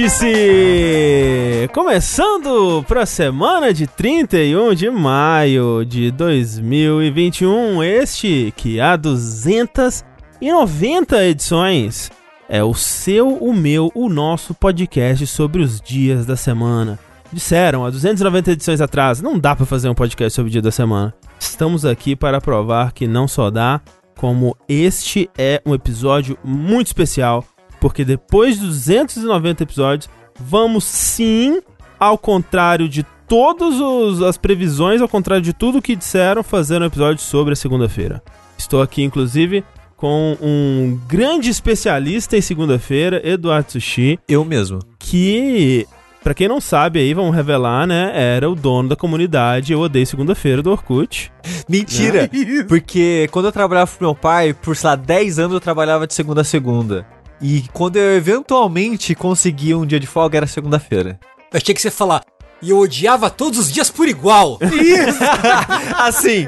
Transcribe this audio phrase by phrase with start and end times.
[0.00, 1.68] Vértice!
[1.74, 12.10] Começando para a semana de 31 de maio de 2021, este que há 290 edições
[12.48, 16.98] é o seu, o meu, o nosso podcast sobre os dias da semana.
[17.30, 20.72] Disseram há 290 edições atrás, não dá para fazer um podcast sobre o dia da
[20.72, 21.12] semana.
[21.38, 23.82] Estamos aqui para provar que não só dá,
[24.16, 27.44] como este é um episódio muito especial,
[27.80, 31.60] porque depois de 290 episódios, vamos sim,
[31.98, 37.22] ao contrário de todas as previsões, ao contrário de tudo que disseram, fazer um episódio
[37.22, 38.22] sobre a segunda-feira.
[38.58, 39.64] Estou aqui, inclusive,
[39.96, 44.18] com um grande especialista em segunda-feira, Eduardo Sushi.
[44.28, 44.80] Eu mesmo.
[44.98, 45.86] Que
[46.22, 48.12] Pra quem não sabe aí, vamos revelar, né?
[48.14, 51.32] Era o dono da comunidade Eu Odeio Segunda-feira do Orkut.
[51.66, 52.22] Mentira!
[52.22, 52.64] Né?
[52.68, 56.12] Porque quando eu trabalhava pro meu pai, por, sei lá, 10 anos eu trabalhava de
[56.12, 57.06] segunda a segunda.
[57.40, 61.18] E quando eu eventualmente conseguia um dia de folga, era segunda-feira.
[61.52, 62.22] Eu achei que você falar,
[62.62, 64.58] e eu odiava todos os dias por igual.
[64.62, 65.18] Isso!
[65.96, 66.46] assim,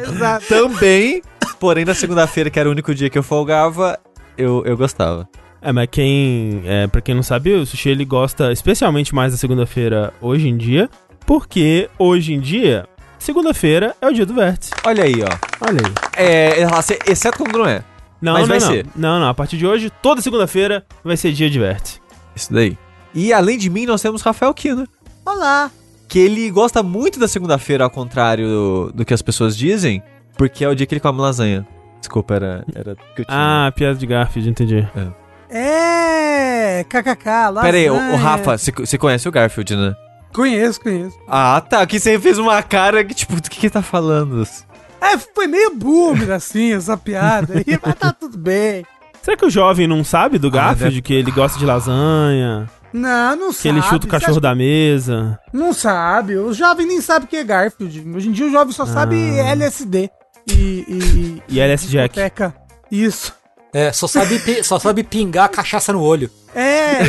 [0.49, 1.23] também,
[1.59, 3.99] porém na segunda-feira, que era o único dia que eu folgava,
[4.37, 5.29] eu, eu gostava.
[5.61, 6.63] É, mas quem.
[6.67, 10.57] É, pra quem não sabe, o sushi ele gosta especialmente mais da segunda-feira hoje em
[10.57, 10.91] dia,
[11.25, 12.85] porque hoje em dia,
[13.19, 14.73] segunda-feira é o dia do vértice.
[14.85, 15.67] Olha aí, ó.
[15.67, 15.93] Olha aí.
[16.17, 16.67] É,
[17.11, 17.83] exceto quando não é.
[18.23, 18.67] Não, mas não, vai não.
[18.67, 18.87] ser.
[18.95, 19.29] Não, não.
[19.29, 22.01] A partir de hoje, toda segunda-feira vai ser dia de vértice.
[22.35, 22.79] Isso daí.
[23.13, 24.87] E além de mim, nós temos Rafael Kino.
[25.27, 25.71] Olá.
[26.09, 30.03] Que ele gosta muito da segunda-feira, ao contrário do, do que as pessoas dizem,
[30.39, 31.67] porque é o dia que ele come lasanha.
[31.99, 33.67] Desculpa, era, era que eu tinha.
[33.67, 34.89] Ah, piada de Garfield, entendi.
[34.97, 36.79] É.
[36.81, 37.63] É, kkk, lá.
[37.63, 39.95] Pera aí, o, o Rafa, você conhece o Garfield, né?
[40.33, 41.17] Conheço, conheço.
[41.29, 41.83] Ah, tá.
[41.83, 44.43] Aqui você fez uma cara que, tipo, do que que tá falando?
[45.03, 48.87] É, foi meio boomer, assim, essa piada aí, mas tá tudo bem.
[49.21, 51.03] Será que o jovem não sabe do Garfield, ah, deve...
[51.03, 52.71] que ele gosta de lasanha?
[52.93, 53.63] Não, não que sabe.
[53.63, 55.39] Que ele chuta o cachorro da mesa.
[55.53, 56.37] Não sabe.
[56.37, 58.09] O jovem nem sabe o que é Garfield.
[58.15, 58.87] Hoje em dia o jovem só ah.
[58.87, 60.11] sabe LSD.
[60.47, 62.19] E, e, e, e LS Jack.
[62.91, 63.35] Isso.
[63.73, 66.31] É, só sabe, só sabe pingar cachaça no olho.
[66.55, 67.01] É,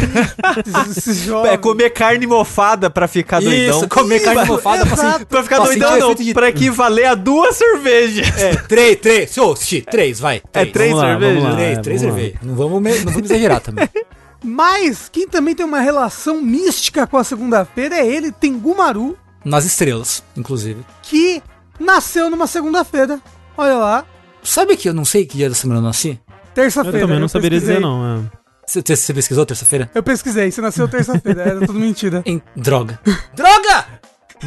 [1.53, 3.77] é comer carne mofada pra ficar Isso, doidão.
[3.77, 6.33] Isso, comer carne mofada pra, pra ficar pra doidão não, de...
[6.33, 8.27] pra equivaler a duas cervejas.
[8.41, 10.41] É, três, três, xixi, três, vai.
[10.53, 10.69] É três.
[10.69, 11.53] É três cervejas?
[11.53, 12.35] Três, três cervejas.
[12.41, 13.89] Não vamos, não vamos exagerar também.
[14.43, 19.17] Mas quem também tem uma relação mística com a segunda-feira é ele, Tengumaru.
[19.43, 20.85] Nas estrelas, inclusive.
[21.01, 21.41] Que
[21.79, 23.19] nasceu numa segunda-feira.
[23.57, 24.05] Olha lá.
[24.41, 26.19] Sabe que eu não sei que dia da semana eu nasci?
[26.53, 26.97] Terça-feira.
[26.97, 28.17] Eu também não saberia dizer, não.
[28.17, 28.42] É.
[28.65, 29.89] Você, você pesquisou terça-feira?
[29.93, 32.23] Eu pesquisei, você nasceu terça-feira, era tudo mentira.
[32.25, 32.41] Em...
[32.55, 32.99] Droga.
[33.35, 33.85] Droga!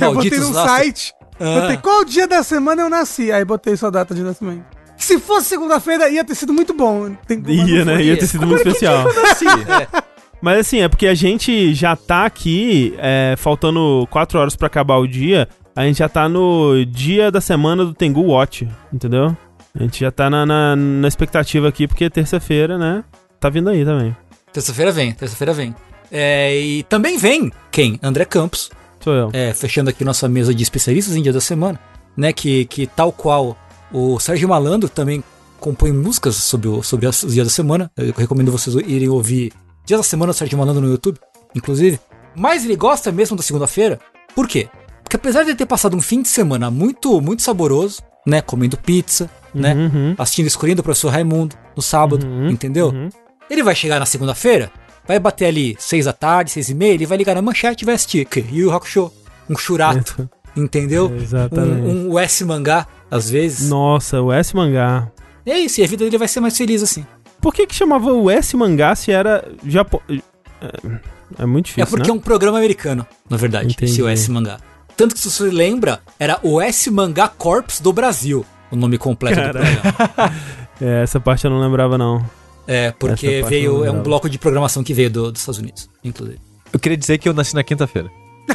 [0.00, 1.60] eu botei num site, ah.
[1.60, 4.64] botei qual dia da semana eu nasci, aí botei sua data de nascimento.
[4.96, 7.14] Se fosse segunda-feira, ia ter sido muito bom.
[7.26, 8.02] Tem ia, né?
[8.02, 9.06] Ia ter sido Como muito especial.
[9.10, 10.02] é.
[10.40, 14.96] Mas assim, é porque a gente já tá aqui, é, faltando 4 horas para acabar
[14.96, 19.36] o dia, a gente já tá no dia da semana do Tengu Watch, entendeu?
[19.78, 23.04] A gente já tá na, na, na expectativa aqui, porque terça-feira, né?
[23.40, 24.16] Tá vindo aí também.
[24.52, 25.74] Terça-feira vem, terça-feira vem.
[26.10, 27.98] É, e também vem quem?
[28.02, 28.70] André Campos.
[29.00, 29.30] Sou eu.
[29.32, 31.78] É, fechando aqui nossa mesa de especialistas em dia da semana,
[32.16, 32.32] né?
[32.32, 33.56] Que, que tal qual
[33.92, 35.22] o Sérgio Malandro também
[35.60, 37.90] compõe músicas sobre, o, sobre os dias da semana.
[37.96, 39.52] Eu recomendo vocês irem ouvir
[39.84, 41.18] Dias da Semana do Sérgio Malandro no YouTube,
[41.54, 42.00] inclusive.
[42.34, 44.00] Mas ele gosta mesmo da segunda-feira.
[44.34, 44.68] Por quê?
[45.02, 48.42] Porque apesar de ter passado um fim de semana muito, muito saboroso, né?
[48.42, 49.74] Comendo pizza, né?
[49.74, 50.14] Uhum.
[50.18, 52.48] Assistindo Escolhendo o Professor Raimundo no sábado, uhum.
[52.48, 52.88] entendeu?
[52.88, 53.08] Uhum.
[53.50, 54.70] Ele vai chegar na segunda-feira,
[55.06, 57.86] vai bater ali seis da tarde, seis e meia, ele vai ligar na manchete e
[57.86, 59.12] vai assistir Yu Hakusho,
[59.48, 61.14] um churato, entendeu?
[61.16, 61.86] exatamente.
[61.86, 63.68] Um, um S mangá, às vezes.
[63.68, 65.10] Nossa, o S mangá.
[65.44, 67.06] É isso, e a vida dele vai ser mais feliz assim.
[67.40, 70.00] Por que que chamava o S mangá se era Japão?
[70.08, 72.10] É, é muito difícil, É porque né?
[72.10, 73.92] é um programa americano, na verdade, Entendi.
[73.92, 74.58] esse o S mangá.
[74.96, 79.36] Tanto que se você lembra, era o S Mangá Corps do Brasil o nome completo
[79.36, 79.58] Caralho.
[79.58, 80.34] do programa.
[80.80, 82.24] é, essa parte eu não lembrava, não.
[82.66, 83.84] É, porque veio.
[83.84, 86.40] É um bloco de programação que veio do, dos Estados Unidos, inclusive.
[86.72, 88.10] Eu queria dizer que eu nasci na quinta-feira.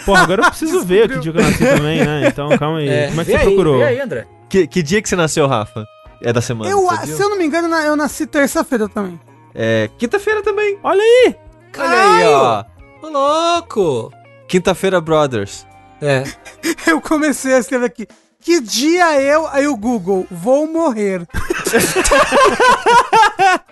[0.06, 2.28] Pô, agora eu preciso ver que dia que eu nasci também, né?
[2.28, 2.90] Então calma aí.
[2.90, 3.78] É, Como é que você aí, procurou?
[3.78, 4.28] Vê aí, André.
[4.50, 5.86] Que, que dia que você nasceu, Rafa?
[6.22, 6.69] É da semana?
[6.69, 9.19] Eu, se eu não me engano, eu nasci terça-feira também.
[9.54, 10.78] É, quinta-feira também.
[10.84, 11.36] Olha aí!
[11.78, 12.63] Olha aí, ó.
[13.02, 14.13] Ô, louco!
[14.48, 15.66] Quinta-feira Brothers.
[16.02, 16.24] É.
[16.88, 18.08] eu comecei a escrever aqui.
[18.40, 19.48] Que dia eu.
[19.48, 21.28] Aí o Google, vou morrer.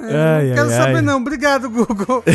[0.00, 1.02] ai, não quero ai, saber, ai.
[1.02, 1.16] não.
[1.18, 2.24] Obrigado, Google.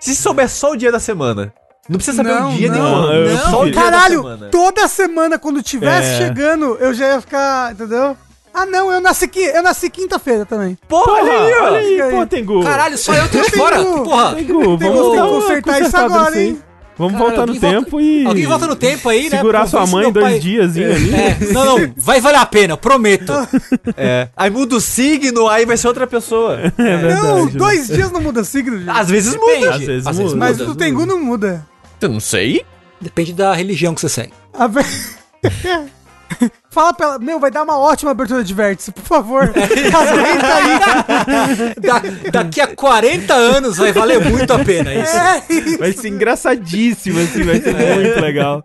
[0.00, 1.52] Se souber só o dia da semana.
[1.88, 3.34] Não precisa saber não, o dia não, nenhum.
[3.34, 4.48] Não, só o dia Caralho, semana.
[4.50, 6.16] toda semana, quando tivesse é.
[6.18, 7.72] chegando, eu já ia ficar.
[7.72, 8.16] Entendeu?
[8.52, 10.78] Ah, não, eu nasci, qui- eu nasci quinta-feira também.
[10.88, 12.10] Porra, olha aí, Olha aí.
[12.12, 12.62] pô, Tengu.
[12.62, 13.84] Caralho, só eu tô fora.
[13.84, 14.34] Porra.
[14.36, 14.86] Tengu, vamos que
[15.20, 16.62] uma consertar isso agora, hein?
[16.96, 18.24] Vamos Cara, voltar no volta- tempo e.
[18.24, 19.36] Alguém volta no tempo aí, né?
[19.38, 21.12] Segurar sua mãe dois pai- dias ali.
[21.12, 23.32] É, não, não, vai valer a pena, prometo.
[23.96, 24.28] É.
[24.36, 26.58] Aí muda o signo, aí vai ser outra pessoa.
[26.78, 27.22] É verdade.
[27.22, 27.52] não, né?
[27.54, 28.90] dois dias não muda signo, gente.
[28.90, 29.46] Às vezes muda.
[29.46, 29.68] Depende.
[29.68, 30.36] Às vezes muda.
[30.36, 30.64] Mas muda.
[30.66, 31.66] do Tengu não muda.
[32.00, 32.64] Eu não sei.
[33.00, 34.32] Depende da religião que você segue.
[34.52, 34.68] A
[36.70, 39.52] Fala pra ela, meu, vai dar uma ótima abertura de vértice, por favor.
[41.80, 42.02] Da-
[42.42, 45.16] daqui a 40 anos vai valer muito a pena isso.
[45.16, 48.62] É, Vai ser engraçadíssimo, assim, vai ser muito legal.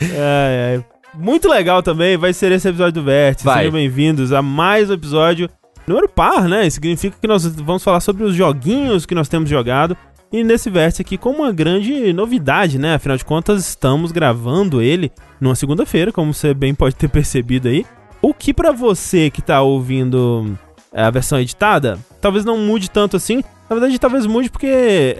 [0.00, 0.84] Ai, ai.
[1.16, 3.44] Muito legal também vai ser esse episódio do Vértice.
[3.44, 3.58] Vai.
[3.58, 5.48] Sejam bem-vindos a mais um episódio
[5.86, 6.66] número par, né?
[6.66, 9.96] Isso significa que nós vamos falar sobre os joguinhos que nós temos jogado.
[10.34, 12.96] E nesse vértice aqui com uma grande novidade, né?
[12.96, 17.86] Afinal de contas, estamos gravando ele numa segunda-feira, como você bem pode ter percebido aí.
[18.20, 20.58] O que pra você que tá ouvindo
[20.92, 23.44] é, a versão editada, talvez não mude tanto assim.
[23.70, 24.66] Na verdade, talvez mude porque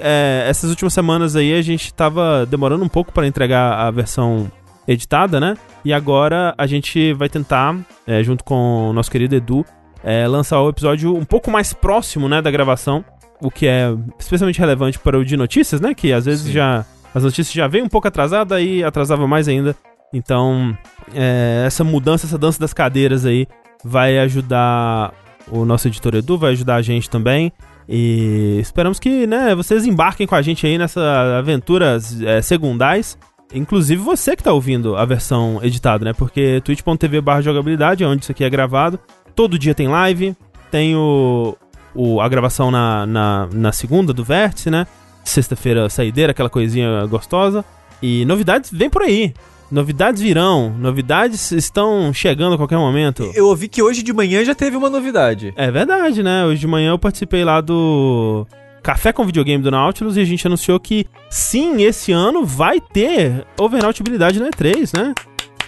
[0.01, 4.51] é, essas últimas semanas aí a gente tava demorando um pouco para entregar a versão
[4.89, 5.57] editada, né?
[5.85, 9.65] E agora a gente vai tentar, é, junto com o nosso querido Edu,
[10.05, 13.03] é, lançar o episódio um pouco mais próximo, né, da gravação,
[13.45, 15.95] o que é especialmente relevante para o de notícias, né?
[15.95, 16.53] Que às vezes Sim.
[16.53, 19.77] já as notícias já vêm um pouco atrasada e atrasava mais ainda.
[20.13, 20.77] Então,
[21.15, 23.47] é, essa mudança, essa dança das cadeiras aí
[23.85, 25.13] vai ajudar
[25.49, 27.53] o nosso editor Edu, vai ajudar a gente também.
[27.87, 33.19] E esperamos que, né, vocês embarquem com a gente aí nessa aventuras é, segundais.
[33.53, 36.13] Inclusive você que tá ouvindo a versão editada, né?
[36.15, 38.99] Porque twitch.tv barra jogabilidade é onde isso aqui é gravado.
[39.35, 40.35] Todo dia tem live,
[40.71, 41.55] tem o,
[41.95, 44.87] o- a gravação na, na, na segunda do Vértice, né?
[45.25, 47.65] Sexta-feira saideira, aquela coisinha gostosa.
[48.03, 49.33] E novidades vem por aí.
[49.71, 53.31] Novidades virão, novidades estão chegando a qualquer momento.
[53.35, 55.53] Eu ouvi que hoje de manhã já teve uma novidade.
[55.57, 56.45] É verdade, né?
[56.45, 58.47] Hoje de manhã eu participei lá do
[58.83, 63.45] Café com Videogame do Nautilus e a gente anunciou que sim, esse ano vai ter
[63.59, 65.15] overnautibilidade na E3, né?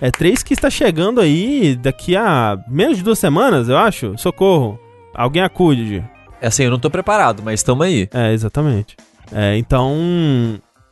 [0.03, 4.13] E3 que está chegando aí daqui a menos de duas semanas, eu acho.
[4.19, 4.79] Socorro.
[5.15, 6.05] Alguém acude.
[6.47, 8.09] Assim, eu não tô preparado, mas tamo aí.
[8.13, 8.97] É, exatamente.
[9.33, 9.95] É, então,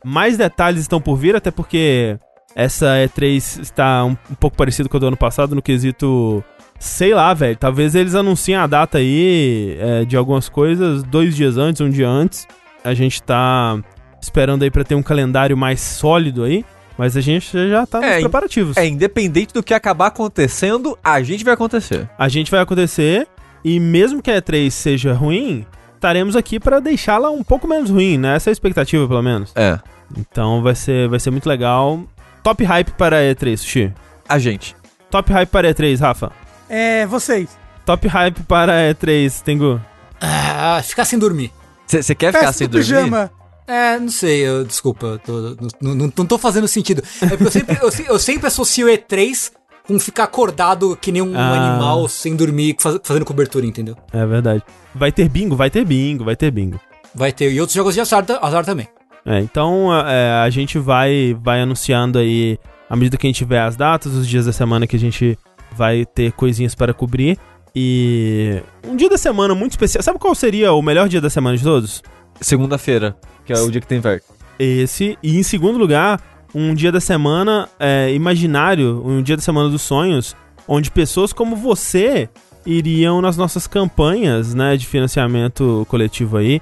[0.03, 2.17] mais detalhes estão por vir, até porque
[2.55, 6.43] essa E3 está um, um pouco parecido com a do ano passado no quesito.
[6.79, 7.55] Sei lá, velho.
[7.57, 12.07] Talvez eles anunciem a data aí é, de algumas coisas dois dias antes, um dia
[12.07, 12.47] antes.
[12.83, 13.79] A gente tá
[14.21, 16.65] esperando aí pra ter um calendário mais sólido aí.
[16.97, 18.77] Mas a gente já tá nos É, preparativos.
[18.77, 22.09] É, independente do que acabar acontecendo, a gente vai acontecer.
[22.17, 23.27] A gente vai acontecer
[23.65, 25.65] e mesmo que a E3 seja ruim,
[25.95, 28.35] estaremos aqui pra deixá-la um pouco menos ruim, né?
[28.35, 29.51] Essa é a expectativa, pelo menos.
[29.55, 29.79] É,
[30.17, 31.99] Então vai ser, vai ser muito legal.
[32.43, 33.93] Top hype para a E3, Sushi.
[34.29, 34.75] a gente.
[35.09, 36.31] Top hype para a E3, Rafa.
[36.69, 37.49] É, vocês.
[37.85, 39.81] Top hype para a E3, Tengu.
[40.21, 41.51] Ah, ficar sem dormir.
[41.87, 42.85] Você quer ficar Festa sem do dormir?
[42.87, 43.31] pijama.
[43.67, 47.01] É, não sei, eu, desculpa, eu tô- não, não, não tô fazendo sentido.
[47.21, 49.51] É porque eu sempre, eu, eu sempre associo E3
[49.87, 51.71] com ficar acordado que nem um Ah.
[51.71, 53.95] animal sem dormir, faz- fazendo cobertura, entendeu?
[54.11, 54.63] É verdade.
[54.93, 56.79] Vai ter bingo, vai ter bingo, vai ter bingo.
[57.13, 58.87] Vai ter, e outros jogos de azar, azar também.
[59.25, 63.59] É, então é, a gente vai, vai anunciando aí, à medida que a gente tiver
[63.61, 65.37] as datas, os dias da semana que a gente
[65.71, 67.37] vai ter coisinhas para cobrir.
[67.75, 70.01] E um dia da semana muito especial.
[70.03, 72.01] Sabe qual seria o melhor dia da semana de todos?
[72.39, 73.15] Segunda-feira,
[73.45, 74.23] que é o dia que tem verde.
[74.59, 75.17] Esse.
[75.21, 76.21] E em segundo lugar,
[76.55, 80.33] um dia da semana é, imaginário, um dia da semana dos sonhos,
[80.65, 82.29] onde pessoas como você
[82.65, 86.61] iriam nas nossas campanhas, né, de financiamento coletivo aí,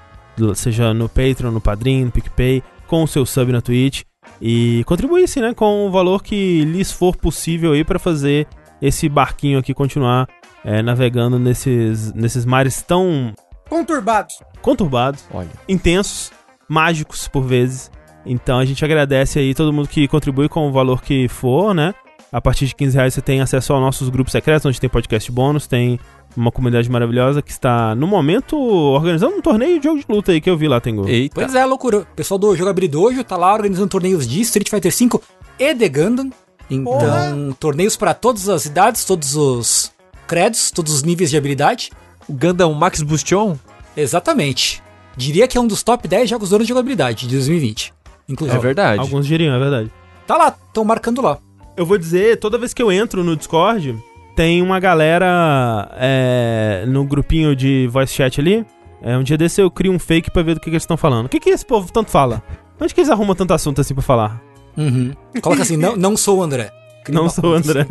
[0.56, 4.02] seja no Patreon, no Padrim, no PicPay, com o seu sub na Twitch
[4.42, 8.48] e contribuíssem, né, com o valor que lhes for possível aí para fazer
[8.82, 10.28] esse barquinho aqui continuar
[10.66, 13.32] é, navegando nesses, nesses mares tão
[13.70, 14.40] Conturbados.
[14.60, 15.50] conturbados Olha.
[15.70, 16.32] intensos,
[16.68, 17.92] mágicos por vezes.
[18.25, 21.94] Então a gente agradece aí todo mundo que contribui com o valor que for, né?
[22.32, 25.32] A partir de 15 reais você tem acesso aos nossos grupos secretos, onde tem podcast
[25.32, 26.00] bônus, tem
[26.36, 30.42] uma comunidade maravilhosa que está, no momento, organizando um torneio de jogo de luta aí
[30.42, 31.08] que eu vi lá, Tengu.
[31.08, 31.36] Eita.
[31.36, 32.00] Pois é, loucura.
[32.00, 35.20] O pessoal do Jogabilidade hoje tá lá organizando torneios de Street Fighter V
[35.60, 36.32] e de Gundam.
[36.70, 39.92] Então, torneios pra todas as idades, todos os
[40.25, 41.92] credos, todos os níveis de habilidade.
[42.27, 43.56] O Gundam Max Bustion?
[43.96, 44.82] Exatamente.
[45.15, 47.94] Diria que é um dos top 10 jogos do ano de jogabilidade de 2020.
[48.27, 48.58] Inclusive.
[48.58, 49.00] É verdade.
[49.00, 49.92] Alguns diriam, é verdade.
[50.25, 51.38] Tá lá, estão marcando lá.
[51.75, 53.98] Eu vou dizer, toda vez que eu entro no Discord,
[54.36, 58.65] tem uma galera é, no grupinho de voice chat ali.
[59.01, 60.96] É, um dia desse eu crio um fake pra ver do que, que eles estão
[60.96, 61.25] falando.
[61.25, 62.42] O que, que esse povo tanto fala?
[62.80, 64.42] Onde que eles arrumam tanto assunto assim pra falar?
[64.77, 65.12] Uhum.
[65.42, 66.72] Coloca assim, não, não sou o André.
[67.10, 67.86] Não sou o André.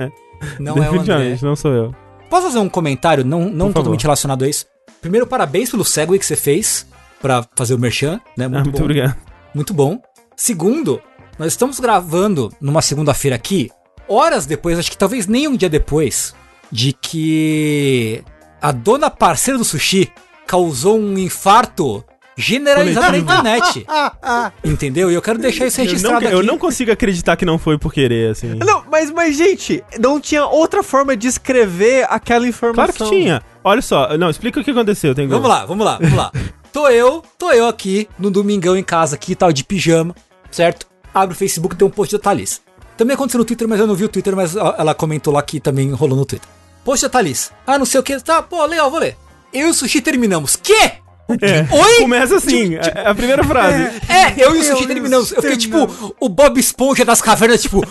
[0.58, 0.90] Não é o André.
[0.90, 1.94] Definitivamente, não sou eu.
[2.30, 4.08] Posso fazer um comentário não, não Por totalmente favor.
[4.12, 4.64] relacionado a isso?
[5.00, 6.86] Primeiro, parabéns pelo segue que você fez
[7.20, 8.46] pra fazer o merchan, né?
[8.46, 8.84] Ah, Muito, muito bom.
[8.84, 9.16] obrigado.
[9.54, 10.00] Muito bom.
[10.44, 11.00] Segundo,
[11.38, 13.70] nós estamos gravando numa segunda-feira aqui,
[14.08, 16.34] horas depois, acho que talvez nem um dia depois,
[16.68, 18.24] de que
[18.60, 20.10] a dona parceira do sushi
[20.44, 22.04] causou um infarto
[22.36, 23.86] generalizado na internet.
[23.88, 24.52] Ah, ah.
[24.64, 25.12] Entendeu?
[25.12, 26.36] E eu quero deixar isso Eu registrado não, aqui.
[26.36, 28.48] eu não consigo acreditar que não foi por querer, assim.
[28.54, 32.96] Não, mas, mas, gente, não tinha outra forma de escrever aquela informação.
[32.96, 33.42] Claro que tinha.
[33.62, 36.32] Olha só, não, explica o que aconteceu, tem Vamos lá, vamos lá, vamos lá.
[36.72, 40.16] tô eu, tô eu aqui no domingão em casa aqui, tal, de pijama,
[40.52, 40.86] certo?
[41.12, 42.60] Abre o Facebook, tem um post da Thalys.
[42.96, 45.58] Também aconteceu no Twitter, mas eu não vi o Twitter, mas ela comentou lá que
[45.58, 46.48] também rolou no Twitter.
[46.84, 47.50] Post da Thalys.
[47.66, 48.20] Ah, não sei o que.
[48.20, 49.16] Tá, pô, legal, vou ler.
[49.52, 50.54] Eu e o Sushi terminamos.
[50.56, 50.92] Quê?
[51.40, 52.00] É, Oi?
[52.00, 53.82] Começa assim, é a primeira frase.
[54.08, 55.30] É, eu e o Sushi terminamos.
[55.32, 55.92] Eu fiquei terminamos.
[55.96, 57.82] tipo o Bob Esponja das cavernas, tipo...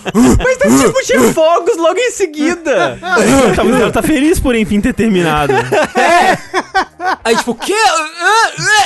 [0.43, 2.99] Mas tá tipo, tinha fogos logo em seguida.
[3.01, 5.53] Ela tá, ela tá feliz por enfim ter terminado.
[7.23, 7.73] Aí, tipo, o quê?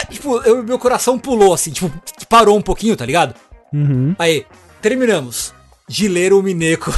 [0.10, 1.92] Tipo, eu- meu coração pulou, assim, tipo,
[2.30, 3.34] parou um pouquinho, tá ligado?
[3.76, 4.16] Uhum.
[4.18, 4.46] Aí,
[4.82, 5.54] terminamos.
[5.88, 6.92] De ler o Mineco.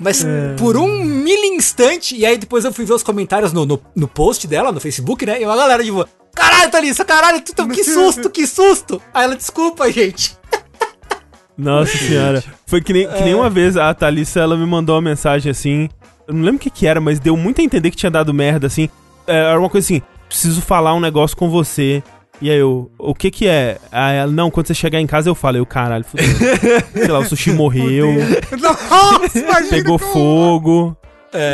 [0.00, 0.24] Mas
[0.56, 4.08] por um mili instante, e aí depois eu fui ver os comentários no, no, no
[4.08, 5.40] post dela, no Facebook, né?
[5.40, 9.00] E uma galera, tipo, caralho, Thalissa, caralho, tu, tu- que susto, que susto.
[9.12, 10.36] Aí ela, desculpa, gente.
[11.56, 12.42] Nossa senhora.
[12.66, 15.88] Foi que nem, que nem uma vez a Thalissa, ela me mandou uma mensagem assim.
[16.26, 18.32] Eu não lembro o que que era, mas deu muito a entender que tinha dado
[18.32, 18.88] merda, assim.
[19.26, 22.02] É, Era uma coisa assim, preciso falar um negócio com você.
[22.40, 23.78] E aí eu, o que que é?
[23.90, 25.56] Aí ela, não, quando você chegar em casa eu falo.
[25.56, 26.24] Eu, caralho, fudeu.
[26.94, 28.08] Sei lá, o sushi morreu,
[28.60, 30.96] Nossa, imagina pegou como- fogo.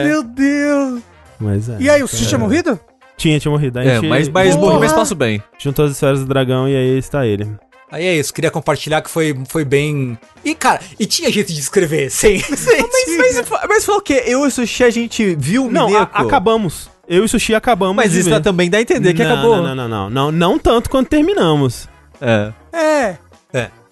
[0.04, 1.02] Meu Deus.
[1.40, 1.76] Mas é.
[1.80, 2.78] E aí, o Sushi tinha morrido?
[3.16, 3.78] Tinha, tinha morrido.
[3.78, 5.42] Aí a É, gente mas, mas morri, mas passo bem.
[5.58, 7.48] juntou as histórias do dragão e aí está ele.
[7.90, 10.18] Aí é isso, queria compartilhar que foi, foi bem.
[10.44, 12.38] E cara, e tinha jeito de escrever, sem.
[12.40, 14.22] sem Mas, mas, mas foi o quê?
[14.26, 16.88] Eu e o Sushi, a gente viu o Não, a- acabamos.
[17.08, 17.94] Eu e o Sushi acabamos.
[17.96, 18.40] Mas de isso ver.
[18.40, 19.56] também dá a entender que não, acabou.
[19.62, 20.58] Não, não, não, não, não.
[20.58, 21.88] Tanto quanto terminamos.
[22.20, 22.52] É.
[22.73, 23.16] É.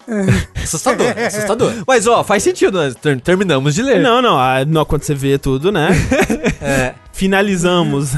[0.61, 1.73] Assustador, assustador.
[1.87, 2.93] Mas, ó, faz sentido, né?
[3.01, 4.01] Ter- terminamos de ler.
[4.01, 5.89] Não, não, não, quando você vê tudo, né?
[6.61, 8.09] É, Finalizamos.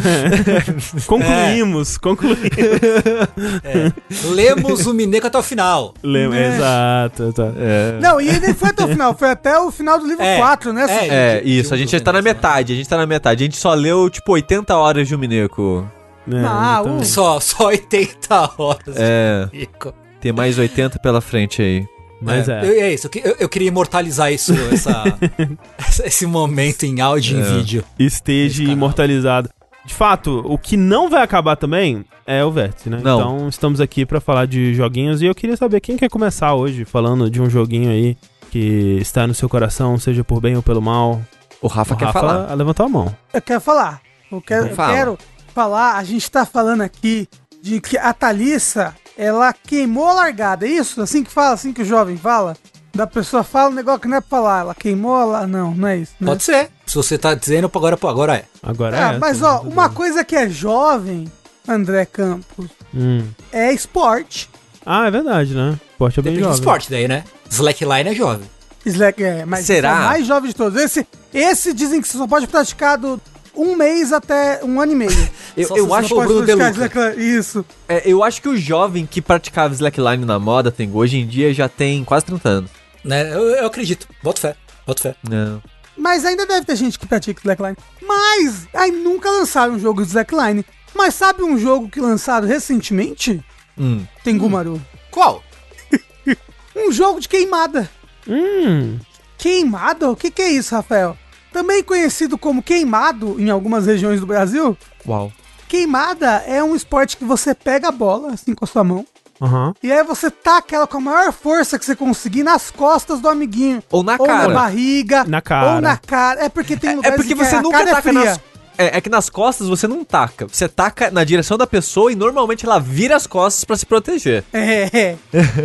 [1.05, 2.39] concluímos, concluímos.
[4.33, 5.93] lemos o Mineco até o final.
[6.03, 6.47] É.
[6.55, 7.51] Exato, tá.
[7.57, 7.99] É.
[8.01, 10.71] Não, e nem foi até o final, foi até o final do livro É, 4,
[10.73, 10.85] né?
[10.89, 13.43] É, de- isso, a gente já tá na metade, a gente tá na metade.
[13.43, 15.85] A gente só leu, tipo, 80 horas de um Mineco.
[16.31, 18.95] É, Ah, então- o- Só, só 80 horas.
[18.95, 19.93] É, de Mineco.
[20.21, 21.85] tem mais 80 pela frente aí.
[22.21, 22.59] Mas é.
[22.65, 27.41] Eu- é isso, eu, que- eu- queria imortalizar isso, essa, esse momento em áudio e
[27.41, 27.49] em É.
[27.57, 27.83] vídeo.
[27.99, 29.49] Esteja imortalizado.
[29.85, 32.99] De fato, o que não vai acabar também é o Vértice, né?
[33.03, 33.19] Não.
[33.19, 36.85] Então estamos aqui pra falar de joguinhos e eu queria saber quem quer começar hoje
[36.85, 38.17] falando de um joguinho aí
[38.49, 41.21] que está no seu coração, seja por bem ou pelo mal.
[41.61, 42.53] O Rafa O quer Rafa falar.
[42.55, 43.15] levantou a mão.
[43.33, 44.01] Eu quero falar.
[44.31, 44.93] Eu quero, eu fala.
[44.93, 45.17] quero
[45.53, 47.27] falar, a gente tá falando aqui
[47.61, 50.65] de que a Thalissa, ela queimou a largada.
[50.65, 51.01] É isso?
[51.01, 52.55] Assim que fala, assim que o jovem fala?
[52.93, 54.59] Da pessoa fala um negócio que não é pra falar.
[54.61, 55.47] Ela queimou a la...
[55.47, 56.13] Não, não é isso.
[56.19, 56.27] Né?
[56.27, 56.69] Pode ser.
[56.85, 58.45] Se você tá dizendo, agora, agora é.
[58.63, 59.17] Agora Ah, é.
[59.17, 59.97] mas essa, ó, uma bem.
[59.97, 61.29] coisa que é jovem,
[61.67, 63.27] André Campos, Hum.
[63.51, 64.49] é esporte.
[64.85, 65.77] Ah, é verdade, né?
[65.91, 66.59] Esporte é bem Depende jovem.
[66.59, 67.23] esporte daí, né?
[67.49, 68.49] Slackline é jovem.
[68.85, 69.89] Slack é, mas Será?
[69.89, 70.79] é o mais jovem de todos.
[70.79, 73.19] Esse, esse dizem que você só pode praticar do
[73.55, 75.11] um mês até um ano e meio.
[75.55, 77.15] Eu, eu acho, for Pode Bruno Deluca.
[77.15, 77.65] Isso.
[77.87, 81.53] é, eu acho que o jovem que praticava slackline na moda tem, hoje em dia
[81.53, 82.71] já tem quase 30 anos.
[83.05, 83.33] Né?
[83.33, 84.05] Eu, eu acredito.
[84.21, 84.57] Boto fé.
[84.85, 85.15] Boto fé.
[85.23, 85.63] Não.
[85.97, 87.77] Mas ainda deve ter gente que pratica Slackline.
[88.05, 90.65] Mas aí nunca lançaram um jogo de Slackline.
[90.93, 93.43] Mas sabe um jogo que lançaram recentemente?
[93.77, 94.05] Hum.
[94.23, 94.81] Tem Gumaru.
[95.09, 95.43] Qual?
[96.75, 97.89] Um jogo de queimada.
[98.27, 98.99] Hum.
[99.37, 100.11] Queimada?
[100.11, 101.17] O que, que é isso, Rafael?
[101.55, 104.77] Também conhecido como queimado em algumas regiões do Brasil.
[105.07, 105.31] Uau.
[105.69, 109.05] Queimada é um esporte que você pega a bola, assim, com a sua mão.
[109.41, 109.73] Aham.
[109.81, 113.29] E aí você taca ela com a maior força que você conseguir nas costas do
[113.29, 113.81] amiguinho.
[113.89, 114.49] Ou na ou cara.
[114.49, 115.23] na barriga.
[115.23, 115.75] Na cara.
[115.75, 116.43] Ou na cara.
[116.43, 118.25] É porque tem É lugares porque que você nunca cara é taca fria.
[118.25, 118.39] nas.
[118.77, 120.47] É, é que nas costas você não taca.
[120.51, 124.43] Você taca na direção da pessoa e normalmente ela vira as costas pra se proteger.
[124.51, 125.17] É, é.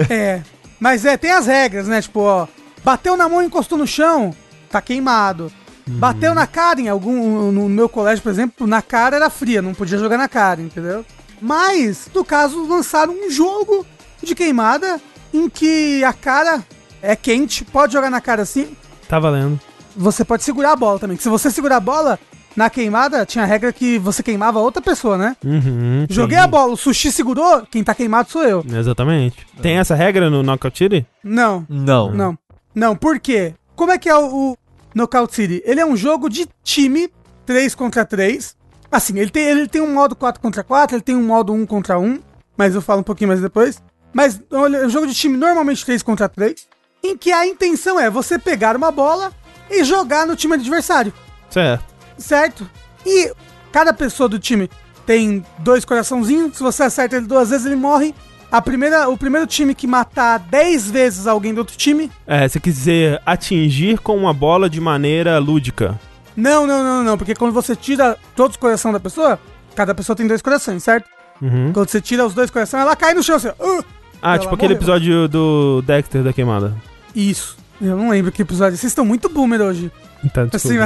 [0.09, 0.43] é.
[0.79, 2.01] Mas é, tem as regras, né?
[2.01, 2.47] Tipo, ó,
[2.85, 4.33] bateu na mão e encostou no chão,
[4.71, 5.53] tá queimado.
[5.87, 7.51] Bateu na cara em algum.
[7.53, 11.05] No meu colégio, por exemplo, na cara era fria, não podia jogar na cara, entendeu?
[11.41, 13.85] Mas, no caso, lançaram um jogo
[14.23, 15.01] de queimada
[15.33, 16.63] em que a cara
[17.03, 18.77] é quente, pode jogar na cara assim.
[19.09, 19.59] Tá valendo.
[19.97, 21.17] Você pode segurar a bola também.
[21.17, 22.19] que Se você segurar a bola
[22.55, 25.37] na queimada, tinha a regra que você queimava outra pessoa, né?
[25.45, 26.45] Uhum, Joguei sim.
[26.45, 28.65] a bola, o sushi segurou, quem tá queimado sou eu.
[28.73, 29.47] Exatamente.
[29.63, 31.07] Tem essa regra no Knockout City?
[31.25, 31.65] Não.
[31.69, 32.13] Não.
[32.13, 32.39] Não.
[32.75, 33.55] Não, por quê?
[33.75, 34.57] Como é que é o-
[34.95, 35.63] Knockout City?
[35.65, 37.11] Ele é um jogo de time
[37.47, 38.57] 3 contra 3.
[38.91, 41.65] Assim, ele tem, ele tem um modo 4 contra 4, ele tem um modo 1
[41.67, 42.19] contra 1,
[42.57, 43.81] mas eu falo um pouquinho mais depois.
[44.13, 46.67] Mas é um jogo de time normalmente 3 contra 3,
[47.05, 49.33] em que a intenção é você pegar uma bola
[49.71, 51.13] e jogar no time adversário,
[51.49, 51.85] Certo.
[52.19, 52.69] certo?
[53.07, 53.33] E
[53.71, 54.69] cada pessoa do time
[55.07, 58.15] tem dois coraçãozinhos, se você acerta ele duas vezes, ele morre.
[58.51, 62.11] A primeira, o primeiro time que matar 10 vezes alguém do outro time.
[62.27, 65.99] É, você quis dizer atingir com uma bola de maneira lúdica.
[66.37, 69.39] Não, não, não, não, porque quando você tira todos os corações da pessoa,
[69.75, 71.07] cada pessoa tem dois corações, certo?
[71.41, 71.73] Uhum.
[71.73, 73.49] Quando você tira os dois corações, ela cai no chão assim.
[73.49, 73.85] "Ah!"
[74.23, 74.77] Ah, Ela tipo aquele morreu.
[74.77, 76.75] episódio do Dexter da queimada.
[77.15, 77.57] Isso.
[77.81, 78.77] Eu não lembro que episódio.
[78.77, 79.91] Vocês estão muito boomer hoje.
[80.35, 80.77] Tá, Assim,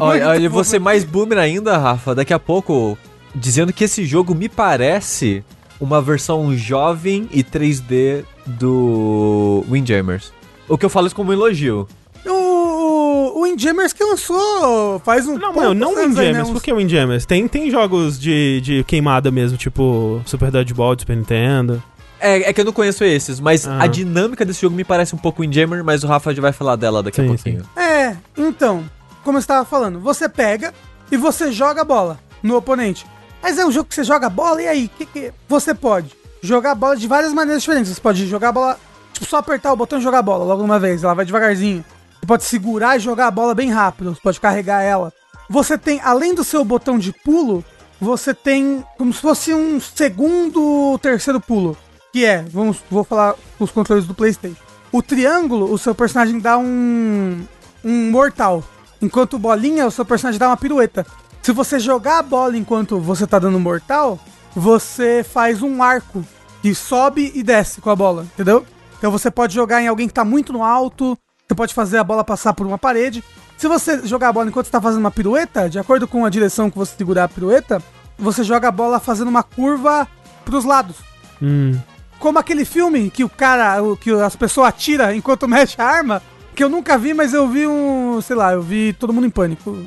[0.00, 2.14] Olha, olha, ser mais boomer ainda, Rafa.
[2.14, 2.96] Daqui a pouco,
[3.34, 5.42] dizendo que esse jogo me parece
[5.80, 10.32] uma versão jovem e 3D do Windjammers.
[10.68, 11.86] O que eu falo isso como um elogio.
[12.26, 15.36] O, Windjammers que lançou faz um.
[15.38, 16.48] Não, não, não né, Windjammers.
[16.48, 17.24] uns- Por que Windjammers?
[17.26, 21.82] Tem, tem jogos de, de queimada mesmo, tipo Super Dodgeball do Super Nintendo.
[22.20, 23.82] É, é que eu não conheço esses, mas Ah.
[23.82, 26.74] a dinâmica desse jogo me parece um pouco Windjammer, mas o Rafa já vai falar
[26.76, 27.62] dela daqui a Sim, pouquinho.
[27.76, 28.84] É, então,
[29.22, 30.74] como eu estava falando, você pega
[31.12, 33.06] e você joga a bola no oponente.
[33.42, 34.88] Mas é um jogo que você joga bola, e aí?
[34.88, 35.32] Que que...
[35.48, 37.92] Você pode jogar bola de várias maneiras diferentes.
[37.92, 38.78] Você pode jogar bola,
[39.12, 41.04] tipo, só apertar o botão e jogar bola logo uma vez.
[41.04, 41.84] Ela vai devagarzinho.
[42.20, 44.14] Você pode segurar e jogar a bola bem rápido.
[44.14, 45.12] Você pode carregar ela.
[45.48, 47.64] Você tem, além do seu botão de pulo,
[48.00, 51.76] você tem como se fosse um segundo, terceiro pulo.
[52.12, 54.60] Que é, vamos, vou falar os controles do PlayStation.
[54.90, 57.44] O triângulo, o seu personagem dá um
[57.84, 58.62] um mortal.
[59.00, 61.06] Enquanto bolinha, o seu personagem dá uma pirueta.
[61.42, 64.18] Se você jogar a bola enquanto você tá dando mortal,
[64.54, 66.24] você faz um arco
[66.60, 68.66] que sobe e desce com a bola, entendeu?
[68.98, 72.04] Então você pode jogar em alguém que tá muito no alto, você pode fazer a
[72.04, 73.22] bola passar por uma parede.
[73.56, 76.30] Se você jogar a bola enquanto você tá fazendo uma pirueta, de acordo com a
[76.30, 77.82] direção que você segurar a pirueta,
[78.18, 80.06] você joga a bola fazendo uma curva
[80.44, 80.96] pros lados.
[81.40, 81.78] Hum.
[82.18, 86.22] Como aquele filme que o cara, que as pessoas atiram enquanto mexe a arma,
[86.54, 89.30] que eu nunca vi, mas eu vi um, sei lá, eu vi Todo Mundo em
[89.30, 89.78] Pânico.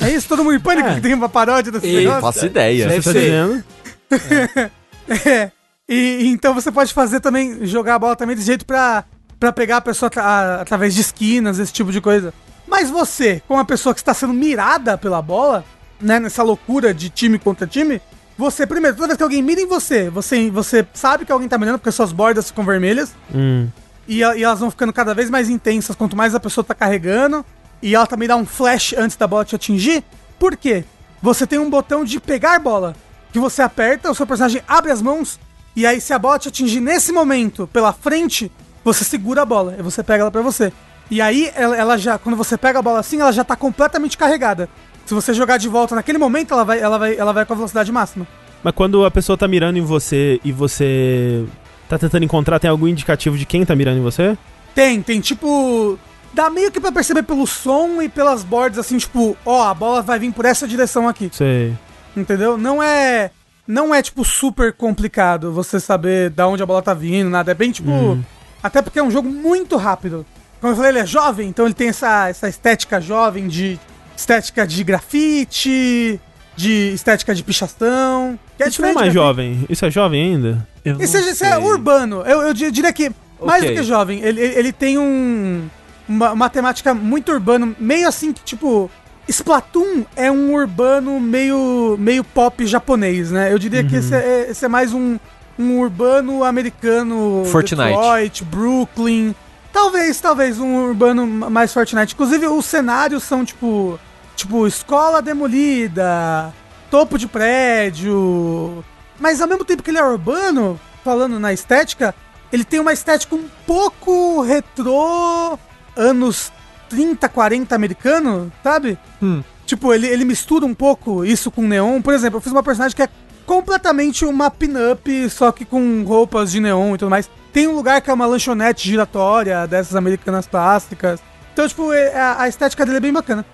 [0.00, 0.94] É isso, Todo Mundo em Pânico, É.
[0.94, 2.20] que tem uma paródia desse E- negócio?
[2.20, 2.86] Faço ideia.
[2.88, 3.24] Deve Você tá ser.
[3.24, 3.64] dizendo?
[5.08, 5.50] É.
[5.88, 9.04] E, e então você pode fazer também, jogar a bola também desse jeito pra,
[9.38, 12.34] pra pegar a pessoa a- através de esquinas, esse tipo de coisa.
[12.66, 15.64] Mas você, como uma pessoa que está sendo mirada pela bola,
[16.00, 18.00] né, nessa loucura de time contra time,
[18.36, 21.56] você, primeiro, toda vez que alguém mira em você, você, você sabe que alguém tá
[21.56, 23.14] mirando porque suas bordas ficam vermelhas.
[23.32, 23.68] Hum.
[24.08, 26.74] E, a- e elas vão ficando cada vez mais intensas quanto mais a pessoa tá
[26.74, 27.46] carregando.
[27.86, 30.02] E ela também dá um flash antes da bola te atingir.
[30.40, 30.82] Por quê?
[31.22, 32.96] Você tem um botão de pegar bola.
[33.32, 35.38] Que você aperta, o seu personagem abre as mãos.
[35.76, 38.50] E aí, se a bola te atingir nesse momento, pela frente,
[38.82, 39.76] você segura a bola.
[39.78, 40.72] E você pega ela pra você.
[41.08, 44.18] E aí, ela, ela já, quando você pega a bola assim, ela já tá completamente
[44.18, 44.68] carregada.
[45.04, 47.56] Se você jogar de volta naquele momento, ela vai, ela vai, ela vai com a
[47.56, 48.26] velocidade máxima.
[48.64, 51.46] Mas quando a pessoa tá mirando em você e você
[51.88, 54.36] tá tentando encontrar, tem algum indicativo de quem tá mirando em você?
[54.74, 55.96] Tem, tem tipo.
[56.36, 60.02] Dá meio que pra perceber pelo som e pelas bordas, assim, tipo, ó, a bola
[60.02, 61.30] vai vir por essa direção aqui.
[61.32, 61.72] Sei.
[62.14, 62.58] Entendeu?
[62.58, 63.30] Não é.
[63.66, 67.50] Não é, tipo, super complicado você saber da onde a bola tá vindo, nada.
[67.52, 68.18] É bem, tipo.
[68.62, 70.26] Até porque é um jogo muito rápido.
[70.60, 73.80] Como eu falei, ele é jovem, então ele tem essa, essa estética jovem de.
[74.14, 76.20] Estética de grafite,
[76.56, 78.38] de estética de pichação.
[78.56, 79.64] Que Isso não é mais jovem.
[79.68, 80.66] Isso é jovem ainda?
[80.84, 81.54] Eu esse é sei.
[81.58, 82.22] urbano.
[82.22, 83.10] Eu, eu di- diria que,
[83.42, 83.74] mais Ok.
[83.74, 85.68] do que jovem, ele, ele tem um.
[86.08, 88.90] Uma, uma temática muito urbano, meio assim que, tipo.
[89.28, 93.52] Splatoon é um urbano meio, meio pop japonês, né?
[93.52, 95.18] Eu diria que esse é, esse é mais um,
[95.58, 97.44] um urbano americano.
[97.46, 97.88] Fortnite.
[97.88, 99.34] Detroit, Brooklyn.
[99.72, 102.14] Talvez, talvez um urbano mais Fortnite.
[102.14, 103.98] Inclusive, os cenários são tipo.
[104.36, 106.52] Tipo, escola demolida,
[106.90, 108.84] topo de prédio.
[109.18, 112.14] Mas ao mesmo tempo que ele é urbano, falando na estética,
[112.52, 115.58] ele tem uma estética um pouco retrô,
[115.96, 116.52] anos
[116.88, 118.98] 30, 40 americano, sabe?
[119.22, 119.42] Hum.
[119.64, 122.00] Tipo, ele, ele mistura um pouco isso com neon.
[122.00, 123.08] Por exemplo, eu fiz uma personagem que é
[123.44, 127.28] completamente uma pin-up, só que com roupas de neon e tudo mais.
[127.52, 131.20] Tem um lugar que é uma lanchonete giratória dessas americanas clássicas.
[131.52, 133.44] Então, tipo, é- a, a estética dele é bem bacana.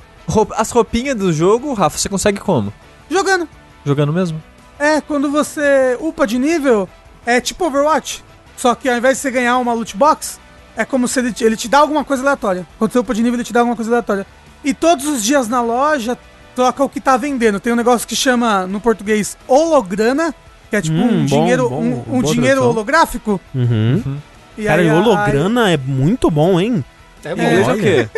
[0.57, 2.73] As roupinhas do jogo, Rafa, você consegue como?
[3.11, 3.49] Jogando.
[3.85, 4.43] Jogando mesmo?
[4.79, 6.89] É, quando você upa de nível,
[7.25, 8.25] é tipo Overwatch.
[8.57, 10.39] Só que ao invés de você ganhar uma loot box,
[10.77, 12.67] é como se ele te, ele te dá alguma coisa aleatória.
[12.79, 14.27] Quando você upa de nível, ele te dá alguma coisa aleatória.
[14.65, 16.17] E todos os dias na loja,
[16.55, 17.59] troca o que tá vendendo.
[17.61, 20.35] Tem um negócio que chama, no português, holograna,
[20.71, 22.71] que é tipo Hum, um bom, dinheiro, bom, um, um dinheiro tradução.
[22.71, 23.41] holográfico.
[23.55, 24.19] Uhum.
[24.57, 26.85] E Cara, aí e holograna é muito bom, hein?
[27.25, 27.81] É Em inglês é o olha.
[27.83, 28.09] quê?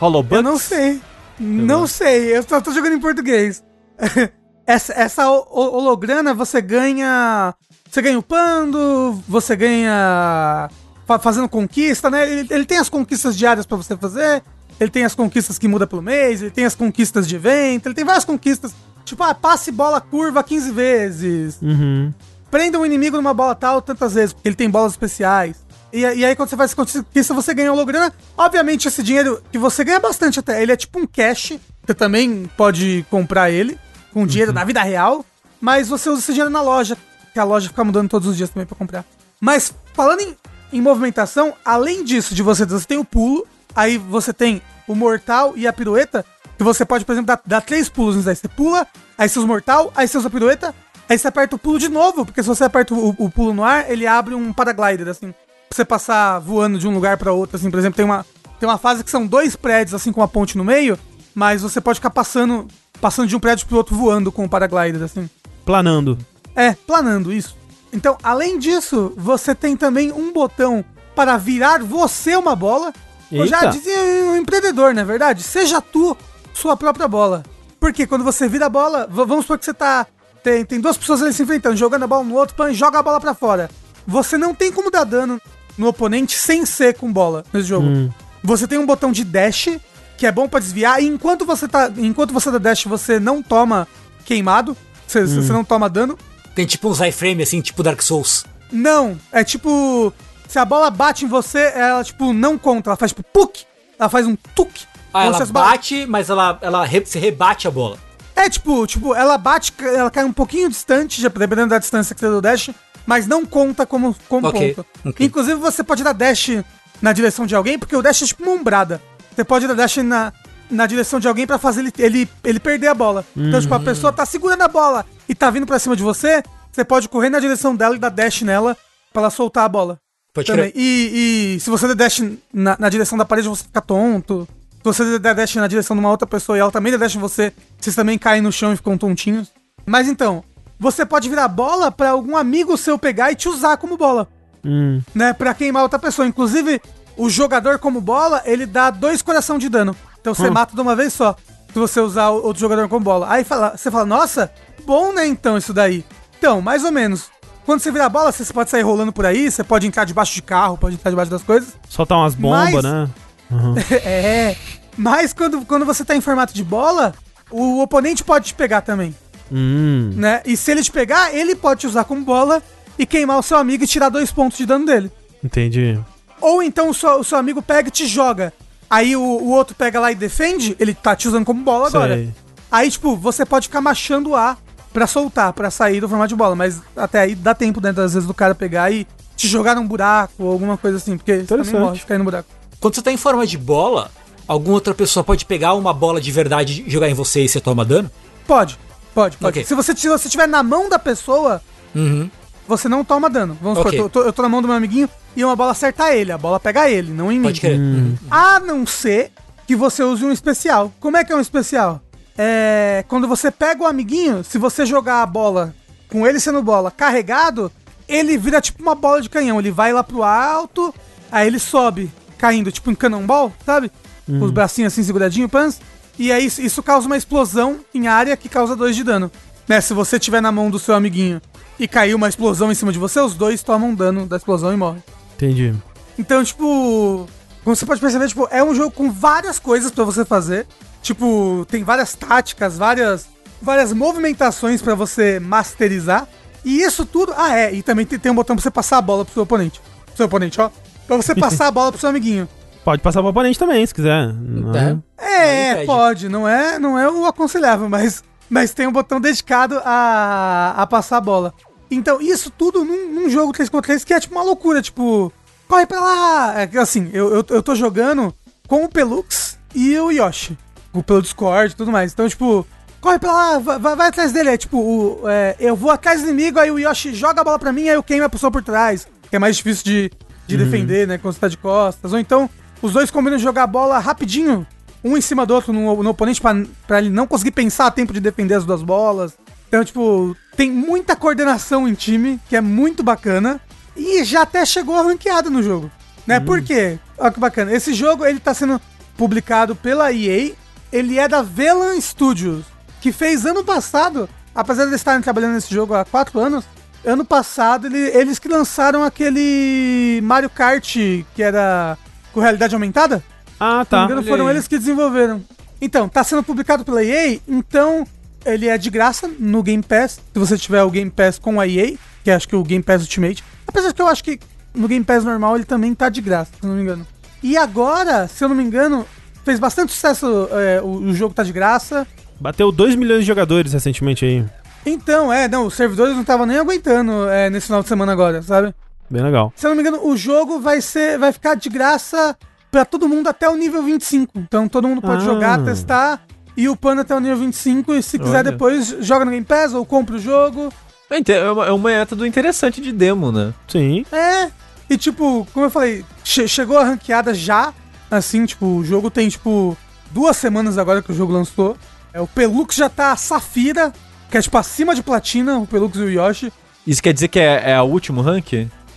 [0.00, 0.36] Holobucks?
[0.36, 1.00] Eu não sei.
[1.38, 3.62] Não sei, eu só tô jogando em português.
[4.66, 7.54] essa essa ho- ho- holograna você ganha.
[7.90, 10.68] Você ganha upando, você ganha.
[11.10, 12.30] Fa- fazendo conquista, né?
[12.30, 14.42] Ele, ele tem as conquistas diárias pra você fazer,
[14.78, 17.94] ele tem as conquistas que muda pelo mês, ele tem as conquistas de evento, ele
[17.94, 18.72] tem várias conquistas.
[19.04, 21.58] Tipo, ah, passe bola curva 15 vezes.
[21.60, 22.12] Uhum.
[22.50, 25.56] Prenda um inimigo numa bola tal tantas vezes, porque ele tem bolas especiais.
[25.92, 28.12] E, e aí, quando você faz conquista, você ganha holograma.
[28.38, 30.62] Obviamente, esse dinheiro que você ganha bastante até.
[30.62, 31.58] Ele é tipo um cash.
[31.84, 33.76] Você também pode comprar ele
[34.12, 35.24] com dinheiro da vida real.
[35.60, 36.96] Mas você usa esse dinheiro na loja.
[37.32, 39.04] Que a loja fica mudando todos os dias também pra comprar.
[39.40, 40.36] Mas, falando em,
[40.72, 43.46] em movimentação, além disso, de você, você tem o pulo.
[43.74, 46.24] Aí você tem o mortal e a pirueta.
[46.56, 48.36] Que você pode, por exemplo, dar, dar três pulos nisso aí.
[48.36, 50.74] Você pula, aí você usa o mortal, aí você usa a pirueta.
[51.08, 53.64] Aí você aperta o pulo de novo, porque se você aperta o, o pulo no
[53.64, 55.32] ar, ele abre um paraglider, assim.
[55.32, 57.70] Pra você passar voando de um lugar pra outro, assim.
[57.70, 58.24] Por exemplo, tem uma,
[58.58, 60.98] tem uma fase que são dois prédios, assim, com uma ponte no meio.
[61.34, 62.68] Mas você pode ficar passando,
[63.00, 65.28] passando de um prédio pro outro voando com o paraglider, assim.
[65.64, 66.18] Planando.
[66.54, 67.56] É, planando isso.
[67.92, 72.92] Então, além disso, você tem também um botão para virar você uma bola.
[73.30, 73.70] Eu já Eita.
[73.70, 75.42] dizia um empreendedor, não é verdade?
[75.42, 76.16] Seja tu
[76.54, 77.42] sua própria bola.
[77.78, 80.06] Porque quando você vira a bola, vamos supor que você tá.
[80.42, 83.02] Tem, tem duas pessoas ali se enfrentando, jogando a bola no outro, pan, joga a
[83.02, 83.70] bola pra fora.
[84.06, 85.40] Você não tem como dar dano
[85.76, 87.86] no oponente sem ser com bola nesse jogo.
[87.86, 88.10] Hum.
[88.42, 89.68] Você tem um botão de dash,
[90.16, 91.90] que é bom pra desviar, e enquanto você tá.
[91.96, 93.86] Enquanto você dá dash, você não toma
[94.24, 94.76] queimado.
[95.06, 96.18] Você, você não toma dano.
[96.54, 98.44] Tem tipo uns iframe, assim, tipo Dark Souls.
[98.72, 100.12] Não, é tipo.
[100.48, 102.90] Se a bola bate em você, ela, tipo, não conta.
[102.90, 103.64] Ela faz tipo puk.
[103.98, 104.70] Ela faz um tuk.
[105.12, 107.98] Ah, ela bate, mas ela, ela re- se rebate a bola.
[108.34, 112.20] É tipo, tipo, ela bate, ela cai um pouquinho distante, já dependendo da distância que
[112.20, 112.70] você deu o dash,
[113.06, 114.86] mas não conta como, como Ok, ponto.
[115.04, 115.26] ok.
[115.26, 116.62] Inclusive, você pode dar dash
[117.02, 119.00] na direção de alguém, porque o dash é tipo uma ombrada.
[119.34, 120.32] Você pode dar dash na,
[120.70, 123.24] na direção de alguém pra fazer ele, ele, ele perder a bola.
[123.36, 126.42] Então, tipo, a pessoa tá segurando a bola e tá vindo pra cima de você,
[126.70, 128.76] você pode correr na direção dela e dar dash nela
[129.12, 129.98] pra ela soltar a bola.
[130.32, 130.72] Pode Também.
[130.74, 134.46] E, e se você der dash na, na direção da parede, você fica tonto.
[134.78, 137.16] Se você der dash na direção de uma outra pessoa e ela também der dash
[137.16, 139.50] em você, vocês também caem no chão e ficam tontinhos.
[139.84, 140.44] Mas então,
[140.78, 144.28] você pode virar bola pra algum amigo seu pegar e te usar como bola,
[144.64, 145.00] Hum.
[145.14, 145.32] né?
[145.32, 146.28] Pra queimar outra pessoa.
[146.28, 146.80] Inclusive,
[147.16, 149.94] o jogador como bola, ele dá dois coração de dano.
[150.20, 150.52] Então você Hum.
[150.52, 151.34] mata de uma vez só.
[151.72, 153.26] Se você usar outro jogador como bola.
[153.30, 154.50] Aí fala, você fala, nossa,
[154.84, 156.04] bom, né, então, isso daí.
[156.38, 157.30] Então, mais ou menos.
[157.64, 160.42] Quando você virar bola, você pode sair rolando por aí, você pode entrar debaixo de
[160.42, 161.74] carro, pode entrar debaixo das coisas.
[161.88, 163.08] Soltar umas bombas, Mas- né?
[163.50, 163.74] Uhum.
[164.04, 164.56] É.
[164.96, 167.14] Mas quando, quando você tá em formato de bola,
[167.50, 169.14] o oponente pode te pegar também,
[169.52, 170.10] Hum.
[170.16, 170.42] né?
[170.44, 172.60] E se ele te pegar, ele pode te usar como bola
[172.98, 175.10] e queimar o seu amigo e tirar dois pontos de dano dele.
[175.42, 175.98] Entendi.
[176.40, 178.52] Ou então o seu, o seu amigo pega e te joga.
[178.90, 182.16] Aí o, o outro pega lá e defende, ele tá te usando como bola agora.
[182.16, 182.34] Sei.
[182.70, 184.56] Aí, tipo, você pode ficar machando A
[184.92, 186.56] pra soltar, pra sair do formato de bola.
[186.56, 189.86] Mas até aí dá tempo, né, às vezes, do cara pegar e te jogar num
[189.86, 191.16] buraco ou alguma coisa assim.
[191.16, 192.48] Porque você também morre de cair no buraco.
[192.80, 194.10] Quando você tá em forma de bola,
[194.46, 197.60] alguma outra pessoa pode pegar uma bola de verdade e jogar em você e você
[197.60, 198.10] toma dano?
[198.46, 198.78] Pode,
[199.14, 199.58] pode, pode.
[199.58, 199.64] Ok.
[199.64, 201.62] Se você se você estiver na mão da pessoa,
[201.94, 202.30] Uhum.
[202.70, 203.58] Você não toma dano.
[203.60, 203.92] Vamos Ok.
[203.92, 206.32] supor, eu tô, eu tô na mão do meu amiguinho e uma bola acertar ele.
[206.32, 207.44] A bola pega ele, não em mim.
[207.44, 207.78] Pode crer.
[207.78, 208.16] Uhum.
[208.30, 209.30] A não ser
[209.66, 210.92] que você use um especial.
[210.98, 212.00] Como é que é um especial?
[212.38, 213.04] É.
[213.08, 215.74] Quando você pega o amiguinho, se você jogar a bola
[216.08, 217.70] com ele sendo bola carregado,
[218.08, 219.58] ele vira tipo uma bola de canhão.
[219.58, 220.94] Ele vai lá pro alto,
[221.30, 223.90] aí ele sobe, caindo, tipo um cannonball, sabe?
[224.26, 225.80] Com os bracinhos assim seguradinho, pans.
[226.18, 229.30] E aí isso, isso causa uma explosão em área que causa 2 de dano.
[229.66, 229.80] Né?
[229.80, 231.40] Se você tiver na mão do seu amiguinho
[231.80, 234.76] e cair uma explosão em cima de você, os dois tomam dano da explosão e
[234.76, 235.02] morrem.
[235.34, 235.74] Entendi.
[236.18, 237.26] Então, tipo,
[237.64, 240.66] como você pode perceber, tipo, é um jogo com várias coisas pra você fazer.
[241.02, 243.26] Tipo, tem várias táticas, várias
[243.62, 246.28] várias movimentações pra você masterizar.
[246.62, 249.24] E isso tudo, ah é, e também tem, um botão pra você passar a bola
[249.24, 249.80] pro seu oponente.
[250.06, 250.70] Pro seu oponente, ó.
[251.06, 252.46] Pra você passar a bola pro seu amiguinho.
[252.84, 254.32] Pode passar pro oponente também, se quiser.
[254.34, 254.98] Não é?
[255.18, 255.86] É, impede.
[255.86, 260.86] pode, não é, não é o aconselhável, mas, mas tem um botão dedicado a, a
[260.86, 261.54] passar a bola.
[261.90, 265.32] Então, isso tudo num, num jogo 3x3 que é tipo uma loucura, tipo,
[265.66, 266.60] corre pra lá.
[266.60, 268.32] É que, assim, eu, eu, eu tô jogando
[268.68, 270.56] com o Pelux e o Yoshi,
[270.92, 272.12] o pelo Discord e tudo mais.
[272.12, 272.64] Então, tipo,
[273.00, 274.50] corre pra lá, vai, vai- atrás dele.
[274.50, 277.58] É tipo, o, é, eu vou atrás do inimigo, aí o Yoshi joga a bola
[277.58, 280.12] pra mim, aí eu queimo a pessoa por trás, que é mais difícil de,
[280.46, 282.12] de defender, né, quando você tá de costas.
[282.12, 282.48] Ou então,
[282.80, 284.64] os dois combinam jogar a bola rapidinho,
[285.02, 286.54] um em cima do outro no, no oponente, pra,
[286.86, 289.32] pra ele não conseguir pensar a tempo de defender as duas bolas.
[289.70, 293.60] Então, tipo, tem muita coordenação em time, que é muito bacana.
[293.96, 295.88] E já até chegou a ranqueada no jogo.
[296.26, 296.40] Né?
[296.40, 296.98] Por quê?
[297.16, 297.72] Olha que bacana.
[297.72, 298.80] Esse jogo, ele tá sendo
[299.16, 300.52] publicado pela EA.
[300.92, 302.64] Ele é da Velan Studios,
[303.00, 306.64] que fez ano passado, apesar de eles estarem trabalhando nesse jogo há quatro anos,
[307.04, 310.96] ano passado ele- eles que lançaram aquele Mario Kart
[311.34, 311.96] que era
[312.32, 313.22] com realidade aumentada.
[313.58, 314.04] Ah, tá.
[314.04, 315.44] engano, foram eles que desenvolveram.
[315.80, 318.04] Então, tá sendo publicado pela EA, então
[318.44, 320.20] ele é de graça no Game Pass.
[320.32, 322.82] Se você tiver o Game Pass com a EA, que acho que é o Game
[322.82, 323.42] Pass Ultimate.
[323.66, 324.38] Apesar de que eu acho que
[324.74, 327.06] no Game Pass normal ele também tá de graça, se eu não me engano.
[327.42, 329.06] E agora, se eu não me engano,
[329.44, 332.06] fez bastante sucesso é, o, o jogo tá de graça.
[332.40, 334.44] Bateu 2 milhões de jogadores recentemente aí.
[334.84, 338.42] Então, é, não, os servidores não estavam nem aguentando é, nesse final de semana agora,
[338.42, 338.74] sabe?
[339.10, 339.52] Bem legal.
[339.56, 342.36] Se eu não me engano, o jogo vai ser, vai ficar de graça
[342.70, 344.32] pra todo mundo até o nível 25.
[344.38, 345.24] Então todo mundo pode Ah.
[345.24, 346.22] jogar, testar
[346.56, 348.52] e o pano até o nível 25 e se quiser Olha.
[348.52, 350.72] depois joga no Game Pass ou compra o jogo.
[351.10, 353.52] É inte- É uma, é um método interessante de demo, né?
[353.68, 354.04] Sim.
[354.12, 354.50] É.
[354.88, 357.72] E tipo, como eu falei, che- chegou a ranqueada já,
[358.10, 359.76] assim, tipo, o jogo tem tipo
[360.10, 361.76] duas semanas agora que o jogo lançou.
[362.12, 363.92] É, o Pelux já tá Safira,
[364.30, 366.52] que é tipo acima de Platina, o Pelux e o Yoshi.
[366.86, 368.52] Isso quer dizer que é, é o último rank?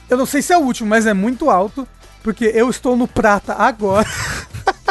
[0.10, 1.88] Eu não sei se é o último, mas é muito alto.
[2.24, 4.08] Porque eu estou no prata agora.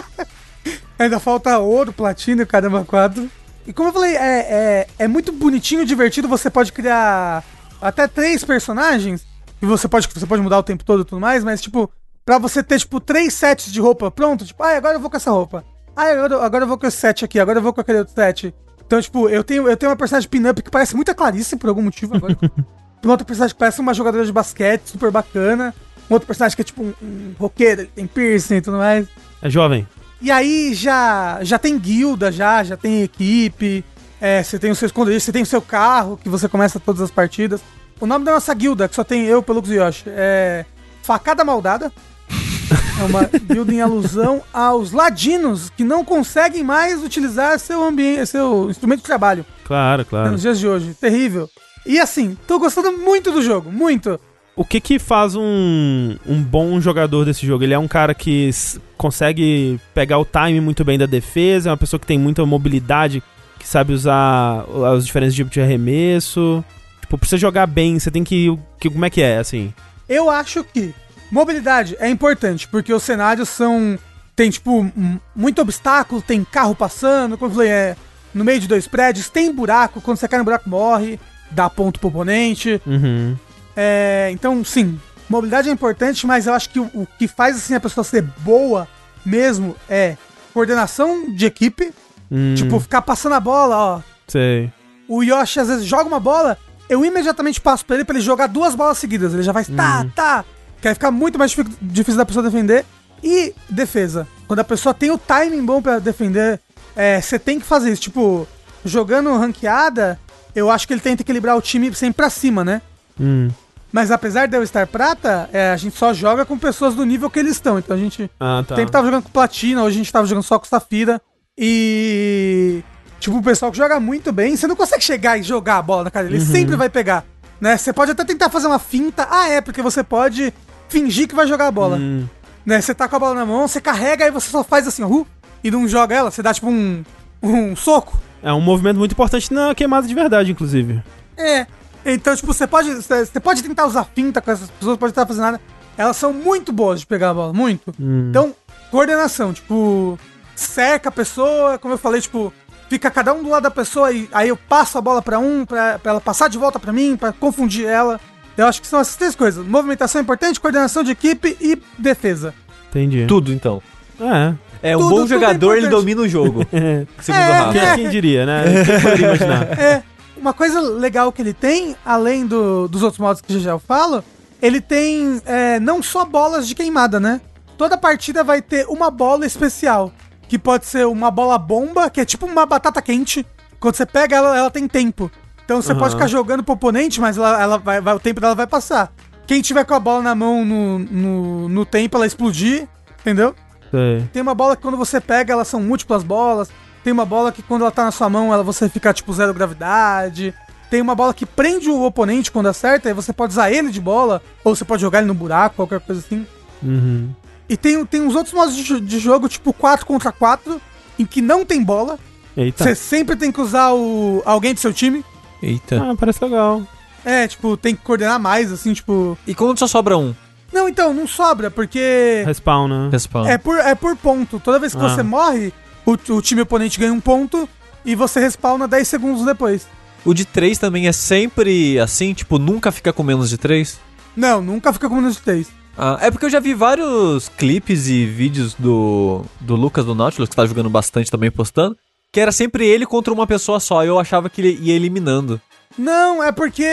[1.03, 3.29] Ainda falta ouro, platina e caramba, quatro.
[3.67, 6.29] E como eu falei, é, é, é muito bonitinho, divertido.
[6.29, 7.45] Você pode criar
[7.81, 9.27] até três personagens.
[9.61, 11.43] E você pode, você pode mudar o tempo todo e tudo mais.
[11.43, 11.91] Mas, tipo,
[12.25, 14.45] pra você ter, tipo, três sets de roupa pronto.
[14.45, 15.65] Tipo, ah, agora eu vou com essa roupa.
[15.97, 17.41] Ah, agora, agora eu vou com esse set aqui.
[17.41, 18.55] Agora eu vou com aquele outro set.
[18.87, 21.69] Então, tipo, eu tenho, eu tenho uma personagem pin-up que parece muito a Clarice por
[21.69, 22.37] algum motivo agora.
[23.03, 25.75] Tem outro personagem que parece uma jogadora de basquete, super bacana.
[26.09, 29.09] Um outro personagem que é tipo um, um roqueiro, ele tem piercing e tudo mais.
[29.43, 29.89] É jovem.
[30.23, 33.85] E aí já, já tem guilda, já, já tem equipe.
[34.21, 37.01] é, você tem o seu esconderijo, você tem o seu carro, que você começa todas
[37.03, 37.61] as partidas.
[38.01, 40.65] O nome da nossa guilda, que só tem eu, Pelux e Yoshi, é
[41.03, 41.93] Facada Maldada.
[43.01, 48.71] É uma guilda em alusão aos ladinos que não conseguem mais utilizar seu ambiente, seu
[48.71, 50.31] instrumento de trabalho Claro, claro.
[50.31, 50.95] nos dias de hoje.
[51.01, 51.49] Terrível.
[51.85, 54.21] E assim, tô gostando muito do jogo, muito.
[54.55, 57.65] O que que faz um, um bom jogador desse jogo?
[57.65, 58.51] Ele é um cara que
[58.99, 63.23] consegue pegar o time muito bem da defesa, é uma pessoa que tem muita mobilidade,
[63.59, 66.63] que sabe usar os diferentes tipos de arremesso.
[67.01, 68.91] Tipo, pra você jogar bem, você tem que, que...
[68.91, 69.73] Como é que é, assim?
[70.07, 70.95] Eu acho que
[71.31, 73.99] mobilidade é importante, porque os cenários são.
[74.37, 74.91] Tem, tipo,
[75.35, 77.97] muito obstáculo, tem carro passando, como eu falei, é
[78.35, 81.19] no meio de dois prédios, tem buraco, quando você cai no buraco morre,
[81.51, 82.81] dá ponto pro oponente.
[82.87, 83.37] Uhum.
[83.77, 87.75] É, então, sim, mobilidade é importante, mas eu acho que o, o que faz assim
[87.75, 88.87] a pessoa ser boa
[89.25, 90.17] mesmo é
[90.53, 91.93] coordenação de equipe,
[92.31, 94.01] Hum, tipo, ficar passando a bola, ó.
[94.27, 94.71] sei.
[95.09, 96.57] O Yoshi às vezes joga uma bola,
[96.89, 99.35] eu imediatamente passo pra ele pra ele jogar duas bolas seguidas.
[99.35, 100.45] Ele já vai, tá, tá.
[100.81, 102.87] Que aí fica muito mais difí- difícil da pessoa defender.
[103.23, 104.27] E defesa.
[104.49, 106.59] Quando a pessoa tem o timing bom pra defender,
[106.97, 108.01] é, você tem que fazer isso.
[108.03, 108.49] Tipo,
[108.85, 110.19] jogando ranqueada,
[110.57, 112.81] eu acho que ele tenta equilibrar o time sempre pra cima, né?
[113.21, 113.49] Hum.
[113.93, 117.29] Mas apesar de eu estar prata, é, a gente só joga com pessoas do nível
[117.29, 117.79] que eles estão.
[117.79, 118.75] Então a gente Ah, tá.
[118.75, 121.21] Sempre tava jogando com platina, hoje a gente tava jogando só com Safira.
[121.59, 122.83] E.
[123.21, 126.05] Tipo, o pessoal que joga muito bem, você não consegue chegar e jogar a bola
[126.05, 127.25] na cara dele, ele sempre vai pegar.
[127.61, 127.77] Né?
[127.77, 129.29] Você pode até tentar fazer uma finta.
[129.31, 130.53] Ah, é, porque você pode
[130.89, 131.99] fingir que vai jogar a bola.
[131.99, 132.27] Hum.
[132.67, 132.81] Né?
[132.81, 135.27] Você tá com a bola na mão, você carrega e você só faz assim, uh,
[135.63, 137.05] e não joga ela, você dá tipo um,
[137.43, 138.21] um soco.
[138.43, 141.01] É um movimento muito importante na queimada de verdade, inclusive.
[141.37, 141.67] É.
[142.05, 145.41] Então, tipo, você pode, você pode tentar usar finta com essas pessoas, pode tentar fazer
[145.41, 145.61] nada.
[145.97, 147.93] Elas são muito boas de pegar a bola, muito.
[148.01, 148.29] Hum.
[148.31, 148.55] Então,
[148.91, 150.19] coordenação, tipo,
[150.57, 152.53] cerca a pessoa, como eu falei, tipo,
[152.89, 155.65] fica cada um do lado da pessoa e aí eu passo a bola pra um,
[155.65, 158.21] pra, pra ela passar de volta pra mim, pra confundir ela.
[158.57, 162.55] Eu acho que são essas três coisas: movimentação é importante, coordenação de equipe e defesa.
[162.91, 163.27] Entendi.
[163.27, 163.83] Tudo, então.
[164.21, 164.55] É.
[164.91, 166.67] É, um Tudo- bom tudo é jogador, ele domina o jogo.
[167.21, 167.73] Segundo É, o Rafa.
[167.73, 167.95] Quem, é.
[167.95, 168.65] quem diria, né?
[168.85, 169.79] Quem poderia imaginar?
[169.79, 170.03] É,
[170.43, 173.79] uma coisa legal que ele tem, além do- dos outros modos que já já eu
[173.79, 174.23] falo,
[174.61, 177.41] ele tem é, não só bolas de queimada, né?
[177.79, 180.13] Toda partida vai ter uma bola especial,
[180.49, 183.47] que pode ser uma bola bomba, que é tipo uma batata quente.
[183.81, 185.31] Quando você pega ela, ela tem tempo.
[185.65, 186.01] Então você Aham.
[186.01, 189.13] pode ficar jogando pro oponente, mas ela, ela vai, vai- o tempo dela vai passar.
[189.47, 192.87] Quem tiver com a bola na mão no, no, no tempo, ela explodir,
[193.21, 193.55] entendeu?
[193.91, 194.29] Sei.
[194.33, 196.69] Tem uma bola que quando você pega, elas são múltiplas bolas.
[197.05, 199.53] Tem uma bola que quando ela tá na sua mão, ela você fica tipo zero
[199.53, 200.55] gravidade.
[200.91, 204.01] Tem uma bola que prende o oponente quando acerta, e você pode usar ele de
[204.01, 206.47] bola, ou você pode jogar ele no buraco, qualquer coisa assim.
[206.83, 207.31] Uhum.
[207.69, 210.81] E tem, tem uns outros modos de, de jogo, tipo 4 contra 4,
[211.19, 212.19] em que não tem bola.
[212.57, 212.85] Eita.
[212.85, 215.25] Você sempre tem que usar o, alguém do seu time.
[215.63, 216.03] Eita.
[216.03, 216.83] Ah, parece legal.
[217.25, 219.39] É, tipo, tem que coordenar mais, assim, tipo.
[219.47, 220.35] E quando só sobra um?
[220.73, 223.09] Não, então, não sobra, porque Respawn, né?
[223.13, 223.47] Respawn.
[223.47, 224.59] é por, é por ponto.
[224.61, 225.09] Toda vez que Ah.
[225.09, 225.73] você morre,
[226.05, 227.69] o, o time oponente ganha um ponto
[228.05, 229.87] e você respawna 10 segundos depois.
[230.25, 233.99] O de 3 também é sempre assim, tipo, nunca fica com menos de 3?
[234.37, 235.69] Não, nunca fica com menos de 3.
[235.97, 240.49] Ah, é porque eu já vi vários clipes e vídeos do, do Lucas do Nautilus,
[240.49, 241.97] que tá jogando bastante também postando,
[242.33, 245.61] que era sempre ele contra uma pessoa só, e eu achava que ele ia eliminando.
[245.99, 246.87] Não, é porque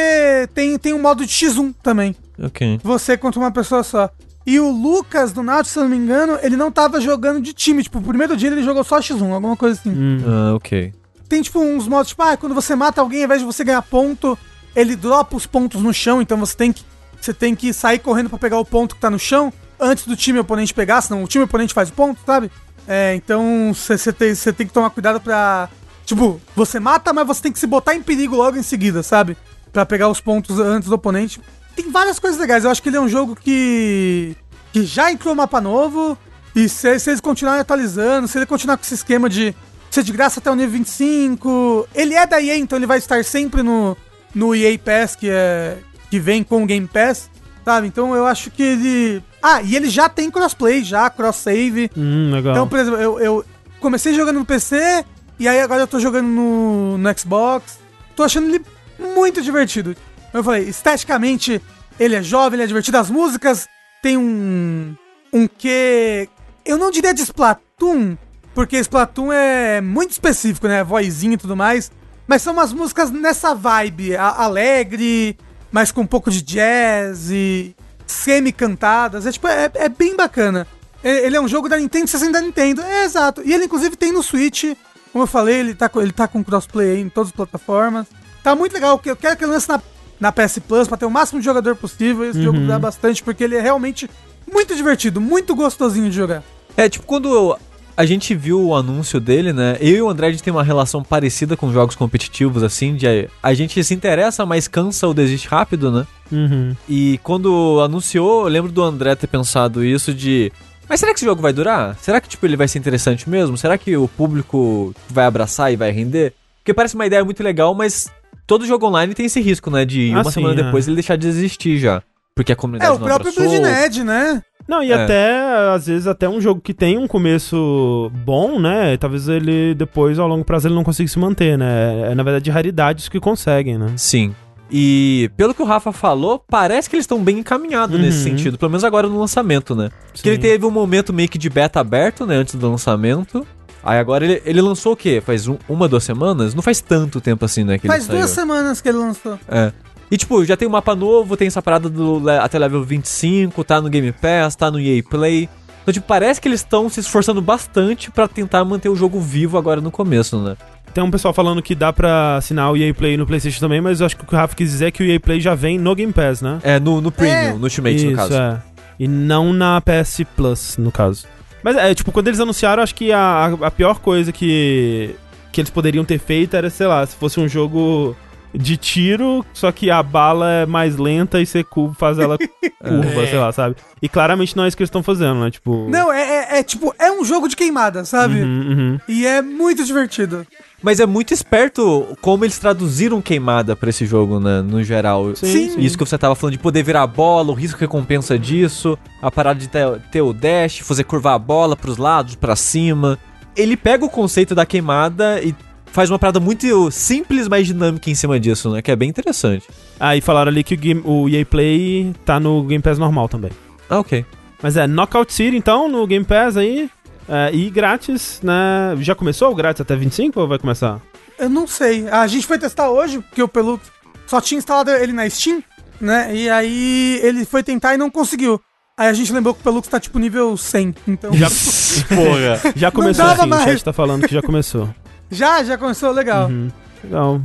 [0.53, 2.13] tem, tem um modo de X1 também.
[2.41, 2.79] Ok.
[2.83, 4.09] Você contra uma pessoa só.
[4.49, 7.53] E o Lucas do Nautilus, se eu não me engano, ele não tava jogando de
[7.53, 7.83] time.
[7.83, 9.91] Tipo, o primeiro dia ele jogou só X1, alguma coisa assim.
[9.91, 10.23] Hum.
[10.25, 10.91] Ah, ok.
[11.27, 13.83] Tem, tipo, uns modos, tipo, ah, quando você mata alguém, ao invés de você ganhar
[13.83, 14.35] ponto,
[14.75, 16.83] ele dropa os pontos no chão, então você tem que,
[17.21, 20.15] você tem que sair correndo pra pegar o ponto que tá no chão antes do
[20.15, 22.49] time oponente pegar, senão o time oponente faz o ponto, sabe?
[22.87, 25.69] É, então você você tem, você tem que tomar cuidado pra.
[26.07, 29.37] Tipo, você mata, mas você tem que se botar em perigo logo em seguida, sabe?
[29.71, 31.39] Pra pegar os pontos antes do oponente.
[31.81, 32.65] Tem várias coisas legais.
[32.65, 34.35] Eu acho que ele é um jogo que.
[34.73, 36.17] que já entrou mapa novo.
[36.53, 39.55] E se, se eles continuarem atualizando, se ele continuar com esse esquema de
[39.89, 41.87] ser de graça até o nível 25.
[41.95, 43.95] Ele é da EA, então ele vai estar sempre no,
[44.35, 45.77] no EA Pass, que, é,
[46.09, 47.29] que vem com o Game Pass,
[47.63, 47.87] sabe?
[47.87, 49.23] Então eu acho que ele.
[49.41, 51.89] Ah, e ele já tem crossplay, já, cross-save.
[51.95, 52.53] Hum, legal.
[52.53, 53.45] Então, por exemplo, eu, eu
[53.79, 55.05] comecei jogando no PC,
[55.39, 57.79] e aí agora eu tô jogando no, no Xbox.
[58.17, 58.65] Tô achando ele
[58.99, 59.95] muito divertido.
[60.33, 61.61] Eu falei, esteticamente,
[61.99, 62.97] ele é jovem, ele é divertido.
[62.97, 63.67] As músicas
[64.01, 64.95] tem um.
[65.33, 66.29] um que.
[66.65, 68.17] Eu não diria de Splatoon,
[68.53, 70.83] porque Splatoon é muito específico, né?
[70.83, 71.91] Vozinha e tudo mais.
[72.27, 75.35] Mas são umas músicas nessa vibe, alegre,
[75.71, 79.25] mas com um pouco de jazz e semi-cantadas.
[79.25, 80.67] É, tipo, é, é bem bacana.
[81.03, 82.81] Ele é um jogo da Nintendo 60 da Nintendo.
[82.81, 83.41] É, exato.
[83.43, 84.65] E ele, inclusive, tem no Switch.
[85.11, 88.05] Como eu falei, ele tá, ele tá com crossplay em todas as plataformas.
[88.43, 89.01] Tá muito legal.
[89.03, 89.81] Eu quero que ele lance na,
[90.19, 92.29] na PS Plus pra ter o máximo de jogador possível.
[92.29, 94.09] Esse jogo dá bastante, porque ele é realmente
[94.51, 96.43] muito divertido, muito gostosinho de jogar.
[96.75, 97.57] É, tipo, quando
[97.99, 99.77] a gente viu o anúncio dele, né?
[99.81, 103.05] Eu e o André, a gente tem uma relação parecida com jogos competitivos, assim, de
[103.43, 106.07] a gente se interessa, mas cansa ou desiste rápido, né?
[106.31, 106.75] Uhum.
[106.87, 110.49] E quando anunciou, eu lembro do André ter pensado isso de.
[110.87, 111.97] Mas será que esse jogo vai durar?
[112.01, 113.57] Será que, tipo, ele vai ser interessante mesmo?
[113.57, 116.33] Será que o público vai abraçar e vai render?
[116.59, 118.09] Porque parece uma ideia muito legal, mas
[118.49, 119.85] todo jogo online tem esse risco, né?
[119.85, 120.63] De Ah, uma sim, semana é.
[120.63, 122.01] depois ele deixar de existir já.
[122.35, 123.49] Porque a comunidade É, o não próprio abraçou.
[123.61, 124.41] Bloodned, né?
[124.67, 124.95] Não, e É.
[125.03, 125.41] até,
[125.73, 128.97] às vezes, até um jogo que tem um começo bom, né?
[128.97, 132.11] Talvez ele depois, ao longo prazo, ele não consiga se manter, né?
[132.11, 133.93] É, na verdade, raridades que conseguem, né?
[133.97, 134.33] Sim.
[134.71, 138.01] E pelo que o Rafa falou, parece que eles estão bem encaminhados Uhum.
[138.03, 139.89] nesse sentido, pelo menos agora no lançamento, né?
[140.13, 140.21] Sim.
[140.23, 143.45] Que ele teve um momento meio que de beta aberto, né, antes do lançamento.
[143.83, 145.21] Aí agora ele, ele lançou o quê?
[145.25, 146.53] Faz um- uma, duas semanas?
[146.53, 148.47] Não faz tanto tempo assim, né, que Faz ele duas saiu.
[148.47, 149.39] semanas que ele lançou.
[149.47, 149.71] É.
[150.11, 153.79] E tipo, já tem um mapa novo, tem essa parada do até level 25, tá
[153.79, 155.47] no Game Pass, tá no EA Play.
[155.81, 159.57] Então, tipo, parece que eles estão se esforçando bastante pra tentar manter o jogo vivo
[159.57, 160.57] agora no começo, né?
[160.93, 163.99] Tem um pessoal falando que dá pra assinar o EA Play no PlayStation também, mas
[163.99, 165.53] eu acho que o que o Rafa quis dizer é que o EA Play já
[165.55, 166.57] vem no Game Pass, né?
[166.63, 167.53] É, no, no Premium, É.
[167.53, 168.33] no Ultimate, no caso.
[168.33, 168.57] é.
[168.99, 171.25] E não na PS Plus, no caso.
[171.63, 175.15] Mas é, tipo, quando eles anunciaram, acho que a, a- pior coisa que,
[175.51, 178.15] que eles poderiam ter feito era, sei lá, se fosse um jogo
[178.53, 181.63] de tiro, só que a bala é mais lenta e você
[181.95, 182.35] faz ela
[182.81, 183.75] curva, sei lá, sabe?
[184.01, 185.51] E claramente não é isso que eles estão fazendo, né?
[185.51, 185.87] Tipo.
[185.89, 186.21] Não, é,
[186.55, 188.41] é- é tipo, é um jogo de queimada, sabe?
[188.41, 188.99] Uhum, uhum.
[189.07, 190.47] E é muito divertido.
[190.81, 194.61] Mas é muito esperto como eles traduziram queimada pra esse jogo, né?
[194.61, 195.35] No geral.
[195.35, 195.77] Sim.
[195.77, 199.29] Isso que você tava falando de poder virar a bola, o risco recompensa disso, a
[199.29, 203.19] parada de ter, ter o dash, fazer curvar a bola pros lados, pra cima.
[203.55, 205.53] Ele pega o conceito da queimada e
[205.91, 208.81] faz uma parada muito simples, mas dinâmica em cima disso, né?
[208.81, 209.67] Que é bem interessante.
[209.99, 213.27] Ah, e falaram ali que o, game, o EA Play tá no Game Pass normal
[213.27, 213.51] também.
[213.89, 214.25] Ah, ok.
[214.61, 216.89] Mas é, Knockout City, então, no Game Pass aí.
[217.29, 218.95] É, e grátis, né?
[218.99, 220.99] Já começou o grátis até 25 ou vai começar?
[221.37, 222.07] Eu não sei.
[222.09, 223.81] A gente foi testar hoje, porque o Pelux
[224.27, 225.63] só tinha instalado ele na Steam,
[226.01, 226.35] né?
[226.35, 228.59] E aí ele foi tentar e não conseguiu.
[228.97, 230.95] Aí a gente lembrou que o Pelux tá tipo nível 100.
[231.07, 231.31] Então.
[231.33, 231.47] Já,
[232.13, 232.73] Porra.
[232.75, 233.63] já começou dava sim, o mais.
[233.63, 234.89] chat tá falando que já começou.
[235.31, 236.47] Já, já começou legal.
[236.49, 236.69] Uhum.
[237.03, 237.39] Legal.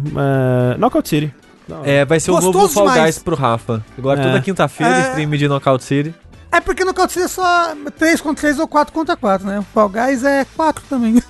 [0.73, 1.35] É, Knockout City.
[1.85, 3.03] É, vai ser o Gostoso novo Fall.
[3.05, 3.85] Guys pro Rafa.
[3.99, 4.23] Agora É.
[4.25, 5.09] toda quinta-feira, É.
[5.11, 6.15] stream de Knockout City.
[6.55, 9.59] É porque no Count é só 3 contra 3 ou 4 contra 4, né?
[9.59, 11.21] O Fall Guys é 4 também.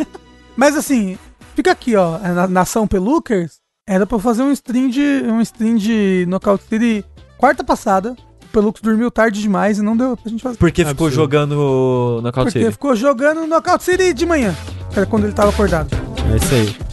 [0.56, 1.18] Mas assim,
[1.54, 2.18] fica aqui, ó.
[2.18, 5.22] Na Nação Pelucers, era pra eu fazer um stream de.
[5.26, 7.04] um stream de Knockout City
[7.36, 8.16] quarta passada.
[8.44, 10.56] O Pelux dormiu tarde demais e não deu pra gente fazer.
[10.56, 11.14] Porque ficou Absurdo.
[11.14, 12.72] jogando Knockout Porque City.
[12.72, 14.56] ficou jogando Knockout City de manhã.
[14.90, 15.88] Que era quando ele tava acordado.
[16.32, 16.89] É isso aí.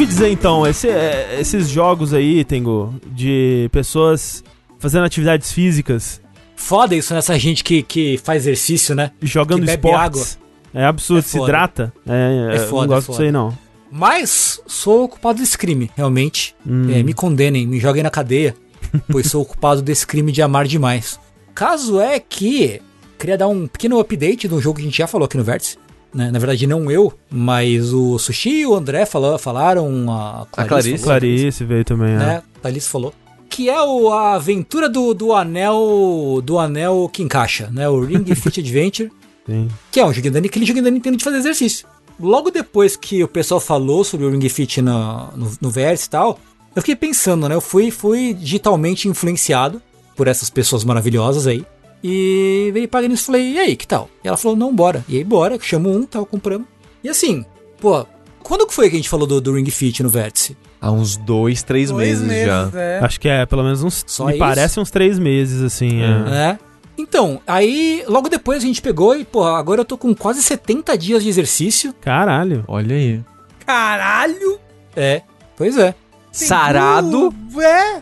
[0.00, 4.42] Ouvi dizer então, esse- é, esses jogos aí, Tengo, de pessoas
[4.78, 6.20] fazendo atividades físicas,
[6.56, 9.12] Foda isso nessa gente que, que faz exercício, né?
[9.22, 10.38] jogando esportes.
[10.74, 11.44] É absurdo, É se foda.
[11.44, 11.92] hidrata.
[12.06, 13.56] É, É eu foda, não é gosto disso aí, não.
[13.90, 16.54] Mas sou ocupado desse crime, realmente.
[16.66, 16.90] Hum.
[16.90, 18.54] É, me condenem, me joguem na cadeia,
[19.10, 21.18] pois sou ocupado desse crime de amar demais.
[21.54, 22.80] Caso é que
[23.18, 25.44] queria dar um pequeno update de um jogo que a gente já falou aqui no
[25.44, 25.78] Vértice.
[26.12, 26.30] Né?
[26.30, 31.04] Na verdade, não eu, mas o Sushi e o André falou, falaram, a Clarice, Clarice.
[31.04, 32.16] falou, Clarice veio também, é.
[32.16, 32.42] né?
[32.60, 33.14] Clarice falou.
[33.48, 37.88] Que é o, a aventura do, do anel do anel que encaixa, né?
[37.88, 39.10] O Ring Fit Adventure.
[39.46, 39.68] Sim.
[39.90, 41.86] Que é um joguinho da, aquele joguinho da Nintendo de fazer exercício.
[42.18, 46.10] Logo depois que o pessoal falou sobre o Ring Fit no, no, no Verse e
[46.10, 46.38] tal,
[46.74, 47.54] eu fiquei pensando, né?
[47.54, 49.82] Eu fui, fui digitalmente influenciado
[50.14, 51.64] por essas pessoas maravilhosas aí.
[52.02, 54.08] E veio Denise e falei, e aí, que tal?
[54.24, 55.04] E ela falou, não, bora.
[55.08, 56.66] E aí, bora, chamo um, tal, compramos.
[57.04, 57.44] E assim,
[57.80, 58.06] pô,
[58.42, 60.56] quando que foi que a gente falou do, do Ring Fit no Vértice?
[60.80, 62.70] Há uns dois, três Dois meses, já.
[62.74, 63.00] é.
[63.02, 64.02] Acho que é pelo menos uns.
[64.06, 64.38] Só me isso?
[64.38, 66.00] parece uns três meses, assim.
[66.00, 66.08] É.
[66.30, 66.58] né?
[66.96, 70.96] Então, aí, logo depois a gente pegou e, pô, agora eu tô com quase 70
[70.96, 71.94] dias de exercício.
[72.00, 72.64] Caralho.
[72.66, 73.20] Olha aí.
[73.66, 74.58] Caralho!
[74.96, 75.22] É,
[75.56, 75.94] pois é.
[76.32, 77.32] Sarado.
[77.60, 78.00] É.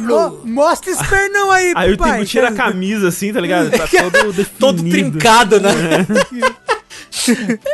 [0.00, 2.12] Mo- Mostra esse pernão aí, Aí o pai.
[2.12, 3.70] Tengo tira a camisa, assim, tá ligado?
[3.70, 4.46] Tá todo.
[4.58, 5.70] Todo trincado, né?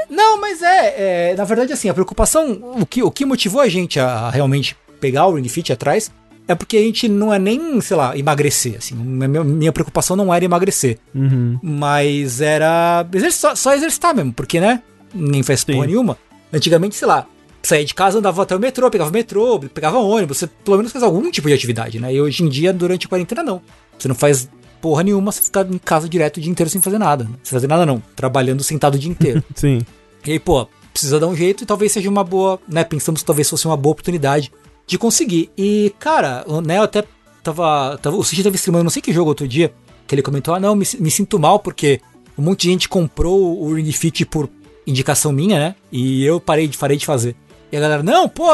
[0.09, 2.53] Não, mas é, é, Na verdade, assim, a preocupação.
[2.81, 6.11] O que, o que motivou a gente a, a realmente pegar o Ring Fit atrás
[6.49, 8.77] é porque a gente não é nem, sei lá, emagrecer.
[8.79, 10.99] Assim, minha, minha preocupação não era emagrecer.
[11.15, 11.59] Uhum.
[11.63, 14.83] Mas era só, só exercitar mesmo, porque, né?
[15.15, 16.17] Ninguém faz porra nenhuma.
[16.53, 17.27] Antigamente, sei lá,
[17.63, 20.93] saía de casa, andava até o metrô, pegava o metrô, pegava ônibus, você pelo menos
[20.93, 22.13] faz algum tipo de atividade, né?
[22.13, 23.63] E hoje em dia, durante a quarentena, não.
[23.99, 24.49] Você não faz
[24.81, 27.25] porra nenhuma, você fica em casa direto o dia inteiro sem fazer nada.
[27.43, 28.03] Sem fazer nada, não.
[28.17, 29.43] Trabalhando sentado o dia inteiro.
[29.55, 29.81] Sim.
[30.27, 32.83] E aí, pô, precisa dar um jeito e talvez seja uma boa, né?
[32.85, 34.53] Pensamos que talvez fosse uma boa oportunidade
[34.87, 35.51] de conseguir.
[35.57, 37.05] E, cara, né, eu até
[37.43, 37.99] tava.
[37.99, 39.73] tava o Sushi tava streamando não sei que jogo outro dia,
[40.07, 42.01] que ele comentou: ah, não, me, me sinto mal porque
[42.37, 44.49] um monte de gente comprou o Ring Fit por
[44.87, 45.75] indicação minha, né?
[45.91, 47.37] E eu parei de, parei de fazer.
[47.73, 48.47] E a galera, não, pô,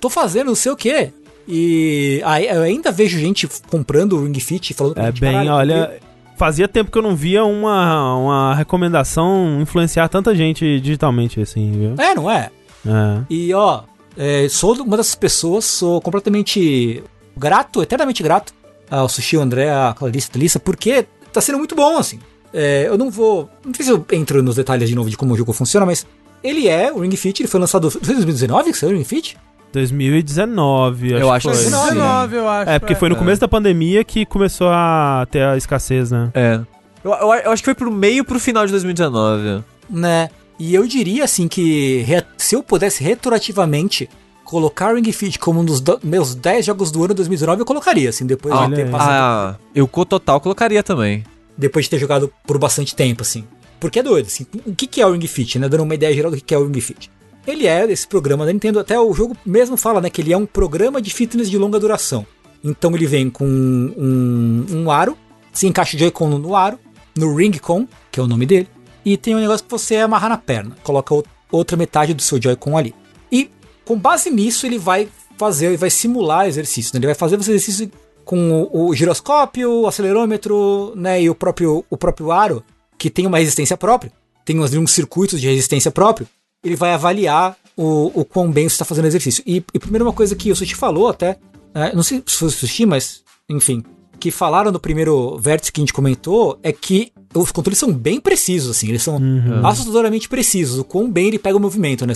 [0.00, 1.12] tô fazendo não sei o quê.
[1.46, 5.32] E aí eu ainda vejo gente comprando o Ring Fit e falando É gente, bem,
[5.32, 6.00] "Caralho, olha.
[6.36, 11.94] Fazia tempo que eu não via uma, uma recomendação influenciar tanta gente digitalmente, assim, viu?
[11.98, 12.50] É, não é?
[12.86, 13.20] É.
[13.28, 13.82] E ó,
[14.16, 17.02] é, sou uma dessas pessoas, sou completamente
[17.36, 18.52] grato, eternamente grato
[18.90, 22.18] ao Sushi, ao André, à Clarice, à Thalissa, porque tá sendo muito bom, assim.
[22.52, 23.48] É, eu não vou.
[23.64, 26.06] Não sei se eu entro nos detalhes de novo de como o jogo funciona, mas
[26.42, 27.90] ele é o Ring Fit, ele foi lançado.
[27.90, 29.36] Foi em 2019 que saiu o Ring Fit?
[29.72, 31.64] 2019, Eu acho que foi.
[31.64, 31.70] sim.
[31.70, 32.70] 19, eu acho.
[32.70, 36.30] É, porque foi no começo da pandemia que começou a ter a escassez, né?
[36.34, 36.60] É.
[37.04, 39.62] Eu, eu- eu acho que foi pro meio pro final de 2019.
[39.90, 40.28] Né?
[40.58, 42.04] E eu diria assim que
[42.36, 44.08] se eu pudesse retroativamente
[44.44, 48.10] colocar Ring Fit como um dos do- meus 10 jogos do ano 2019, eu colocaria,
[48.10, 48.90] assim, depois Olha de ter aí.
[48.90, 51.24] passado Ah, eu com total colocaria também.
[51.56, 53.44] depois de ter jogado por bastante tempo, assim.
[53.82, 54.46] Porque é doido, assim.
[54.64, 55.68] O que, é o Ring Fit, né?
[55.68, 57.10] Dando uma ideia geral do que é o Ring Fit.
[57.44, 60.08] Ele é esse programa da Nintendo, até o jogo mesmo fala, né?
[60.08, 62.24] Que ele é um programa de fitness de longa duração.
[62.62, 65.18] Então ele vem com um, um aro,
[65.52, 66.78] se encaixa o Joy-Con no aro,
[67.18, 68.68] no Ring-Con, que é o nome dele,
[69.04, 70.76] e tem um negócio que você amarrar na perna.
[70.84, 71.12] Coloca
[71.50, 72.94] outra metade do seu Joy-Con ali.
[73.32, 73.50] E
[73.84, 77.00] com base nisso ele vai fazer, ele vai simular exercício, né?
[77.00, 77.90] Ele vai fazer você exercício
[78.24, 82.62] com o, o giroscópio, o acelerômetro, né, e o próprio, o próprio aro,
[83.02, 84.12] que tem uma resistência própria,
[84.44, 86.28] tem uns, uns circuitos de resistência próprio,
[86.62, 89.42] ele vai avaliar o, o quão bem você está fazendo exercício.
[89.44, 91.36] E, e primeiro uma coisa que o Sushi falou até,
[91.74, 93.82] né, não sei se foi o Sushi, mas enfim,
[94.20, 98.20] que falaram no primeiro vértice que a gente comentou, é que os controles são bem
[98.20, 99.18] precisos, assim, eles são
[99.64, 102.14] assustadoramente precisos, o quão bem ele pega o movimento, né?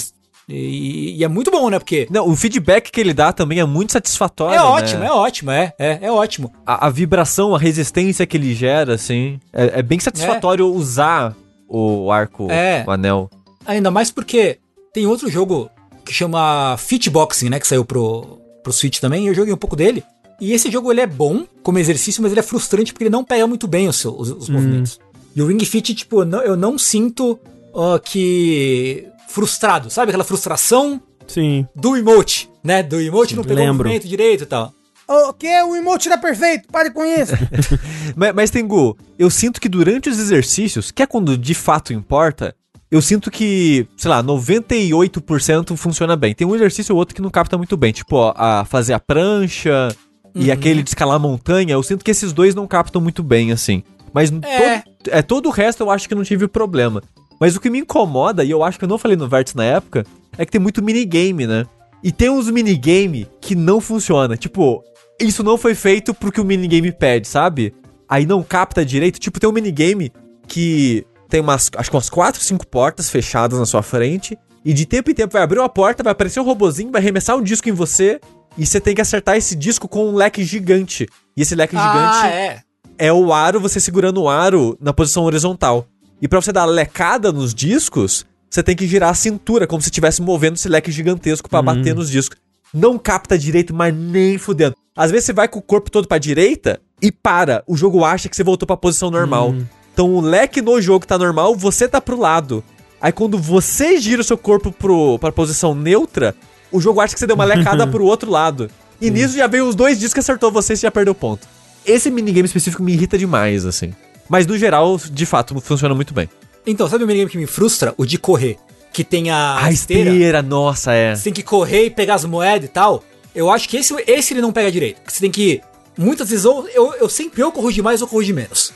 [0.48, 1.78] E, e é muito bom, né?
[1.78, 4.54] Porque Não, o feedback que ele dá também é muito satisfatório.
[4.54, 4.62] é né?
[4.64, 6.52] ótimo, é ótimo, é, é, é ótimo.
[6.64, 9.40] A, a vibração, a resistência que ele gera, assim.
[9.52, 11.34] É, é bem satisfatório usar
[11.68, 12.84] o arco, É.
[12.86, 13.28] o anel.
[13.66, 14.58] Ainda mais porque
[14.94, 15.68] tem outro jogo
[16.04, 17.58] que chama Fitboxing, né?
[17.58, 20.04] Que saiu pro, pro Switch também, e eu joguei um pouco dele.
[20.40, 23.24] E esse jogo ele é bom como exercício, mas ele é frustrante porque ele não
[23.24, 25.00] pega muito bem os, seus- os, os movimentos.
[25.34, 27.36] E o Ring Fit, tipo, eu não, eu não sinto
[27.74, 29.08] ah, que.
[29.36, 30.08] Frustrado, sabe?
[30.10, 31.66] Aquela frustração Sim.
[31.74, 32.82] do emote, né?
[32.82, 33.82] Do emote não pegou Lembro.
[33.82, 34.72] o movimento direito e tal.
[35.06, 35.46] O que?
[35.62, 37.32] O emote era perfeito, pare com isso.
[38.16, 42.54] Mas, mas Tengu, eu sinto que durante os exercícios, que é quando de fato importa,
[42.90, 46.34] eu sinto que, sei lá, 98% funciona bem.
[46.34, 49.00] Tem um exercício ou outro que não capta muito bem, tipo, ó, a fazer a
[49.00, 49.88] prancha
[50.34, 53.52] e aquele de escalar a montanha, eu sinto que esses dois não captam muito bem,
[53.52, 53.82] assim.
[54.14, 54.78] Mas É.
[54.80, 57.02] todo, é, todo o resto eu acho que não tive problema.
[57.40, 59.64] Mas o que me incomoda, e eu acho que eu não falei no Vértice na
[59.64, 60.04] época,
[60.38, 61.66] é que tem muito minigame, né?
[62.02, 64.36] E tem uns minigame que não funciona.
[64.36, 64.82] Tipo,
[65.20, 67.74] isso não foi feito porque o minigame pede, sabe?
[68.08, 69.18] Aí não capta direito.
[69.18, 70.12] Tipo, tem um minigame
[70.46, 74.38] que tem umas, acho que umas 4, 5 portas fechadas na sua frente.
[74.64, 77.36] E de tempo em tempo vai abrir uma porta, vai aparecer um robozinho, vai arremessar
[77.36, 78.20] um disco em você.
[78.58, 81.08] E você tem que acertar esse disco com um leque gigante.
[81.36, 82.62] E esse leque gigante é.
[82.98, 85.86] é o aro, você segurando o aro na posição horizontal.
[86.20, 89.88] E pra você dar lecada nos discos, você tem que girar a cintura, como se
[89.88, 92.38] estivesse movendo esse leque gigantesco pra bater nos discos.
[92.72, 94.74] Não capta direito, mas nem fudendo.
[94.96, 97.62] Às vezes você vai com o corpo todo pra direita e para.
[97.66, 99.54] O jogo acha que você voltou pra posição normal.
[99.92, 102.64] Então o leque no jogo tá normal, você tá pro lado.
[103.00, 106.34] Aí quando você gira o seu corpo pro, pra posição neutra,
[106.72, 108.70] o jogo acha que você deu uma lecada pro outro lado.
[109.00, 111.46] E nisso já veio os dois discos que acertou você e você já perdeu ponto.
[111.84, 113.94] Esse minigame específico me irrita demais, assim.
[114.28, 116.28] Mas no geral, de fato, funciona muito bem.
[116.66, 117.94] Então, sabe o minigame que me frustra?
[117.96, 118.56] O de correr.
[118.92, 121.14] Que tem a, A esteira, nossa, é.
[121.14, 123.04] Você tem que correr e pegar as moedas e tal.
[123.34, 125.00] Eu acho que esse, esse ele não pega direito.
[125.06, 125.60] Você tem que.
[125.98, 128.72] Muitas vezes, ou eu, eu sempre eu corro de mais ou corro de menos.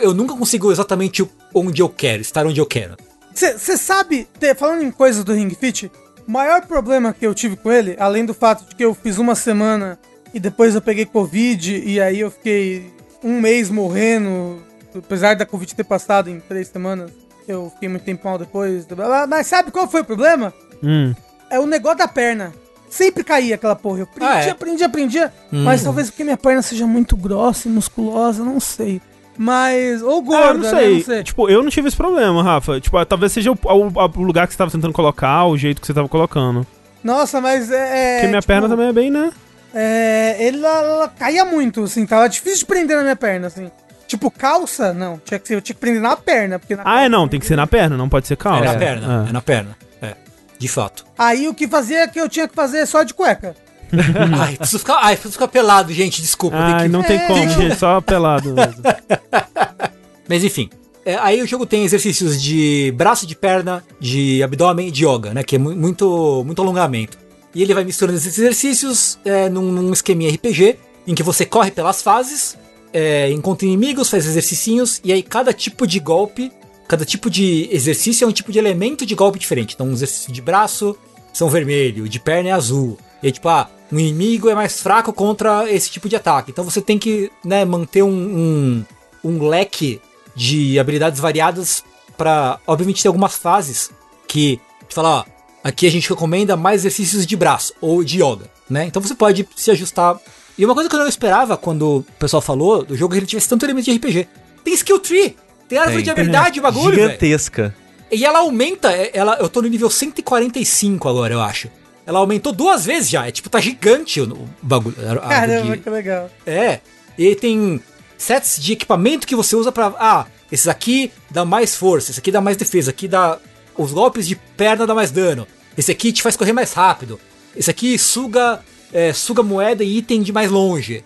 [0.00, 2.96] Eu nunca consigo exatamente onde eu quero, estar onde eu quero.
[3.34, 5.90] Você sabe, te- falando em coisas do Ring Fit,
[6.28, 9.16] o maior problema que eu tive com ele, além do fato de que eu fiz
[9.16, 9.98] uma semana
[10.34, 12.92] e depois eu peguei Covid e aí eu fiquei
[13.24, 14.62] um mês morrendo,
[14.98, 17.10] apesar da Covid ter passado em três semanas,
[17.46, 18.86] eu fiquei muito tempo mal depois.
[19.28, 20.52] Mas sabe qual foi o problema?
[20.82, 21.14] Hum.
[21.50, 22.52] É o negócio da perna.
[22.88, 24.00] Sempre caía aquela porra.
[24.00, 24.54] Eu prendia, Ah, é?
[24.54, 25.32] prendia, prendia.
[25.50, 29.00] Mas talvez porque minha perna seja muito grossa e musculosa, não sei.
[29.36, 30.02] Mas.
[30.02, 30.70] Ou Ah, gorda, eu não né?
[30.70, 30.94] sei.
[30.96, 31.22] Não sei.
[31.24, 32.78] Tipo, eu não tive esse problema, Rafa.
[32.80, 35.80] Tipo, ah, talvez seja o, o- o lugar que você tava tentando colocar, o jeito
[35.80, 36.66] que você tava colocando.
[37.02, 38.16] Nossa, mas é.
[38.16, 39.32] Porque minha tipo, perna também é bem, né?
[39.74, 43.70] É, ele ela, ela caía muito, assim, tava difícil de prender na minha perna, assim.
[44.12, 45.18] Tipo, calça, não.
[45.24, 47.40] Tinha que ser, eu tinha que prender na perna, porque na Ah, é não, tem
[47.40, 48.62] que ser na perna, não pode ser calça.
[48.64, 49.24] É na perna.
[49.26, 49.30] É.
[49.30, 49.76] É na perna.
[50.02, 50.14] É.
[50.58, 51.04] De fato.
[51.18, 53.56] Aí o que fazia é que eu tinha que fazer só de cueca.
[54.40, 56.20] ai, preciso ficar, ai, preciso ficar pelado, gente.
[56.20, 56.56] Desculpa.
[56.56, 58.82] tem Ai, que- não tem É, como, gente, só pelado mesmo.
[60.28, 60.68] Mas enfim.
[61.04, 65.34] É, aí o jogo tem exercícios de braço, de perna, de abdômen e de yoga,
[65.34, 65.42] né?
[65.42, 67.18] Que é mu- muito, muito alongamento.
[67.54, 71.70] E ele vai misturando esses exercícios é, num, num esqueminha RPG, em que você corre
[71.72, 72.56] pelas fases,
[72.92, 76.52] é, encontra inimigos, faz exercicinhos, e aí cada tipo de golpe,
[76.88, 79.74] cada tipo de exercício é um tipo de elemento de golpe diferente.
[79.74, 80.96] Então, um exercício de braço
[81.32, 82.98] são vermelho, de perna é azul.
[83.22, 86.50] E aí, tipo, ah, um inimigo é mais fraco contra esse tipo de ataque.
[86.50, 88.84] Então você tem que né, manter um, um,
[89.22, 90.00] um leque
[90.34, 91.84] de habilidades variadas
[92.16, 93.90] para obviamente ter algumas fases
[94.26, 95.24] que te fala, ó,
[95.62, 98.86] aqui a gente recomenda mais exercícios de braço ou de yoga, né?
[98.86, 100.18] Então você pode se ajustar.
[100.58, 103.20] E uma coisa que eu não esperava quando o pessoal falou do jogo é que
[103.20, 104.28] ele tivesse tanto elemento de RPG.
[104.64, 105.36] Tem skill tree,
[105.68, 106.04] tem árvore Tem.
[106.04, 106.94] de habilidade, o bagulho.
[106.94, 107.74] Gigantesca.
[108.10, 111.68] E ela aumenta, é- ela, eu tô no nível 145 agora, eu acho.
[112.04, 114.96] Ela aumentou duas vezes já, é tipo, tá gigante o, o bagulho.
[115.28, 116.30] Caramba, de- que legal.
[116.46, 116.80] é.
[117.16, 117.80] E tem
[118.18, 119.92] sets de equipamento que você usa pra.
[119.98, 123.38] Ah, esses aqui dá mais força, esse aqui dá mais defesa, aqui dá.
[123.76, 125.46] Os golpes de perna dá mais dano.
[125.78, 127.18] Esse aqui te faz correr mais rápido.
[127.56, 128.60] Esse aqui suga.
[128.92, 131.04] É, suga moeda e item de mais longe.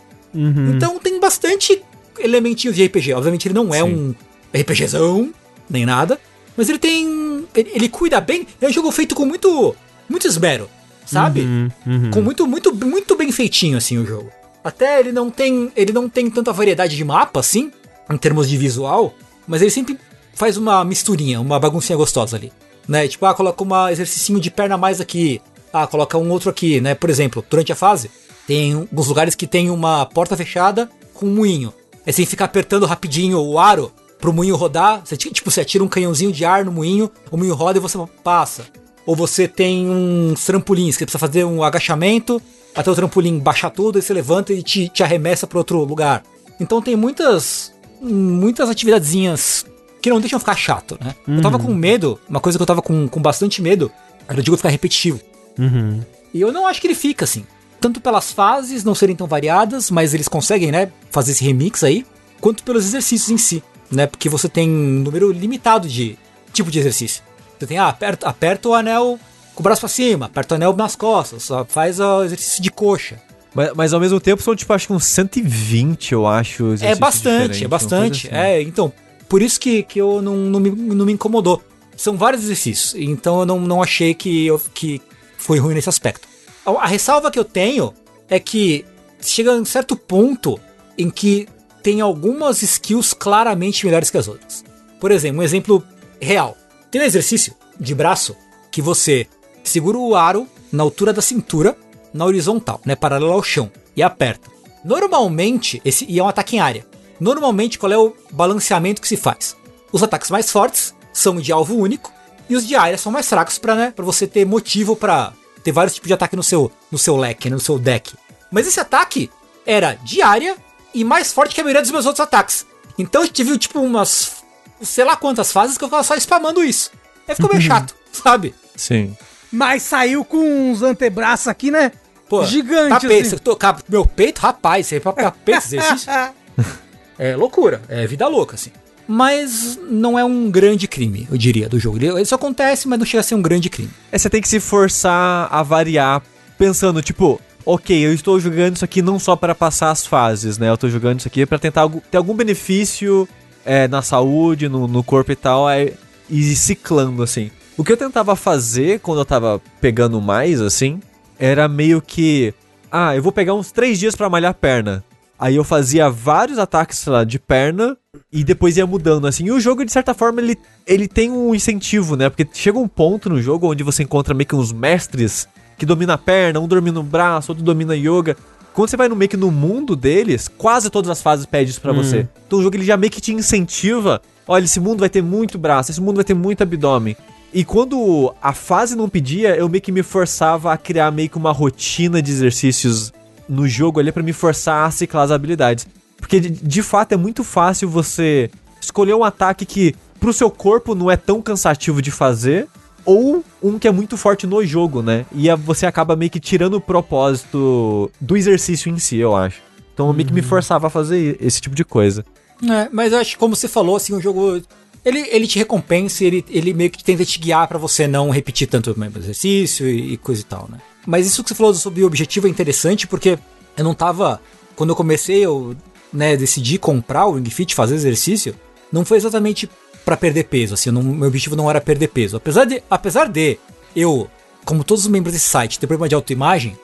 [0.75, 1.83] Então tem bastante
[2.19, 3.15] elementinhos de RPG.
[3.15, 3.85] Obviamente ele não é Sim.
[3.85, 4.15] um
[4.59, 5.33] RPGzão,
[5.69, 6.19] nem nada.
[6.57, 7.47] Mas ele tem.
[7.55, 8.47] Ele, ele cuida bem.
[8.61, 9.75] É um jogo feito com muito.
[10.09, 10.71] Muito esmero,
[11.05, 11.41] sabe?
[11.41, 12.11] Uhum, uhum.
[12.13, 14.31] Com muito, muito, muito bem feitinho, assim, o jogo.
[14.63, 15.71] Até ele não tem.
[15.77, 17.73] Ele não tem tanta variedade de mapa, assim,
[18.11, 19.15] em termos de visual,
[19.47, 19.99] mas ele sempre
[20.35, 22.53] faz uma misturinha, uma baguncinha gostosa ali.
[22.87, 23.09] Né?
[23.09, 25.41] Tipo, ah, coloca um exercício de perna a mais aqui.
[25.83, 26.95] Ah, coloca um outro aqui, né?
[26.95, 28.11] Por exemplo, durante a fase,
[28.47, 31.73] tem alguns lugares que tem uma porta fechada com um moinho.
[32.07, 35.03] Aí você fica apertando rapidinho o aro pro moinho rodar.
[35.05, 37.81] Você, ti- tipo, você atira um canhãozinho de ar no moinho, o moinho roda e
[37.81, 38.65] você passa.
[39.05, 42.41] Ou você tem uns trampolins, que você precisa fazer um agachamento,
[42.75, 46.23] até o trampolim baixar tudo, e você levanta e te, te arremessa para outro lugar.
[46.61, 49.65] Então tem muitas muitas atividadezinhas
[50.03, 51.15] que não deixam ficar chato, né?
[51.27, 53.91] Eu tava com medo, uma coisa que eu tava com, com bastante medo,
[54.29, 55.21] era o jogo ficar repetitivo.
[55.59, 56.01] Uhum.
[56.33, 57.45] E eu não acho que ele fica assim.
[57.81, 62.05] Tanto pelas fases não serem tão variadas, mas eles conseguem, né, fazer esse remix aí,
[62.41, 64.07] quanto pelos exercícios em si, né?
[64.07, 66.19] Porque você tem um número limitado de
[66.53, 67.23] tipo de exercício.
[67.59, 69.19] Você tem, ah, aperta, aperta o anel
[69.55, 72.71] com o braço pra cima, aperta o anel nas costas, só faz o exercício de
[72.71, 73.21] coxa.
[73.55, 76.75] Mas, mas ao mesmo tempo são, tipo, acho que uns 120, eu acho.
[76.83, 78.29] É bastante, é bastante.
[78.29, 78.37] assim.
[78.37, 78.93] É, então,
[79.29, 81.63] por isso que, que eu não, não, me, não me incomodou.
[81.97, 85.01] São vários exercícios, então eu não, não achei que, eu, que
[85.37, 86.27] foi ruim nesse aspecto.
[86.65, 87.95] A, ressalva que eu tenho
[88.29, 88.85] é que
[89.21, 90.59] chega a um certo ponto
[90.99, 91.49] em que
[91.83, 94.65] tem algumas skills claramente melhores que as outras.
[95.01, 95.83] Por exemplo, um exemplo
[96.21, 96.57] real.
[96.91, 98.37] Tem um exercício de braço
[98.71, 99.27] que você
[99.63, 101.77] segura o aro na altura da cintura,
[102.13, 102.97] na horizontal, né?
[102.97, 103.71] Paralelo ao chão.
[103.95, 104.51] E aperta.
[104.85, 106.87] Normalmente, esse e é um ataque em área.
[107.19, 109.57] Normalmente, qual é o balanceamento que se faz?
[109.93, 112.13] Os ataques mais fortes são de alvo único
[112.49, 115.33] e os de área são mais fracos para né, pra você ter motivo para
[115.63, 118.15] ter vários tipos de ataque no seu, no seu leque, né, no seu deck.
[118.51, 119.31] Mas esse ataque
[119.65, 120.57] era de área
[120.95, 122.67] e mais forte que a maioria dos meus outros ataques.
[122.99, 124.45] Então eu tive tipo umas
[124.81, 126.91] sei lá quantas fases que eu ficava só spamando isso.
[127.27, 128.55] Aí ficou meio chato, sabe?
[128.77, 129.17] Sim.
[129.51, 131.93] Mas saiu com uns antebraços aqui, né?
[132.29, 133.33] Pô, Gigante, tapete, assim.
[133.37, 136.11] eu tocar meu peito, rapaz, você pra peito exercício.
[137.19, 138.71] É loucura, é vida louca, assim.
[139.09, 141.99] Mas não é um grande crime, eu diria, do jogo.
[142.19, 143.91] Isso acontece, mas não chega a ser um grande crime.
[144.11, 146.23] É, você tem que se forçar a variar,
[146.59, 150.71] pensando, tipo, ok, eu estou jogando isso aqui não só para passar as fases, né?
[150.71, 153.29] Eu tô jogando isso aqui para tentar ter algum benefício
[153.65, 155.93] é, na saúde, no, no corpo e tal, é,
[156.29, 157.51] e ciclando, assim.
[157.77, 161.01] O que eu tentava fazer quando eu tava pegando mais, assim,
[161.39, 162.55] era meio que.
[162.91, 165.05] Ah, eu vou pegar uns três dias pra malhar a perna.
[165.39, 167.97] Aí eu fazia vários ataques, sei lá, de perna
[168.33, 169.47] e depois ia mudando, assim.
[169.47, 170.57] E o jogo, de certa forma, ele,
[170.87, 172.31] ele tem um incentivo, né?
[172.31, 176.15] Porque chega um ponto no jogo onde você encontra meio que uns mestres que dominam
[176.15, 178.37] a perna, um domina o braço, outro domina yoga.
[178.73, 181.81] Quando você vai no meio que no mundo deles, quase todas as fases pedem isso
[181.81, 182.29] pra você.
[182.47, 184.21] Então o jogo ele já meio que te incentiva.
[184.47, 187.17] Olha, esse mundo vai ter muito braço, esse mundo vai ter muito abdômen.
[187.53, 191.39] E quando a fase não pedia, eu meio que me forçava a criar meio que
[191.39, 193.13] uma rotina de exercícios
[193.49, 195.87] no jogo ali pra me forçar a ciclar as habilidades.
[196.19, 200.95] Porque de, de fato é muito fácil você escolher um ataque que pro seu corpo
[200.95, 202.69] não é tão cansativo de fazer,
[203.05, 205.25] ou um que é muito forte no jogo, né?
[205.33, 209.61] E você acaba meio que tirando o propósito do exercício em si, eu acho.
[209.95, 212.25] Então eu meio que me forçava a fazer esse tipo de coisa.
[212.63, 214.61] É, mas eu acho que, como você falou, assim, o jogo.
[215.05, 218.67] Ele, ele te recompensa, ele, ele meio que tenta te guiar pra você não repetir
[218.67, 220.79] tanto o mesmo exercício e, e coisa e tal, né?
[221.07, 223.39] Mas isso que você falou sobre o objetivo é interessante porque
[223.77, 224.41] eu não tava.
[224.75, 225.75] Quando eu comecei, eu
[226.13, 228.55] né, decidi comprar o Ring Fit, fazer exercício,
[228.93, 229.71] não foi exatamente
[230.05, 232.37] pra perder peso, assim, não- meu objetivo não era perder peso.
[232.37, 233.59] Apesar de, apesar de
[233.95, 234.29] eu,
[234.65, 236.77] como todos os membros desse site, ter problema de autoimagem,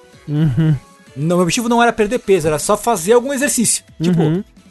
[1.17, 3.85] não, meu objetivo não era perder peso, era só fazer algum exercício.
[4.01, 4.21] Tipo,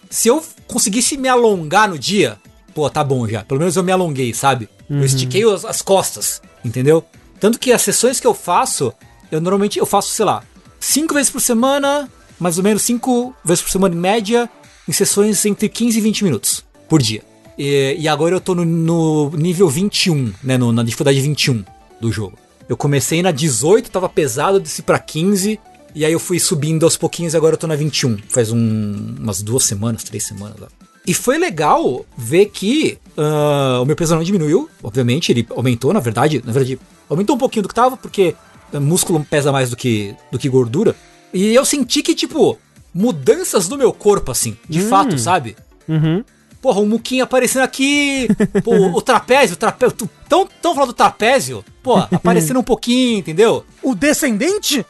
[0.10, 2.38] se eu conseguisse me alongar no dia,
[2.74, 3.44] pô, tá bom já.
[3.44, 4.68] Pelo menos eu me alonguei, sabe?
[4.90, 7.04] Eu estiquei as, as costas, entendeu?
[7.40, 8.94] Tanto que as sessões que eu faço,
[9.32, 10.44] eu normalmente eu faço, sei lá,
[10.80, 12.10] cinco vezes por semana,
[12.40, 14.50] mais ou menos cinco vezes por semana em média,
[14.88, 17.24] em sessões entre 15 e 20 minutos por dia.
[17.58, 20.58] E, e agora eu tô no, no nível 21, né?
[20.58, 21.64] no- na dificuldade 21
[22.00, 22.38] do jogo.
[22.68, 25.60] Eu comecei na 18, tava pesado, desci pra 15,
[25.94, 28.18] e aí eu fui subindo aos pouquinhos e agora eu tô na 21.
[28.30, 30.68] Faz um- umas duas semanas, três semanas lá.
[31.06, 36.00] E foi legal ver que ah, o meu peso não diminuiu, obviamente, ele aumentou, na
[36.00, 36.42] verdade.
[36.46, 36.80] Na verdade,
[37.10, 38.36] aumentou um pouquinho do que tava, porque
[38.80, 40.96] músculo pesa mais do que, do que gordura.
[41.34, 42.58] E eu senti que, tipo,
[42.94, 45.56] mudanças no meu corpo, assim, de fato, sabe?
[45.88, 46.24] Uhum.
[46.62, 48.28] Porra, um muquinho aparecendo aqui.
[48.64, 50.10] Pô, o trapézio, o trapézio.
[50.30, 53.66] Tão, tão falando do trapézio, pô, aparecendo um pouquinho, entendeu?
[53.82, 54.86] O descendente?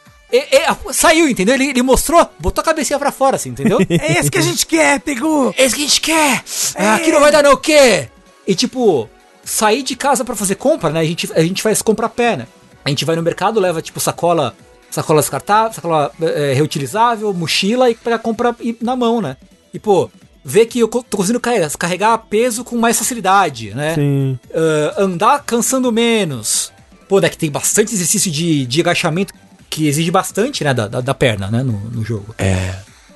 [0.92, 1.54] Saiu, entendeu?
[1.54, 3.78] Ele, ele mostrou, botou a cabecinha pra fora, assim, entendeu?
[3.88, 5.54] É esse que a gente quer, Tegu!
[5.56, 6.44] É isso que a gente quer!
[6.74, 8.08] Ah, Aqui não vai dar não, o quê?
[8.46, 9.08] E tipo,
[9.44, 11.00] sair de casa pra fazer compra, né?
[11.00, 12.46] A gente, a gente faz compra a pé, né?
[12.84, 14.54] A gente vai no mercado, leva tipo sacola,
[14.90, 19.36] sacola descartável, sacola é, reutilizável, mochila e pega a compra na mão, né?
[19.72, 20.10] E pô,
[20.44, 21.40] ver que eu tô conseguindo
[21.78, 23.94] carregar, peso com mais facilidade, né?
[23.94, 24.38] Sim.
[24.54, 26.72] Ah, andar cansando menos.
[27.08, 29.32] Pô, né, que tem bastante exercício de, de agachamento
[29.70, 32.34] que exige bastante, né, da, da, da perna, né, no, no jogo.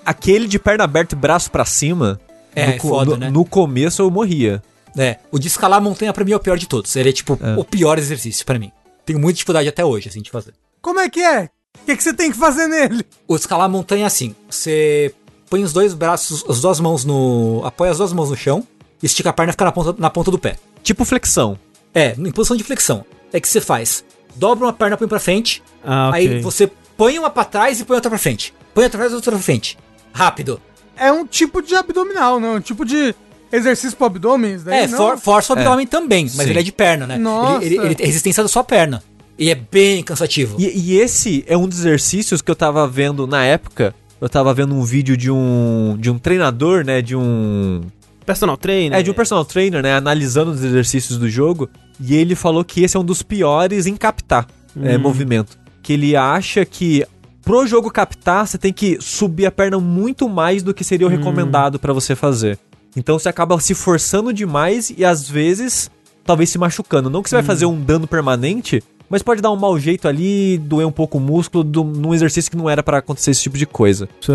[0.04, 2.20] Aquele de perna aberta e braço pra cima.
[2.54, 3.30] É, no, foda, no- né?
[3.30, 4.62] no começo eu morria.
[4.96, 6.94] É, o de escalar a montanha pra mim é o pior de todos.
[6.96, 7.58] Ele é, tipo, É.
[7.58, 8.72] o pior exercício pra mim.
[9.06, 10.52] Tenho muita dificuldade até hoje, assim, de fazer.
[10.82, 11.48] Como é que é?
[11.82, 13.06] O que, que você tem que fazer nele?
[13.28, 15.14] O escalar a montanha é assim: você
[15.48, 17.62] põe os dois braços, as duas mãos no.
[17.64, 18.66] apoia as duas mãos no chão,
[19.02, 20.56] estica a perna e fica na ponta, na ponta do pé.
[20.82, 21.58] Tipo flexão.
[21.94, 23.04] É, em posição de flexão.
[23.32, 24.04] É que você faz:
[24.34, 26.20] dobra uma perna, põe pra frente, Ah, ok.
[26.20, 28.52] aí você põe uma pra trás e põe outra pra frente.
[28.74, 29.78] Põe outra pra trás e outra pra frente.
[30.12, 30.60] Rápido.
[30.96, 32.54] É um tipo de abdominal, não?
[32.56, 33.14] Um tipo de
[33.52, 34.58] exercício pro abdômen?
[34.64, 34.96] daí, É, não?
[34.98, 36.50] for, força o abdômen também, mas Sim.
[36.50, 37.16] ele é de perna, né?
[37.18, 37.64] Nossa.
[37.64, 39.02] Ele, ele, ele tem resistência da sua perna.
[39.38, 40.56] E é bem cansativo.
[40.58, 43.94] E, e esse é um dos exercícios que eu tava vendo na época.
[44.20, 47.82] Eu tava vendo um vídeo de um de um treinador, né, de um
[48.24, 48.98] Personal trainer.
[48.98, 51.68] é de um personal trainer, né, analisando os exercícios do jogo,
[52.00, 54.46] e ele falou que esse é um dos piores em captar
[54.82, 57.04] é, movimento, que ele acha que
[57.42, 61.10] pro jogo captar, você tem que subir a perna muito mais do que seria o
[61.10, 62.58] recomendado pra você fazer.
[62.96, 65.90] Então você acaba se forçando demais e às vezes
[66.24, 67.10] talvez se machucando.
[67.10, 70.58] Não que você vai fazer um dano permanente, mas pode dar um mau jeito ali,
[70.58, 73.58] doer um pouco o músculo do, num exercício que não era pra acontecer esse tipo
[73.58, 74.08] de coisa.
[74.20, 74.32] Isso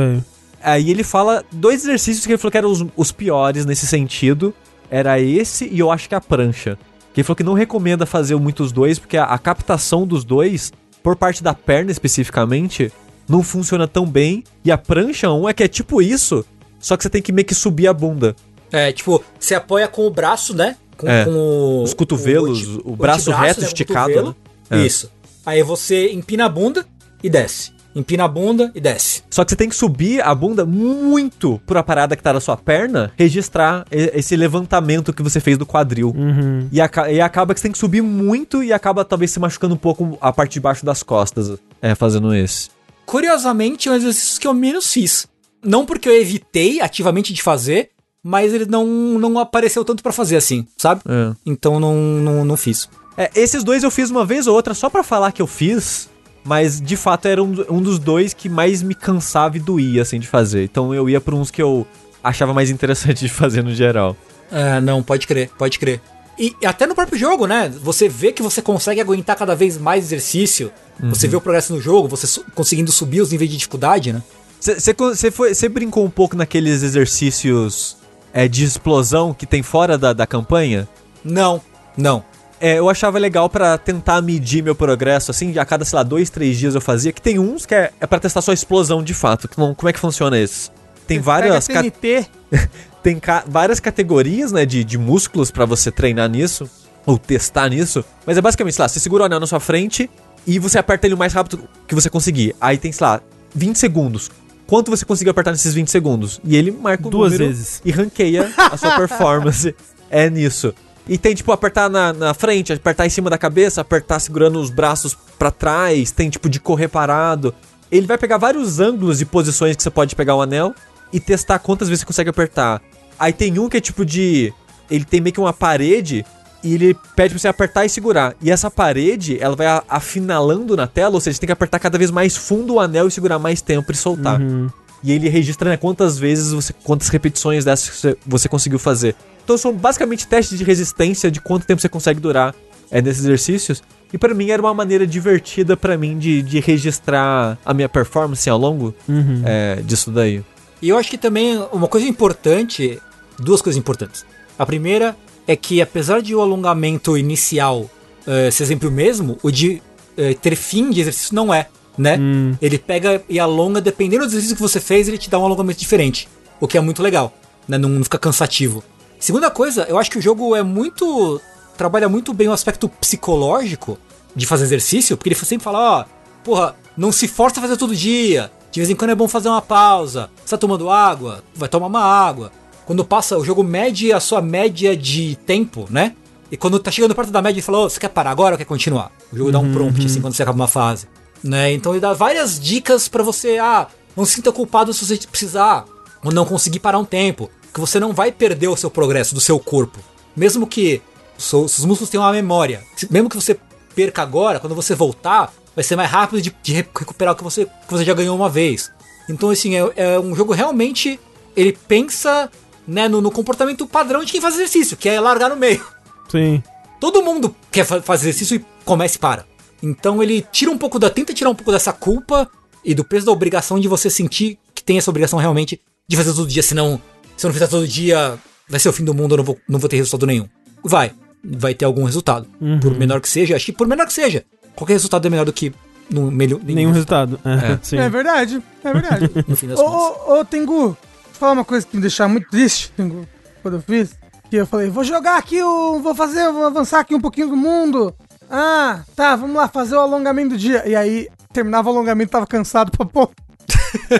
[0.61, 0.89] aí.
[0.89, 4.53] Ele fala dois exercícios que ele falou que eram os, os piores nesse sentido.
[4.89, 6.77] Era esse e eu acho que a prancha.
[7.13, 10.71] Que ele falou que não recomenda fazer muitos dois, porque a, a captação dos dois,
[11.01, 12.91] por parte da perna especificamente,
[13.27, 14.43] não funciona tão bem.
[14.63, 16.45] E a prancha um é que é tipo isso,
[16.79, 18.35] só que você tem que meio que subir a bunda.
[18.71, 20.77] É, tipo, você apoia com o braço, né?
[20.97, 21.25] Com, É.
[21.25, 24.35] com o, Os cotovelos, ante- o braço antebraço, reto né, o esticado, né?
[24.69, 24.85] É.
[24.85, 25.11] Isso.
[25.45, 26.85] Aí você empina a bunda
[27.23, 27.71] e desce.
[27.93, 29.21] Empina a bunda e desce.
[29.29, 32.55] Só que você tem que subir a bunda muito pra parada que tá na sua
[32.55, 36.13] perna, registrar esse levantamento que você fez do quadril.
[36.15, 36.69] Uhum.
[36.71, 39.73] E, aca- e acaba que você tem que subir muito e acaba talvez se machucando
[39.73, 41.59] um pouco a parte de baixo das costas.
[41.81, 42.69] É, fazendo esse.
[43.05, 45.27] Curiosamente, é um exercício que eu menos fiz.
[45.61, 47.89] Não porque eu evitei ativamente de fazer,
[48.23, 51.01] mas ele não, não apareceu tanto pra fazer assim, sabe?
[51.07, 51.33] É.
[51.45, 52.89] Então não, não, não fiz.
[53.17, 56.09] É, esses dois eu fiz uma vez ou outra só pra falar que eu fiz,
[56.43, 60.19] mas de fato era um, um dos dois que mais me cansava e doía, assim,
[60.19, 60.63] de fazer.
[60.63, 61.85] Então eu ia por uns que eu
[62.23, 64.15] achava mais interessante de fazer no geral.
[64.51, 66.01] É, não, pode crer, pode crer.
[66.39, 67.71] E até no próprio jogo, né?
[67.83, 70.71] Você vê que você consegue aguentar cada vez mais exercício.
[71.09, 74.23] Você vê o progresso no jogo, você su- conseguindo subir os níveis de dificuldade, né?
[74.59, 77.97] Você brincou um pouco naqueles exercícios
[78.33, 80.87] é, de explosão que tem fora da, da campanha?
[81.23, 81.61] Não,
[81.97, 82.23] não.
[82.59, 86.29] É, eu achava legal pra tentar medir meu progresso, assim, a cada, sei lá, dois,
[86.29, 89.13] três dias eu fazia, que tem uns que é, é pra testar só explosão de
[89.15, 89.47] fato.
[89.47, 90.69] que não- como é que funciona esse?
[91.07, 92.27] Tem várias, Pega ca- TNT,
[93.01, 96.69] tem ca- várias categorias, né, de, de músculos pra você treinar nisso,
[97.03, 100.07] ou testar nisso, mas é basicamente, sei lá, você segura o anel na sua frente
[100.45, 102.55] e você aperta ele o mais rápido que você conseguir.
[102.61, 103.21] Aí tem, sei lá,
[103.55, 104.29] 20 segundos.
[104.71, 106.39] Quanto você conseguiu apertar nesses 20 segundos?
[106.45, 107.81] E ele marca o Duas número vezes.
[107.83, 109.75] e ranqueia a sua performance.
[110.09, 110.73] É nisso.
[111.05, 114.69] E tem, tipo, apertar na, na frente, apertar em cima da cabeça, apertar segurando os
[114.69, 117.53] braços pra trás, tem, tipo, de correr parado.
[117.91, 120.73] Ele vai pegar vários ângulos e posições que você pode pegar o anel
[121.11, 122.81] e testar quantas vezes você consegue apertar.
[123.19, 124.53] Aí tem um que é tipo de.
[124.89, 126.25] Ele tem meio que uma parede
[126.63, 128.35] e ele pede pra você apertar e segurar.
[128.41, 131.97] E essa parede, ela vai afinalando na tela, ou seja, você tem que apertar cada
[131.97, 134.39] vez mais fundo o anel e segurar mais tempo e soltar.
[134.39, 134.69] Uhum.
[135.03, 136.73] E ele registra né, quantas vezes você.
[136.83, 139.15] quantas repetições dessas você, você conseguiu fazer.
[139.43, 142.53] Então são basicamente testes de resistência de quanto tempo você consegue durar
[142.91, 143.81] é, nesses exercícios.
[144.13, 148.47] E pra mim era uma maneira divertida pra mim de, de registrar a minha performance
[148.49, 149.41] ao longo Uhum.
[149.45, 150.43] é, disso daí.
[150.81, 152.99] E eu acho que também uma coisa importante,
[153.39, 154.25] duas coisas importantes.
[154.59, 155.15] A primeira
[155.47, 157.89] é que apesar de o alongamento inicial
[158.27, 159.81] eh, ser sempre o mesmo, o de
[160.17, 161.67] eh, ter fim de exercício não é,
[161.97, 162.17] né?
[162.19, 162.55] Hum.
[162.61, 165.79] Ele pega e alonga, dependendo do exercício que você fez, ele te dá um alongamento
[165.79, 166.27] diferente.
[166.59, 167.33] O que é muito legal,
[167.67, 167.77] né?
[167.77, 168.83] Não, não fica cansativo.
[169.19, 171.41] Segunda coisa, eu acho que o jogo é muito.
[171.77, 173.97] trabalha muito bem o aspecto psicológico
[174.35, 176.05] de fazer exercício, porque ele sempre fala, ó,
[176.43, 178.51] porra, não se força a fazer todo dia.
[178.71, 180.29] De vez em quando é bom fazer uma pausa.
[180.43, 181.43] Você tá tomando água?
[181.53, 182.51] Vai tomar uma água.
[182.91, 186.13] Quando passa, o jogo mede a sua média de tempo, né?
[186.51, 188.57] E quando tá chegando perto da média, ele fala, ô, você quer parar agora ou
[188.57, 189.13] quer continuar?
[189.31, 191.07] O jogo dá um prompt, assim, quando você acaba uma fase.
[191.41, 191.71] Né?
[191.71, 195.85] Então ele dá várias dicas pra você, ah, não se sinta culpado se você precisar,
[196.21, 197.49] ou não conseguir parar um tempo.
[197.73, 199.99] Que você não vai perder o seu progresso do seu corpo.
[200.35, 201.01] Mesmo que
[201.37, 202.83] os seus os músculos tenham uma memória.
[203.09, 203.57] Mesmo que você
[203.95, 207.63] perca agora, quando você voltar, vai ser mais rápido de, de recuperar o que você,
[207.63, 208.91] que você já ganhou uma vez.
[209.29, 211.17] Então, assim, é, é um jogo realmente.
[211.55, 212.49] Ele pensa
[212.87, 215.83] né, no, no comportamento padrão de quem faz exercício, que é largar no meio.
[216.29, 216.61] Sim.
[216.99, 219.45] Todo mundo quer fa- fazer exercício e começa e para.
[219.81, 221.09] Então ele tira um pouco da.
[221.09, 222.49] tenta tirar um pouco dessa culpa
[222.85, 226.33] e do peso da obrigação de você sentir que tem essa obrigação realmente de fazer
[226.33, 227.01] todo dia, senão,
[227.37, 229.57] se eu não fizer todo dia, vai ser o fim do mundo, eu não vou,
[229.67, 230.47] não vou ter resultado nenhum.
[230.83, 231.11] Vai.
[231.43, 232.47] Vai ter algum resultado.
[232.59, 232.79] Uhum.
[232.79, 234.45] Por menor que seja, acho que por menor que seja.
[234.75, 235.73] Qualquer resultado é melhor do que
[236.09, 237.39] no melhor, Nenhum resultado.
[237.45, 237.79] É, É.
[237.81, 237.97] sim.
[237.97, 239.29] É verdade, é verdade.
[239.47, 240.27] No fim das ô, contas.
[240.27, 240.97] ô, ô, Tengu,
[241.41, 242.93] falar uma coisa que me deixava muito triste,
[243.63, 244.15] quando eu fiz.
[244.47, 247.55] Que eu falei, vou jogar aqui, o, vou fazer, vou avançar aqui um pouquinho do
[247.55, 248.13] mundo.
[248.49, 250.87] Ah, tá, vamos lá fazer o alongamento do dia.
[250.87, 253.31] E aí, terminava o alongamento, tava cansado pra pôr.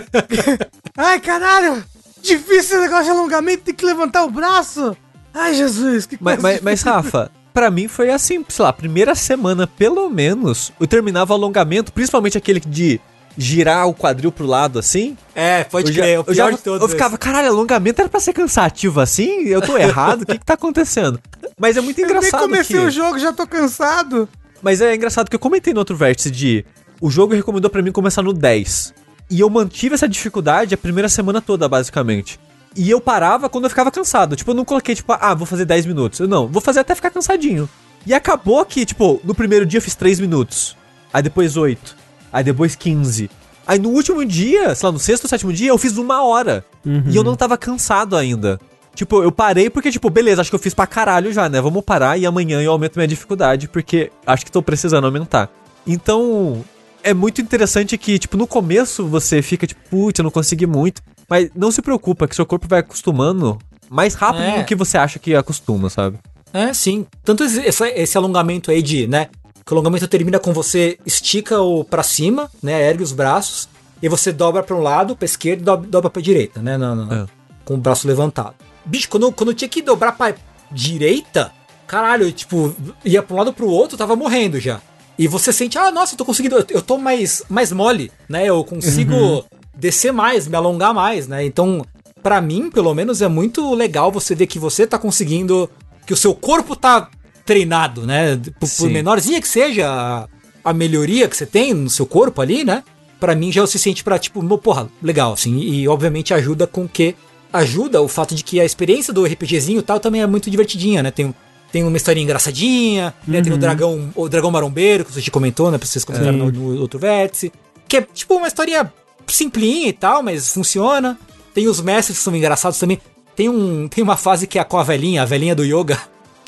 [0.96, 1.84] Ai, caralho,
[2.20, 4.96] difícil esse negócio de alongamento, tem que levantar o braço.
[5.32, 9.14] Ai, Jesus, que Mas, coisa mas, mas, Rafa, pra mim foi assim, sei lá, primeira
[9.14, 13.00] semana, pelo menos, eu terminava o alongamento, principalmente aquele de
[13.36, 15.16] girar o quadril pro lado assim.
[15.34, 16.82] É, pode eu já- crer, é o eu, já, de todos.
[16.82, 19.42] eu ficava, caralho, alongamento era pra ser cansativo assim?
[19.48, 20.22] Eu tô errado?
[20.22, 21.18] O que que tá acontecendo?
[21.58, 22.86] Mas é muito Eu nem engraçado comecei que...
[22.86, 24.28] o jogo, já tô cansado.
[24.62, 26.64] Mas é engraçado que eu comentei no outro vértice de...
[27.00, 28.94] O jogo recomendou pra mim começar no 10.
[29.28, 32.38] E eu mantive essa dificuldade a primeira semana toda, basicamente.
[32.76, 34.36] E eu parava quando eu ficava cansado.
[34.36, 36.20] Tipo, eu não coloquei, tipo, ah, vou fazer 10 minutos.
[36.20, 37.68] Eu não, vou fazer até ficar cansadinho.
[38.06, 40.76] E acabou que, tipo, no primeiro dia eu fiz 3 minutos.
[41.12, 41.96] Aí depois 8.
[42.32, 43.30] Aí depois 15.
[43.66, 46.64] Aí no último dia, sei lá, no sexto ou sétimo dia, eu fiz uma hora.
[46.84, 47.04] Uhum.
[47.06, 48.58] E eu não tava cansado ainda.
[48.94, 51.60] Tipo, eu parei porque, tipo, beleza, acho que eu fiz pra caralho já, né?
[51.60, 55.48] Vamos parar e amanhã eu aumento minha dificuldade, porque acho que tô precisando aumentar.
[55.86, 56.62] Então,
[57.02, 61.02] é muito interessante que, tipo, no começo você fica, tipo, putz, eu não consegui muito.
[61.28, 63.58] Mas não se preocupa, que seu corpo vai acostumando
[63.88, 64.58] mais rápido É.
[64.58, 66.18] do que você acha que acostuma, sabe?
[66.52, 67.06] É, sim.
[67.24, 69.28] Tanto esse, esse- esse alongamento aí de, né?
[69.64, 72.88] Que o alongamento termina com você estica o pra cima, né?
[72.88, 73.68] Ergue os braços.
[74.02, 76.76] E você dobra pra um lado, pra esquerda e dobra, dobra pra direita, né?
[76.76, 77.26] no- no- É.
[77.64, 78.54] Com o braço levantado.
[78.84, 80.34] Bicho, quando, quando eu tinha que dobrar pra
[80.72, 81.52] direita,
[81.86, 84.80] caralho, eu, tipo, ia pra um lado pro outro, eu tava morrendo já.
[85.18, 88.46] E você sente, ah, nossa, eu tô conseguindo, eu- eu tô mais, mais mole, né?
[88.46, 89.44] Eu consigo
[89.74, 91.44] descer mais, me alongar mais, né?
[91.44, 91.84] Então,
[92.22, 95.70] pra mim, pelo menos, é muito legal você ver que você tá conseguindo,
[96.06, 97.08] que o seu corpo tá
[97.44, 98.36] treinado, né?
[98.58, 100.28] Por, por menorzinha que seja a,
[100.64, 102.82] a melhoria que você tem no seu corpo ali, né?
[103.18, 105.58] Pra mim já se sente pra, tipo, "Mo, porra, legal, assim.
[105.58, 107.14] E, obviamente ajuda com que.
[107.52, 111.02] Ajuda o fato de que a experiência do RPGzinho e tal também é muito divertidinha,
[111.02, 111.10] né?
[111.10, 111.34] Tem,
[111.70, 113.42] tem uma historinha engraçadinha, né?
[113.42, 115.76] Tem o dragão, o dragão marombeiro, que você comentou, né?
[115.76, 117.52] Pra vocês comentaram no, no outro vértice.
[117.86, 118.90] Que é tipo uma historinha
[119.26, 121.18] simplinha e tal, mas funciona.
[121.52, 122.98] Tem os mestres que são engraçados também.
[123.36, 125.98] Tem, um, tem uma fase que é com a velhinha, a velhinha do yoga,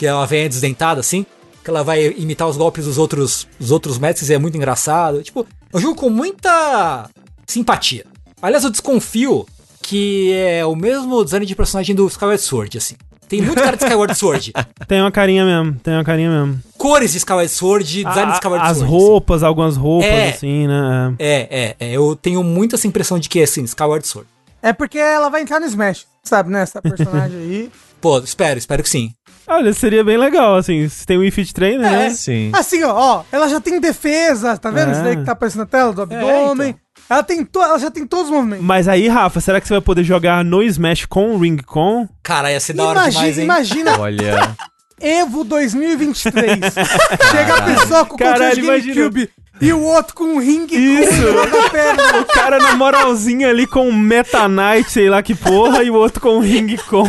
[0.04, 1.24] que é uma desdentada, assim.
[1.62, 5.22] Que ela vai imitar os golpes dos outros, dos outros mestres e é muito engraçado.
[5.22, 7.08] Tipo, é um jogo com muita
[7.46, 8.04] simpatia.
[8.42, 9.46] Aliás, eu desconfio
[9.80, 12.94] que é o mesmo design de personagem do Skyward Sword, assim.
[13.26, 14.52] Tem muito cara de Skyward Sword.
[14.86, 16.62] Tem uma carinha mesmo, tem uma carinha mesmo.
[16.76, 18.92] Cores de Skyward Sword, design de A- Skyward as Sword.
[18.92, 20.28] roupas, algumas roupas, É.
[20.28, 21.06] assim, né?
[21.06, 21.16] assim.
[21.18, 21.92] É, é, é.
[21.92, 24.28] Eu tenho muito essa impressão de que é assim, Skyward Sword.
[24.62, 26.60] É porque ela vai entrar no Smash, sabe, né?
[26.62, 27.70] Essa personagem aí.
[28.04, 29.12] Pô, espero, espero que sim.
[29.46, 32.10] Olha, seria bem legal, assim, se tem um Ifit Trainer, né?
[32.10, 32.50] Sim.
[32.52, 34.90] Assim, ó, ó, ela já tem defesa, tá vendo?
[34.90, 34.92] É.
[34.92, 36.68] Isso daí que tá aparecendo na tela do abdômen.
[36.68, 36.80] então.
[37.08, 38.62] ela, tem to- ela já tem todos os movimentos.
[38.62, 42.06] Mas aí, Rafa, será que você vai poder jogar no Smash com o Ring Con?
[42.22, 43.44] Cara, ia ser da hora Imagina, demais, hein?
[43.44, 44.56] imagina Olha.
[45.00, 46.58] Evo 2023.
[47.30, 49.28] Chega a pessoa com o controle Caralho, de imagina.
[49.60, 51.12] E o outro com um ringue Isso.
[51.12, 52.20] com.
[52.20, 55.94] O cara na moralzinha ali com o Meta Knight, sei lá que porra, e o
[55.94, 57.08] outro com o Ring Con.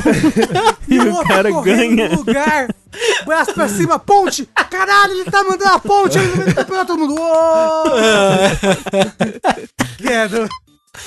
[0.88, 2.10] e o outro cara ganha.
[2.16, 2.68] lugar.
[3.26, 4.48] Braço pra cima, ponte!
[4.70, 7.16] Caralho, ele tá mandando a ponte aí no meio do campeonato, todo mundo.
[9.98, 10.48] Quero.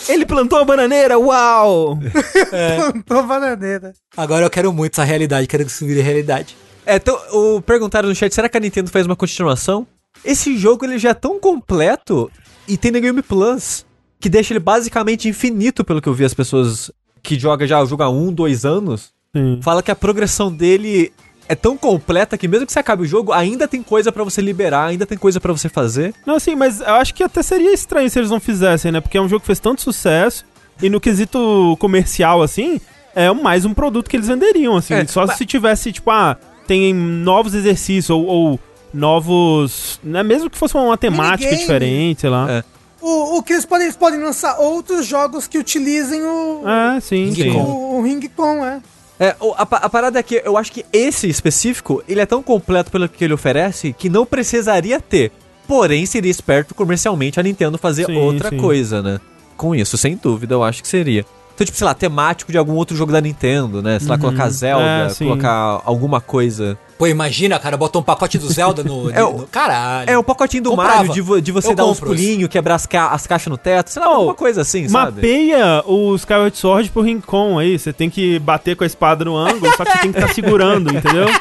[0.09, 1.99] Ele plantou a bananeira, uau!
[2.77, 3.95] Plantou bananeira.
[4.17, 6.57] Agora eu quero muito essa realidade, quero que isso vire realidade.
[6.85, 9.87] É, então, o perguntaram no chat, será que a Nintendo faz uma continuação?
[10.25, 12.31] Esse jogo ele já é tão completo
[12.67, 13.87] e tem no Game Plus
[14.21, 16.91] que deixa ele basicamente infinito, pelo que eu vi as pessoas
[17.23, 19.61] que jogam já o jogo há um, dois anos, Sim.
[19.63, 21.13] fala que a progressão dele
[21.49, 24.41] é tão completa que mesmo que você acabe o jogo, ainda tem coisa pra você
[24.43, 26.15] liberar, ainda tem coisa pra você fazer.
[26.27, 29.01] Não, assim, mas eu acho que até seria estranho se eles não fizessem, né?
[29.01, 30.45] Porque é um jogo que fez tanto sucesso
[30.83, 32.81] e no quesito comercial, assim,
[33.15, 34.95] é mais um produto que eles venderiam, assim.
[34.95, 38.61] É, só mas- se tivesse, tipo, ah, tem novos exercícios ou, ou
[38.93, 39.99] novos.
[40.03, 40.23] Né?
[40.23, 41.59] Mesmo que fosse uma temática Minigame.
[41.61, 42.51] diferente, sei lá.
[42.51, 42.65] É.
[43.01, 47.27] O, o que eles podem, eles podem lançar outros jogos que utilizem o, É, sim,
[47.27, 47.51] Ring sim.
[47.51, 48.81] O, o Ring Con, é.
[49.21, 52.43] É, o- a, a parada é que eu acho que esse específico, ele é tão
[52.43, 55.31] completo pelo que ele oferece que não precisaria ter.
[55.67, 58.57] Porém, seria esperto comercialmente a Nintendo fazer Sim, outra sim.
[58.57, 59.21] coisa, né?
[59.57, 61.25] Com isso, sem dúvida, eu acho que seria.
[61.59, 63.99] Então, tipo, sei lá, temático de algum outro jogo da Nintendo, né?
[63.99, 64.21] Sei lá, Uhum.
[64.21, 66.79] colocar Zelda, É, colocar alguma coisa.
[66.97, 69.11] Pô, imagina, cara, bota um pacote do Zelda no.
[69.15, 70.09] É o- no- Caralho.
[70.09, 71.05] É, o pacotinho do Comprava.
[71.05, 73.91] Mario de, de você Eu dar uns pulinhos, quebrar as, ca as caixas no teto,
[73.91, 75.17] sei lá, Oh, alguma coisa assim, sabe?
[75.17, 77.77] Mapeia o Skyward Sword pro Rincon aí.
[77.77, 80.33] Você tem que bater com a espada no ângulo, só que você tem que estar
[80.35, 81.27] segurando, entendeu?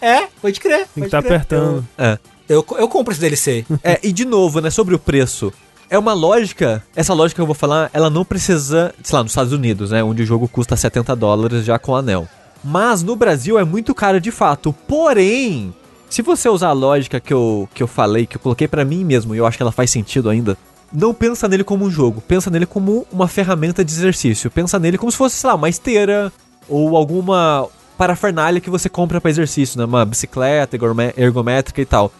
[0.00, 0.86] É, pode crer.
[0.94, 1.34] Tem que estar crer.
[1.34, 1.86] apertando.
[1.98, 2.18] É.
[2.48, 3.64] Eu, eu, eu compro esse DLC.
[3.82, 5.52] É, e de novo, né, sobre o preço.
[5.88, 9.30] É uma lógica, essa lógica que eu vou falar, ela não precisa, sei lá, nos
[9.30, 12.26] Estados Unidos, né, onde o jogo custa 70 dólares já com anel.
[12.64, 14.72] Mas no Brasil é muito caro de fato.
[14.88, 15.72] Porém,
[16.10, 19.04] se você usar a lógica que eu, que eu falei, que eu coloquei pra mim
[19.04, 20.58] mesmo, e eu acho que ela faz sentido ainda,
[20.92, 24.50] não pensa nele como um jogo, pensa nele como uma ferramenta de exercício.
[24.50, 26.32] Pensa nele como se fosse, sei lá, uma esteira
[26.68, 30.76] ou alguma parafernália que você compra pra exercício, né, uma bicicleta
[31.16, 32.10] ergométrica e tal.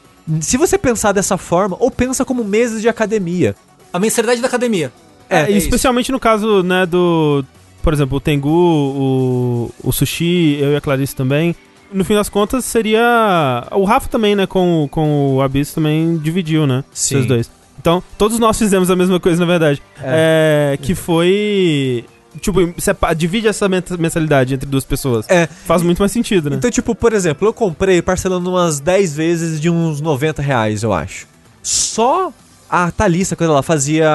[0.41, 3.55] Se você pensar dessa forma, ou pensa como meses de academia.
[3.93, 4.93] A mensalidade da academia.
[5.29, 5.67] É, é isso.
[5.67, 7.45] especialmente no caso, né, do.
[7.83, 11.55] Por exemplo, o Tengu, o, o Sushi, eu e a Clarice também.
[11.93, 13.67] No fim das contas, seria.
[13.73, 16.83] O Rafa também, né, com, com o Abyss também dividiu, né?
[16.93, 17.19] Sim.
[17.19, 17.51] Os dois.
[17.79, 19.81] Então, todos nós fizemos a mesma coisa, na verdade.
[20.03, 20.79] É.
[20.83, 22.05] que foi
[22.41, 25.27] tipo, sepa- divide essa men- mensalidade entre duas pessoas.
[25.29, 25.47] É.
[25.47, 26.57] Faz muito mais sentido, né?
[26.57, 30.93] Então, tipo, por exemplo, eu comprei parcelando umas 10 vezes de uns 90 reais, eu
[30.93, 31.27] acho.
[31.63, 32.33] Só
[32.71, 34.09] a Thalissa, quando ela fazia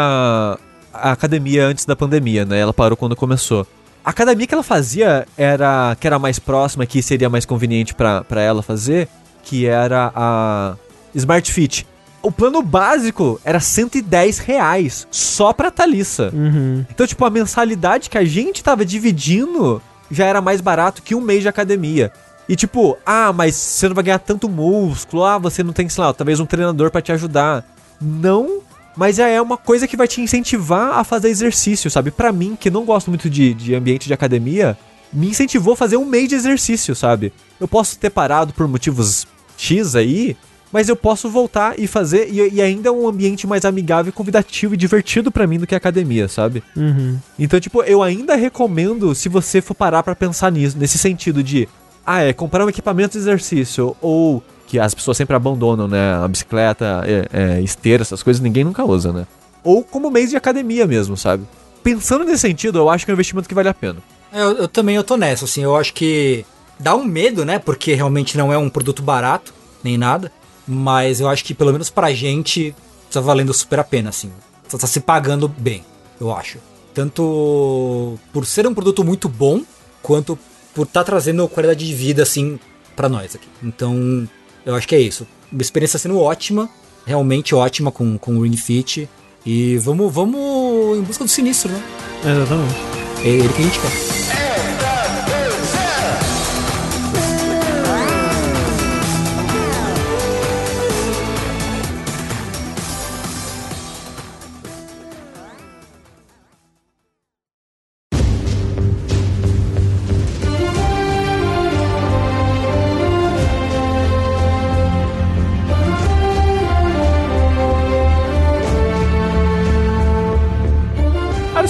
[0.94, 2.60] a academia antes da pandemia, né?
[2.60, 3.66] Ela parou quando começou.
[4.04, 8.26] A academia que ela fazia era que era mais próxima, que seria mais conveniente pra
[8.42, 9.08] ela fazer,
[9.44, 10.76] que era a
[11.14, 11.86] Smart Fit.
[12.22, 16.32] O plano básico era 110 reais só pra Thalissa.
[16.34, 16.86] Uhum.
[16.90, 21.22] Então, tipo, a mensalidade que a gente tava dividindo já era mais barato que um
[21.22, 22.12] mês de academia.
[22.48, 26.04] E tipo, ah, mas você não vai ganhar tanto músculo, ah, você não tem, sei
[26.04, 27.66] lá, talvez um treinador pra te ajudar.
[28.00, 28.62] Não,
[28.96, 32.12] mas já é uma coisa que vai te incentivar a fazer exercício, sabe?
[32.12, 34.78] Pra mim, que não gosto muito de, de ambiente de academia,
[35.14, 37.32] me incentivou a fazer um mês de exercício, sabe?
[37.60, 39.26] Eu posso ter parado por motivos
[39.58, 40.36] X aí,
[40.72, 44.74] mas eu posso voltar e fazer, e, e ainda é um ambiente mais amigável, convidativo
[44.74, 46.64] e divertido pra mim do que a academia, sabe?
[46.76, 47.18] Uhum.
[47.38, 51.68] Então, tipo, eu ainda recomendo se você for parar pra pensar nisso, nesse sentido de,
[52.06, 56.14] ah, é, comprar um equipamento de exercício, ou que as pessoas sempre abandonam, né?
[56.16, 59.28] A bicicleta, é, é, esteira, essas coisas ninguém nunca usa, né?
[59.64, 61.44] Ou como mês de academia mesmo, sabe?
[61.84, 63.98] Pensando nesse sentido, eu acho que é um investimento que vale a pena.
[64.32, 66.46] Eu, eu também eu tô nessa, assim, eu acho que
[66.80, 67.60] dá um medo, né?
[67.60, 69.54] Porque realmente não é um produto barato,
[69.84, 70.32] nem nada.
[70.68, 72.76] Mas eu acho que pelo menos pra gente
[73.12, 74.32] tá valendo super a pena, assim.
[74.70, 75.84] Tá, tá se pagando bem,
[76.20, 76.60] eu acho.
[76.94, 79.62] Tanto por ser um produto muito bom,
[80.02, 80.38] quanto
[80.74, 82.60] por estar tá trazendo qualidade de vida, assim,
[82.96, 83.48] pra nós aqui.
[83.64, 84.28] Então,
[84.66, 85.28] eu acho que é isso.
[85.52, 86.70] Uma experiência sendo ótima,
[87.06, 89.10] realmente ótima com, com o Ring Fit.
[89.46, 91.84] E vamos, vamos em busca do sinistro, né?
[92.24, 92.76] Exatamente.
[93.24, 94.51] É ele que a gente quer.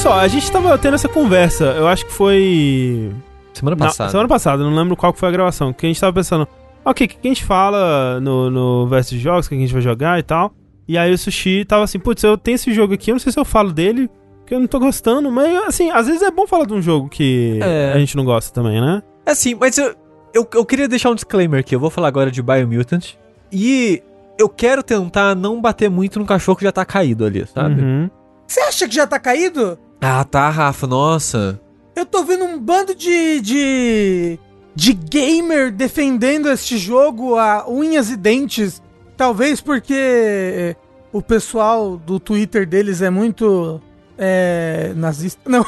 [0.02, 3.12] Só, a gente tava tendo essa conversa, eu acho que foi.
[3.54, 4.10] Semana Na- passada.
[4.10, 5.72] semana passada, não lembro qual que foi a gravação.
[5.74, 6.47] Que a gente tava pensando,
[6.84, 9.60] ok, o que, que a gente fala no, no versus de jogos, o que a
[9.60, 10.54] gente vai jogar e tal.
[10.88, 13.32] E aí o Sushi tava assim, putz, eu tenho esse jogo aqui, eu não sei
[13.32, 14.10] se eu falo dele,
[14.45, 17.08] que eu não tô gostando, mas assim, às vezes é bom falar de um jogo
[17.08, 17.93] que É.
[17.93, 19.04] a gente não gosta também, né?
[19.26, 19.93] É assim, mas eu,
[20.34, 21.76] eu, eu queria deixar um disclaimer aqui.
[21.76, 23.14] Eu vou falar agora de Biomutant.
[23.52, 24.02] E
[24.39, 27.80] eu quero tentar não bater muito no cachorro que já tá caído ali, sabe?
[27.82, 28.10] Uhum.
[28.47, 29.78] Você acha que já tá caído?
[30.02, 31.62] Ah, tá, Rafa, nossa.
[31.95, 33.39] Eu tô vendo um bando de.
[33.39, 34.39] de.
[34.74, 38.82] de gamer defendendo este jogo a unhas e dentes.
[39.16, 40.76] Talvez porque
[41.14, 43.80] o pessoal do Twitter deles é muito.
[44.18, 44.91] É.
[44.95, 45.39] nazista.
[45.47, 45.64] Não,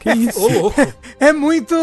[0.00, 0.40] Que isso?
[0.44, 0.80] Ô, louco!
[1.20, 1.74] é muito.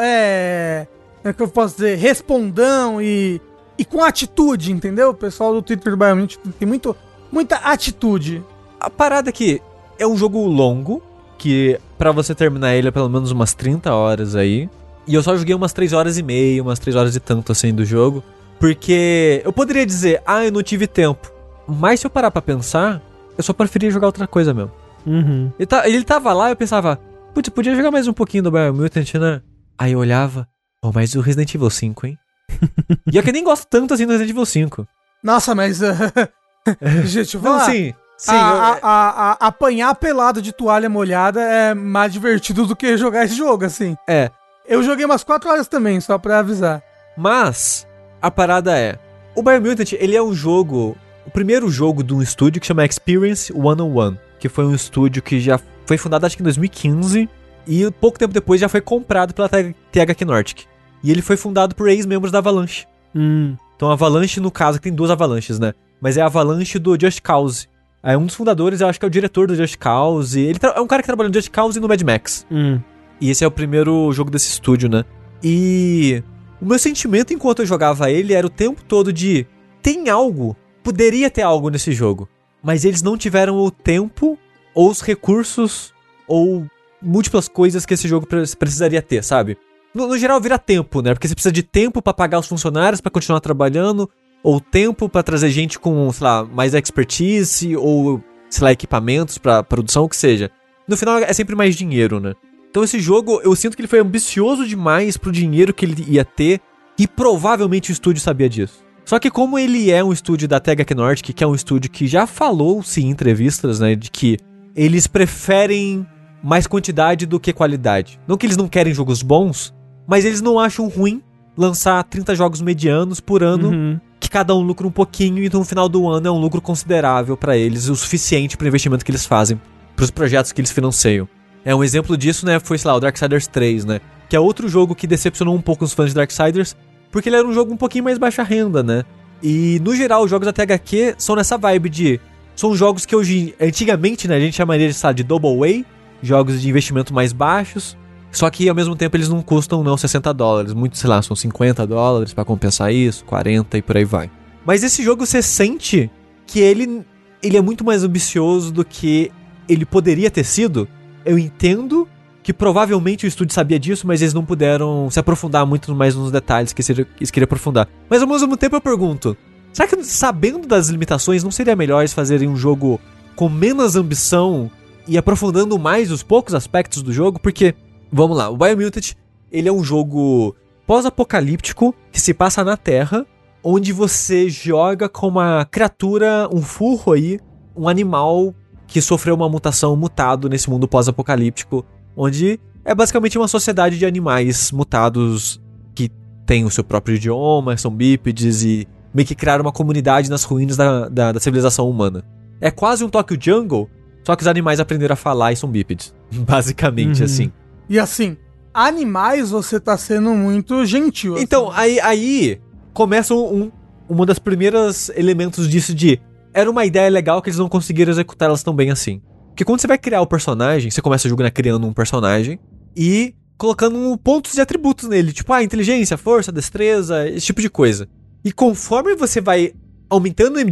[0.00, 0.88] É.
[1.22, 1.96] É que eu posso dizer?
[1.98, 3.40] Respondão e.
[3.78, 5.10] e com atitude, entendeu?
[5.10, 6.96] O pessoal do Twitter do Biomint tem muito,
[7.30, 8.42] muita atitude.
[8.80, 9.62] A parada aqui
[9.98, 11.00] é um jogo longo,
[11.44, 14.66] que pra você terminar ele é pelo menos umas 30 horas aí.
[15.06, 17.74] E eu só joguei umas 3 horas e meia, umas 3 horas e tanto assim
[17.74, 18.24] do jogo.
[18.58, 21.30] Porque eu poderia dizer, ah, eu não tive tempo.
[21.68, 23.02] Mas se eu parar pra pensar,
[23.36, 24.72] eu só preferia jogar outra coisa mesmo.
[25.04, 25.52] Uhum.
[25.58, 26.98] Ele, tá, ele tava lá e eu pensava,
[27.34, 29.42] putz, podia jogar mais um pouquinho do Biomutant, né?
[29.76, 30.48] Aí eu olhava,
[30.82, 32.18] oh, mas o Resident Evil 5, hein?
[33.12, 34.88] e é que eu nem gosto tanto assim do Resident Evil 5.
[35.22, 35.80] Nossa, mas.
[37.04, 37.70] Gente, eu vou Não, falar.
[37.70, 38.30] sim, sim.
[38.32, 42.96] a, eu- a- a- a- apanhar pelado de toalha molhada é mais divertido do que
[42.96, 43.96] jogar esse jogo, assim.
[44.08, 44.30] é,
[44.66, 46.82] Eu joguei umas 4 horas também, só pra avisar.
[47.16, 47.86] Mas
[48.20, 48.98] a parada é,
[49.36, 50.96] o Biomutant, ele é um jogo,
[51.26, 55.38] o primeiro jogo de um estúdio que chama Experience 101, que foi um estúdio que
[55.40, 57.28] já foi fundado acho que em 2015
[57.66, 60.64] e pouco tempo depois já foi comprado pela TH THQ Nordic.
[61.02, 62.86] E ele foi fundado por ex-membros da Avalanche.
[63.14, 63.56] Hum.
[63.76, 65.74] Então Avalanche, no caso, que tem duas Avalanches, né?
[66.00, 67.68] Mas é a Avalanche do Just Cause.
[68.04, 70.38] É um dos fundadores, eu acho que é o diretor do Just Cause.
[70.38, 72.46] Ele é um cara que trabalhou no Just Cause e no Mad Max.
[72.50, 72.78] Hum.
[73.20, 75.04] E esse é o primeiro jogo desse estúdio, né?
[75.42, 76.22] E
[76.60, 79.46] o meu sentimento enquanto eu jogava ele era o tempo todo de
[79.82, 82.28] tem algo, poderia ter algo nesse jogo,
[82.62, 84.38] mas eles não tiveram o tempo
[84.74, 85.92] ou os recursos
[86.26, 86.66] ou
[87.02, 89.56] múltiplas coisas que esse jogo pre- precisaria ter, sabe?
[89.94, 91.12] No, no geral vira tempo, né?
[91.14, 94.10] Porque você precisa de tempo pra pagar os funcionários pra continuar trabalhando,
[94.44, 99.64] ou tempo pra trazer gente com, sei lá, mais expertise ou sei lá, equipamentos pra
[99.64, 100.50] produção, o que seja.
[100.86, 102.34] No final é sempre mais dinheiro, né?
[102.70, 106.24] Então esse jogo, eu sinto que ele foi ambicioso demais pro dinheiro que ele ia
[106.24, 106.60] ter
[106.98, 108.84] e provavelmente o estúdio sabia disso.
[109.04, 112.06] Só que como ele é um estúdio da THQ Nordic, que é um estúdio que
[112.06, 114.38] já falou-se em entrevistas, né, de que
[114.76, 116.06] eles preferem
[116.42, 118.20] mais quantidade do que qualidade.
[118.26, 119.74] Não que eles não querem jogos bons,
[120.06, 121.22] mas eles não acham ruim
[121.56, 124.00] lançar 30 jogos medianos por ano, Uhum.
[124.24, 127.36] Que cada um lucra um pouquinho e no final do ano é um lucro considerável
[127.36, 129.60] pra eles, o suficiente pro investimento que eles fazem,
[129.94, 131.28] pros projetos que eles financiam.
[131.62, 134.66] É um exemplo disso, né, foi, sei lá, o Darksiders 3, né, que é outro
[134.66, 136.74] jogo que decepcionou um pouco os fãs de Darksiders,
[137.12, 139.04] porque ele era um jogo um pouquinho mais baixa renda, né?
[139.42, 142.20] E no geral, os jogos da THQ são nessa vibe de
[142.56, 145.84] são jogos que hoje antigamente, né, a gente chamaria de, sabe, de double A,
[146.22, 147.96] jogos de investimento mais baixos,
[148.36, 151.36] só que ao mesmo tempo eles não custam não 60 dólares, muito, sei lá, são
[151.36, 154.30] 50 dólares pra compensar isso, 40 e por aí vai.
[154.66, 156.10] Mas esse jogo você sente
[156.46, 157.04] que ele
[157.42, 159.30] ele é muito mais ambicioso do que
[159.68, 160.88] ele poderia ter sido.
[161.24, 162.08] Eu entendo
[162.42, 166.30] que provavelmente o estúdio sabia disso, mas eles não puderam se aprofundar muito mais nos
[166.30, 167.88] detalhes que eles queriam aprofundar.
[168.08, 169.36] Mas ao mesmo tempo eu pergunto,
[169.72, 173.00] será que sabendo das limitações não seria melhor eles fazerem um jogo
[173.36, 174.70] com menos ambição
[175.06, 177.38] e aprofundando mais os poucos aspectos do jogo?
[177.38, 177.74] Porque,
[178.14, 179.12] vamos lá, o Biomutant,
[179.50, 180.54] ele é um jogo
[180.86, 183.26] pós-apocalíptico que se passa na Terra,
[183.62, 187.38] onde você joga com uma criatura, um furro aí,
[187.76, 188.54] um animal
[188.86, 191.84] que sofreu uma mutação mutado nesse mundo pós-apocalíptico,
[192.16, 195.60] onde é basicamente uma sociedade de animais mutados
[195.94, 196.10] que
[196.46, 200.76] tem o seu próprio idioma, são bípedes e meio que criaram uma comunidade nas ruínas
[200.76, 202.22] da, da, da civilização humana.
[202.60, 203.88] É quase um Tokyo Jungle,
[204.22, 206.14] só que os animais aprenderam a falar e são bípedes.
[206.30, 207.24] Basicamente, Uhum.
[207.24, 207.52] assim.
[207.88, 208.36] E assim,
[208.72, 211.38] animais você tá sendo muito gentil.
[211.38, 211.80] Então, assim.
[211.80, 212.60] aí, aí
[212.92, 213.72] começa um, um
[214.08, 216.20] uma das primeiras elementos disso de
[216.52, 219.20] era uma ideia legal que eles não conseguiram executar elas tão bem assim.
[219.48, 222.58] Porque quando você vai criar o personagem, você começa jogando criando um personagem
[222.96, 228.08] e colocando pontos de atributos nele, tipo, ah, inteligência, força, destreza, esse tipo de coisa.
[228.44, 229.72] E conforme você vai
[230.10, 230.64] aumentando e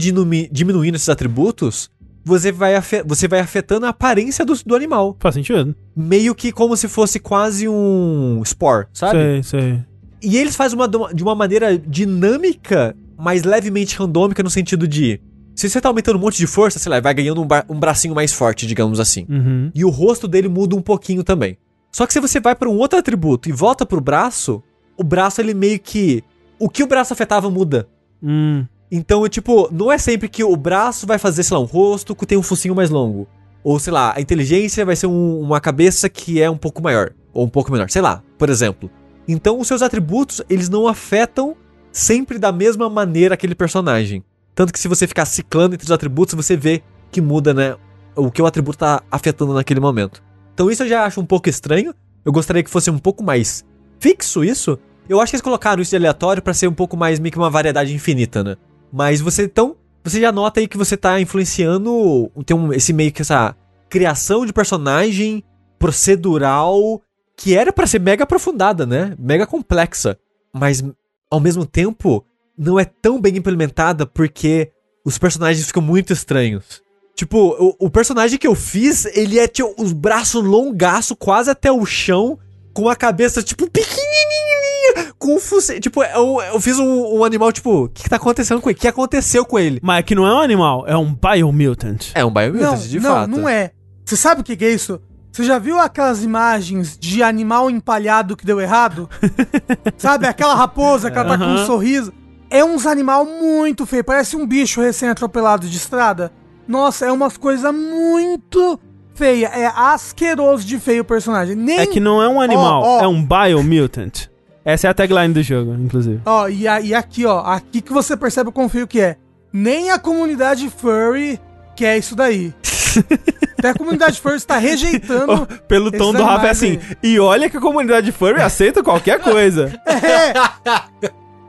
[0.50, 1.90] diminuindo esses atributos,
[2.24, 5.16] você vai, você vai afetando a aparência do, do animal.
[5.18, 5.74] Faz sentido.
[5.94, 9.18] Meio que como se fosse quase um spore, sabe?
[9.18, 9.80] Sei, sei.
[10.22, 15.20] E eles fazem uma, de uma maneira dinâmica, mas levemente randômica no sentido de.
[15.54, 18.14] Se você tá aumentando um monte de força, sei lá, vai ganhando um, um bracinho
[18.14, 19.26] mais forte, digamos assim.
[19.28, 19.70] Uhum.
[19.74, 21.58] E o rosto dele muda um pouquinho também.
[21.90, 24.62] Só que se você vai pra um outro atributo e volta pro braço,
[24.96, 26.22] o braço ele meio que.
[26.58, 27.88] O que o braço afetava muda.
[28.22, 28.64] Hum.
[28.94, 32.26] Então, tipo, não é sempre que o braço vai fazer, sei lá, um rosto que
[32.26, 33.26] tem um focinho mais longo.
[33.64, 37.10] Ou, sei lá, a inteligência vai ser um- uma cabeça que é um pouco maior.
[37.32, 37.88] Ou um pouco menor.
[37.88, 38.90] Sei lá, por exemplo.
[39.26, 41.56] Então, os seus atributos, eles não afetam
[41.90, 44.22] sempre da mesma maneira aquele personagem.
[44.54, 47.76] Tanto que se você ficar ciclando entre os atributos, você vê que muda, né?
[48.14, 50.22] O que o atributo tá afetando naquele momento.
[50.52, 51.94] Então, isso eu já acho um pouco estranho.
[52.26, 53.64] Eu gostaria que fosse um pouco mais
[53.98, 54.78] fixo isso.
[55.08, 57.38] Eu acho que eles colocaram isso de aleatório pra ser um pouco mais meio que
[57.38, 58.56] uma variedade infinita, né?
[58.92, 63.10] Mas você então, você já nota aí que você tá influenciando, tem um, esse meio
[63.10, 63.56] que essa
[63.88, 65.42] criação de personagem
[65.78, 67.00] procedural
[67.36, 69.16] que era pra ser mega aprofundada, né?
[69.18, 70.18] Mega complexa,
[70.52, 70.84] mas
[71.30, 72.24] ao mesmo tempo
[72.56, 74.70] não é tão bem implementada porque
[75.04, 76.82] os personagens ficam muito estranhos.
[77.14, 81.70] Tipo, o, o personagem que eu fiz, ele é tipo os braços longaço quase até
[81.70, 82.38] o chão,
[82.72, 85.80] com a cabeça tipo pequenininha, com um focinho.
[85.80, 88.76] Tipo, eu, eu fiz um, um animal tipo, o que, que tá acontecendo com ele?
[88.76, 89.78] O que aconteceu com ele?
[89.82, 92.10] Mas é que não é um animal, é um biomutant.
[92.14, 93.30] É um Não, biomutant, de não, fato.
[93.30, 93.70] não é.
[94.04, 95.00] Você sabe o que, que é isso?
[95.32, 99.08] Você já viu aquelas imagens de animal empalhado que deu errado?
[99.96, 100.26] sabe?
[100.26, 102.12] Aquela raposa que ela tá com um sorriso.
[102.50, 104.04] É uns animal muito feio.
[104.04, 106.30] Parece um bicho recém-atropelado de estrada.
[106.68, 108.78] Nossa, é umas coisas muito
[109.14, 109.46] feia.
[109.48, 111.54] É asqueroso de feio o personagem.
[111.56, 111.78] Nem...
[111.80, 113.02] É que não é um animal, Ó, ó.
[113.04, 114.28] é um biomutant.
[114.64, 116.20] Essa é a tagline do jogo, inclusive.
[116.24, 117.40] Ó, e, a- e aqui, ó.
[117.40, 119.16] Aqui que você percebe o quão feio que é.
[119.52, 121.38] Nem a comunidade furry
[121.74, 122.54] quer isso daí.
[123.58, 125.46] Até a comunidade furry está rejeitando.
[125.68, 126.78] Pelo tom do Rafa é assim.
[127.02, 129.72] E olha que a comunidade furry aceita qualquer coisa.
[129.86, 130.32] É,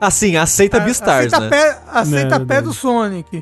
[0.01, 1.49] Assim, aceita Beastars, aceita né?
[1.49, 3.41] pé, aceita Não, pé do Sonic.